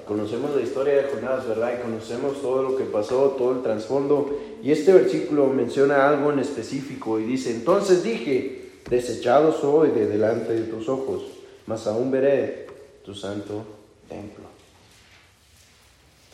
Conocemos 0.08 0.56
la 0.56 0.62
historia 0.62 0.96
de 0.96 1.04
Jonás, 1.04 1.48
¿verdad? 1.48 1.74
Y 1.74 1.82
conocemos 2.04 2.42
todo 2.42 2.64
lo 2.64 2.76
que 2.76 2.84
pasó, 2.84 3.30
todo 3.38 3.54
el 3.54 3.64
trasfondo. 3.64 4.38
Y 4.62 4.72
este 4.72 4.92
versículo 4.92 5.48
menciona 5.48 6.10
algo 6.10 6.34
en 6.34 6.40
específico 6.40 7.18
y 7.18 7.24
dice, 7.24 7.52
entonces 7.52 8.04
dije, 8.04 8.72
desechado 8.90 9.54
soy 9.54 9.92
de 9.92 10.08
delante 10.08 10.52
de 10.52 10.64
tus 10.64 10.90
ojos, 10.90 11.24
mas 11.66 11.88
aún 11.88 12.12
veré 12.12 12.68
tu 13.06 13.16
santo 13.16 13.64
templo. 14.10 14.44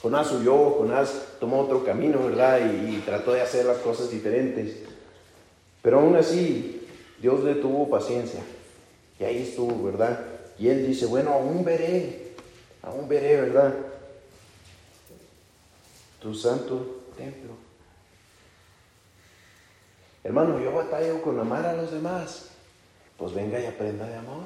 Jonás 0.01 0.31
huyó, 0.31 0.71
Jonás 0.71 1.35
tomó 1.39 1.61
otro 1.61 1.83
camino, 1.83 2.25
¿verdad? 2.25 2.59
Y, 2.59 2.95
y 2.95 3.03
trató 3.05 3.33
de 3.33 3.41
hacer 3.41 3.65
las 3.65 3.77
cosas 3.77 4.09
diferentes. 4.09 4.75
Pero 5.83 5.99
aún 5.99 6.15
así, 6.15 6.81
Dios 7.21 7.43
le 7.43 7.55
tuvo 7.55 7.89
paciencia. 7.89 8.41
Y 9.19 9.23
ahí 9.23 9.43
estuvo, 9.43 9.83
¿verdad? 9.83 10.19
Y 10.57 10.69
él 10.69 10.87
dice, 10.87 11.05
bueno, 11.05 11.33
aún 11.33 11.63
veré 11.63 12.29
aún 12.81 13.07
veré, 13.07 13.41
¿verdad? 13.41 13.73
Tu 16.21 16.33
santo 16.33 17.03
templo. 17.17 17.53
Hermano, 20.23 20.59
yo 20.59 20.73
batallo 20.73 21.21
con 21.21 21.39
amar 21.39 21.65
a 21.65 21.73
los 21.73 21.91
demás. 21.91 22.49
Pues 23.17 23.33
venga 23.33 23.59
y 23.59 23.65
aprenda 23.65 24.05
de 24.05 24.15
amor. 24.15 24.43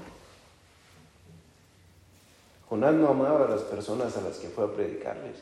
Jonás 2.70 2.94
no 2.94 3.10
amaba 3.10 3.46
a 3.46 3.50
las 3.50 3.62
personas 3.62 4.16
a 4.18 4.22
las 4.22 4.38
que 4.38 4.50
fue 4.50 4.66
a 4.66 4.72
predicarles. 4.72 5.38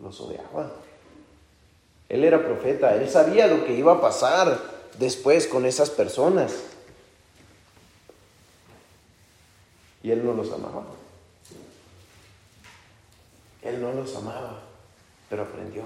Los 0.00 0.20
odiaba. 0.20 0.72
Él 2.08 2.24
era 2.24 2.44
profeta, 2.44 2.94
él 2.94 3.08
sabía 3.08 3.46
lo 3.46 3.64
que 3.64 3.74
iba 3.74 3.92
a 3.92 4.00
pasar 4.00 4.60
después 4.98 5.46
con 5.46 5.64
esas 5.64 5.90
personas. 5.90 6.52
Y 10.02 10.10
él 10.10 10.24
no 10.24 10.34
los 10.34 10.52
amaba. 10.52 10.84
Él 13.62 13.80
no 13.80 13.92
los 13.92 14.14
amaba, 14.16 14.60
pero 15.30 15.42
aprendió. 15.42 15.84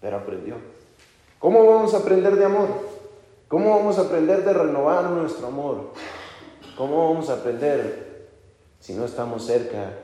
Pero 0.00 0.16
aprendió. 0.18 0.56
¿Cómo 1.38 1.66
vamos 1.66 1.94
a 1.94 1.98
aprender 1.98 2.36
de 2.36 2.44
amor? 2.44 2.68
¿Cómo 3.48 3.76
vamos 3.76 3.98
a 3.98 4.02
aprender 4.02 4.44
de 4.44 4.52
renovar 4.52 5.04
nuestro 5.10 5.46
amor? 5.46 5.92
¿Cómo 6.76 7.08
vamos 7.08 7.28
a 7.28 7.34
aprender 7.34 8.30
si 8.80 8.94
no 8.94 9.04
estamos 9.04 9.44
cerca 9.44 9.98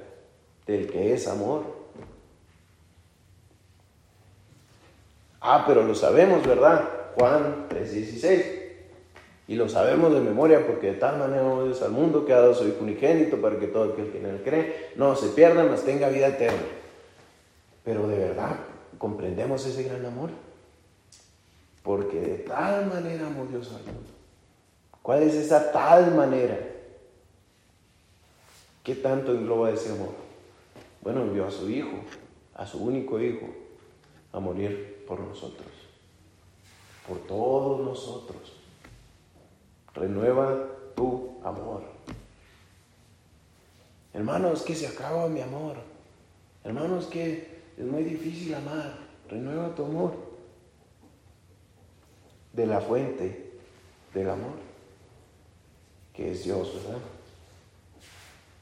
del 0.67 0.91
que 0.91 1.15
es 1.15 1.29
amor? 1.29 1.63
Ah, 5.41 5.65
pero 5.67 5.83
lo 5.83 5.95
sabemos, 5.95 6.47
¿verdad? 6.47 6.89
Juan 7.17 7.69
3:16. 7.69 8.58
Y 9.49 9.57
lo 9.57 9.67
sabemos 9.67 10.13
de 10.13 10.21
memoria 10.21 10.67
porque 10.67 10.89
de 10.89 10.99
tal 10.99 11.19
manera 11.19 11.41
amó 11.41 11.65
Dios 11.65 11.81
al 11.81 11.91
mundo 11.91 12.27
que 12.27 12.35
ha 12.35 12.41
dado 12.41 12.55
su 12.55 12.69
Hijo 12.69 12.83
unigénito 12.83 13.41
para 13.41 13.59
que 13.59 13.67
todo 13.67 13.93
aquel 13.93 14.13
que 14.13 14.19
en 14.19 14.27
él 14.27 14.43
cree 14.45 14.91
no 14.97 15.17
se 15.17 15.29
pierda, 15.29 15.65
mas 15.65 15.85
tenga 15.85 16.11
vida 16.11 16.29
eterna. 16.29 16.67
Pero 17.83 18.07
de 18.07 18.19
verdad, 18.19 18.57
¿comprendemos 18.99 19.65
ese 19.65 19.85
gran 19.85 20.05
amor? 20.05 20.29
Porque 21.83 22.21
de 22.21 22.39
tal 22.41 22.89
manera 22.89 23.27
amó 23.27 23.47
Dios 23.47 23.69
al 23.69 23.85
mundo. 23.85 24.11
¿Cuál 25.01 25.23
es 25.23 25.35
esa 25.35 25.73
tal 25.73 26.15
manera? 26.15 26.59
¿Qué 28.85 28.97
tanto 28.97 29.33
engloba 29.33 29.71
ese 29.71 29.93
amor? 29.93 30.13
Bueno, 31.01 31.23
envió 31.23 31.47
a 31.47 31.51
su 31.51 31.71
Hijo, 31.71 31.97
a 32.55 32.67
su 32.67 32.85
único 32.85 33.19
Hijo, 33.19 33.47
a 34.31 34.41
morir 34.41 35.07
por 35.09 35.21
nosotros, 35.21 35.69
por 37.07 37.17
todos 37.21 37.81
nosotros 37.81 38.58
renueva 39.99 40.67
tu 40.95 41.39
amor. 41.45 41.83
Hermanos, 44.15 44.63
que 44.63 44.75
se 44.75 44.87
acaba 44.87 45.29
mi 45.29 45.41
amor. 45.41 45.77
Hermanos, 46.65 47.07
que 47.07 47.59
es 47.77 47.85
muy 47.85 48.05
difícil 48.05 48.55
amar. 48.55 48.99
Renueva 49.29 49.75
tu 49.75 49.85
amor. 49.85 50.15
De 52.53 52.67
la 52.67 52.81
fuente 52.81 53.53
del 54.15 54.31
amor, 54.31 54.55
que 56.13 56.33
es 56.33 56.45
Dios, 56.45 56.75
¿verdad? 56.75 56.99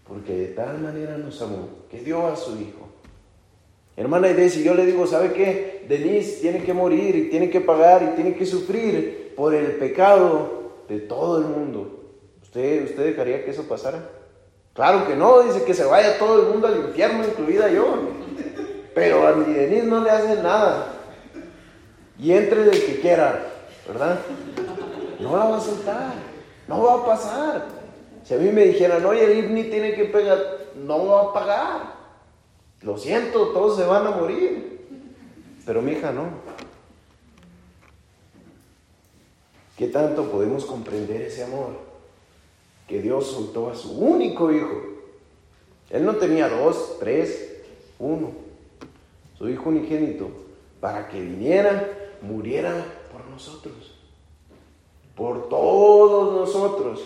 Porque 0.06 0.34
de 0.34 0.46
tal 0.48 0.78
manera 0.80 1.16
nos 1.16 1.40
amó, 1.40 1.68
que 1.90 2.00
dio 2.00 2.26
a 2.26 2.36
su 2.36 2.60
Hijo. 2.60 2.86
Hermana 3.96 4.28
y 4.30 4.50
si 4.50 4.62
yo 4.62 4.74
le 4.74 4.84
digo, 4.84 5.06
¿sabe 5.06 5.32
qué? 5.32 5.86
Denise 5.88 6.42
tiene 6.42 6.62
que 6.62 6.74
morir 6.74 7.16
y 7.16 7.30
tiene 7.30 7.48
que 7.48 7.62
pagar 7.62 8.02
y 8.02 8.14
tiene 8.16 8.34
que 8.34 8.44
sufrir 8.44 9.32
por 9.34 9.54
el 9.54 9.76
pecado 9.76 10.55
de 10.88 11.00
todo 11.00 11.38
el 11.38 11.44
mundo, 11.44 12.14
¿usted, 12.42 12.84
¿usted 12.84 13.04
dejaría 13.04 13.44
que 13.44 13.50
eso 13.50 13.68
pasara? 13.68 14.08
Claro 14.74 15.06
que 15.06 15.16
no, 15.16 15.42
dice 15.42 15.64
que 15.64 15.74
se 15.74 15.84
vaya 15.84 16.18
todo 16.18 16.42
el 16.42 16.48
mundo 16.48 16.66
al 16.68 16.76
infierno, 16.76 17.24
incluida 17.24 17.70
yo. 17.70 17.98
Pero 18.94 19.26
a 19.26 19.32
mi 19.32 19.52
Denise 19.52 19.86
no 19.86 20.02
le 20.02 20.10
hacen 20.10 20.42
nada. 20.42 20.92
Y 22.18 22.32
entre 22.32 22.64
del 22.64 22.84
que 22.84 23.00
quiera, 23.00 23.46
¿verdad? 23.86 24.18
No 25.20 25.36
la 25.36 25.44
va 25.44 25.56
a 25.56 25.60
soltar, 25.60 26.12
no 26.68 26.82
va 26.82 26.94
a 26.94 27.06
pasar. 27.06 27.64
Si 28.24 28.34
a 28.34 28.38
mí 28.38 28.50
me 28.50 28.64
dijeran, 28.64 29.04
oye, 29.04 29.24
el 29.24 29.38
IBNI 29.38 29.64
tiene 29.64 29.94
que 29.94 30.06
pagar, 30.06 30.38
no 30.74 31.06
va 31.06 31.22
a 31.22 31.32
pagar. 31.32 31.96
Lo 32.82 32.98
siento, 32.98 33.48
todos 33.48 33.78
se 33.78 33.86
van 33.86 34.06
a 34.06 34.10
morir. 34.10 34.86
Pero 35.64 35.80
mi 35.80 35.92
hija 35.92 36.12
no. 36.12 36.24
¿Qué 39.76 39.88
tanto 39.88 40.30
podemos 40.30 40.64
comprender 40.64 41.22
ese 41.22 41.44
amor? 41.44 41.72
Que 42.88 43.02
Dios 43.02 43.26
soltó 43.26 43.68
a 43.68 43.74
su 43.74 43.92
único 43.92 44.50
hijo. 44.50 44.80
Él 45.90 46.04
no 46.04 46.16
tenía 46.16 46.48
dos, 46.48 46.96
tres, 46.98 47.62
uno. 47.98 48.32
Su 49.36 49.48
hijo 49.48 49.68
unigénito. 49.68 50.28
Para 50.80 51.08
que 51.08 51.20
viniera, 51.20 51.90
muriera 52.22 52.72
por 53.12 53.26
nosotros. 53.26 53.98
Por 55.14 55.48
todos 55.48 56.34
nosotros. 56.34 57.04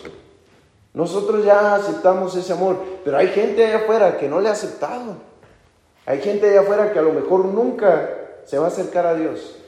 Nosotros 0.93 1.43
ya 1.45 1.75
aceptamos 1.75 2.35
ese 2.35 2.53
amor, 2.53 2.77
pero 3.03 3.17
hay 3.17 3.27
gente 3.29 3.65
allá 3.65 3.77
afuera 3.77 4.17
que 4.17 4.27
no 4.27 4.41
le 4.41 4.49
ha 4.49 4.53
aceptado. 4.53 5.15
Hay 6.05 6.21
gente 6.21 6.49
allá 6.49 6.61
afuera 6.61 6.91
que 6.91 6.99
a 6.99 7.03
lo 7.03 7.13
mejor 7.13 7.45
nunca 7.45 8.09
se 8.45 8.57
va 8.57 8.65
a 8.65 8.67
acercar 8.67 9.05
a 9.05 9.15
Dios. 9.15 9.60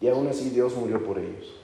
Y 0.00 0.08
aún 0.08 0.28
así 0.28 0.50
Dios 0.50 0.74
murió 0.74 1.04
por 1.04 1.18
ellos. 1.18 1.54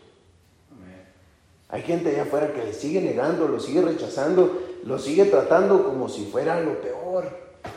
Hay 1.69 1.83
gente 1.83 2.11
allá 2.11 2.23
afuera 2.23 2.53
que 2.53 2.63
le 2.63 2.73
sigue 2.73 3.01
negando, 3.01 3.49
lo 3.49 3.59
sigue 3.59 3.83
rechazando, 3.83 4.63
lo 4.85 4.99
sigue 4.99 5.25
tratando 5.25 5.85
como 5.85 6.09
si 6.09 6.27
fuera 6.27 6.61
lo 6.61 6.81
peor. 6.81 7.29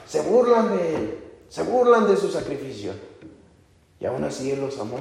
Se 0.06 0.22
burlan 0.22 0.78
de 0.78 0.96
él, 0.96 1.20
se 1.50 1.64
burlan 1.64 2.08
de 2.08 2.16
su 2.16 2.30
sacrificio. 2.30 2.94
Y 4.00 4.06
aún 4.06 4.24
así 4.24 4.52
Él 4.52 4.62
los 4.62 4.80
amó. 4.80 5.00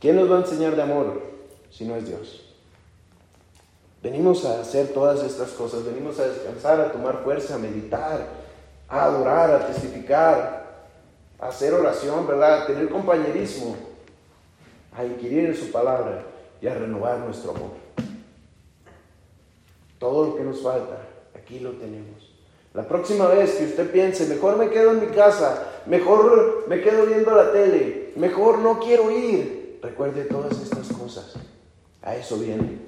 ¿Quién 0.00 0.16
nos 0.16 0.30
va 0.30 0.36
a 0.36 0.40
enseñar 0.40 0.76
de 0.76 0.82
amor 0.82 1.22
si 1.70 1.84
no 1.84 1.96
es 1.96 2.06
Dios? 2.06 2.40
Venimos 4.02 4.44
a 4.44 4.60
hacer 4.60 4.88
todas 4.92 5.22
estas 5.24 5.50
cosas, 5.50 5.84
venimos 5.84 6.18
a 6.18 6.28
descansar, 6.28 6.80
a 6.80 6.92
tomar 6.92 7.22
fuerza, 7.24 7.54
a 7.54 7.58
meditar, 7.58 8.28
a 8.88 9.04
adorar, 9.04 9.50
a 9.50 9.66
testificar, 9.66 10.88
a 11.38 11.48
hacer 11.48 11.72
oración, 11.72 12.26
¿verdad? 12.26 12.62
A 12.62 12.66
tener 12.66 12.90
compañerismo, 12.90 13.76
a 14.94 15.04
inquirir 15.04 15.46
en 15.46 15.56
su 15.56 15.70
palabra 15.70 16.24
y 16.60 16.66
a 16.66 16.74
renovar 16.74 17.18
nuestro 17.18 17.50
amor. 17.50 17.70
Todo 19.98 20.28
lo 20.28 20.36
que 20.36 20.44
nos 20.44 20.62
falta, 20.62 20.98
aquí 21.34 21.60
lo 21.60 21.72
tenemos. 21.72 22.32
La 22.74 22.86
próxima 22.86 23.28
vez 23.28 23.54
que 23.54 23.66
usted 23.66 23.90
piense, 23.90 24.26
mejor 24.26 24.56
me 24.56 24.68
quedo 24.68 24.92
en 24.92 25.00
mi 25.00 25.06
casa, 25.06 25.82
mejor 25.86 26.64
me 26.68 26.80
quedo 26.80 27.06
viendo 27.06 27.34
la 27.34 27.52
tele, 27.52 28.12
mejor 28.16 28.58
no 28.58 28.80
quiero 28.80 29.10
ir, 29.10 29.78
recuerde 29.82 30.24
todas 30.24 30.60
estas 30.60 30.88
cosas. 30.88 31.34
A 32.02 32.16
eso 32.16 32.36
viene. 32.36 32.78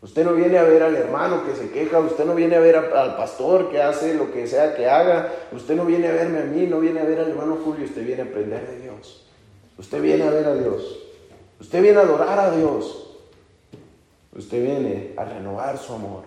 Usted 0.00 0.24
no 0.24 0.34
viene 0.34 0.58
a 0.58 0.62
ver 0.62 0.82
al 0.82 0.94
hermano 0.94 1.44
que 1.44 1.56
se 1.56 1.70
queja, 1.70 1.98
usted 1.98 2.24
no 2.24 2.34
viene 2.34 2.54
a 2.54 2.60
ver 2.60 2.76
al 2.76 3.16
pastor 3.16 3.70
que 3.70 3.82
hace 3.82 4.14
lo 4.14 4.32
que 4.32 4.46
sea 4.46 4.76
que 4.76 4.88
haga, 4.88 5.32
usted 5.52 5.74
no 5.74 5.84
viene 5.84 6.06
a 6.06 6.12
verme 6.12 6.38
a 6.38 6.44
mí, 6.44 6.66
no 6.66 6.78
viene 6.78 7.00
a 7.00 7.04
ver 7.04 7.18
al 7.18 7.30
hermano 7.30 7.58
Julio, 7.64 7.84
usted 7.84 8.06
viene 8.06 8.22
a 8.22 8.26
aprender 8.26 8.64
de 8.68 8.80
Dios. 8.80 9.26
Usted 9.76 10.00
viene 10.00 10.24
a 10.24 10.30
ver 10.30 10.46
a 10.46 10.54
Dios. 10.54 11.05
Usted 11.60 11.82
viene 11.82 11.98
a 11.98 12.02
adorar 12.02 12.38
a 12.38 12.56
Dios. 12.56 13.06
Usted 14.34 14.62
viene 14.62 15.14
a 15.16 15.24
renovar 15.24 15.78
su 15.78 15.92
amor. 15.92 16.24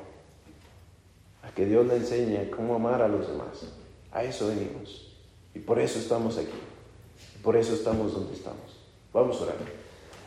A 1.44 1.52
que 1.52 1.66
Dios 1.66 1.86
le 1.86 1.98
enseñe 1.98 2.50
cómo 2.50 2.76
amar 2.76 3.02
a 3.02 3.08
los 3.08 3.28
demás. 3.28 3.66
A 4.12 4.24
eso 4.24 4.48
venimos. 4.48 5.16
Y 5.54 5.60
por 5.60 5.80
eso 5.80 6.00
estamos 6.00 6.38
aquí. 6.38 6.60
Por 7.44 7.56
eso 7.56 7.74
estamos 7.74 8.14
donde 8.14 8.34
estamos. 8.34 8.80
Vamos 9.14 9.40
a 9.40 9.44
orar. 9.44 9.79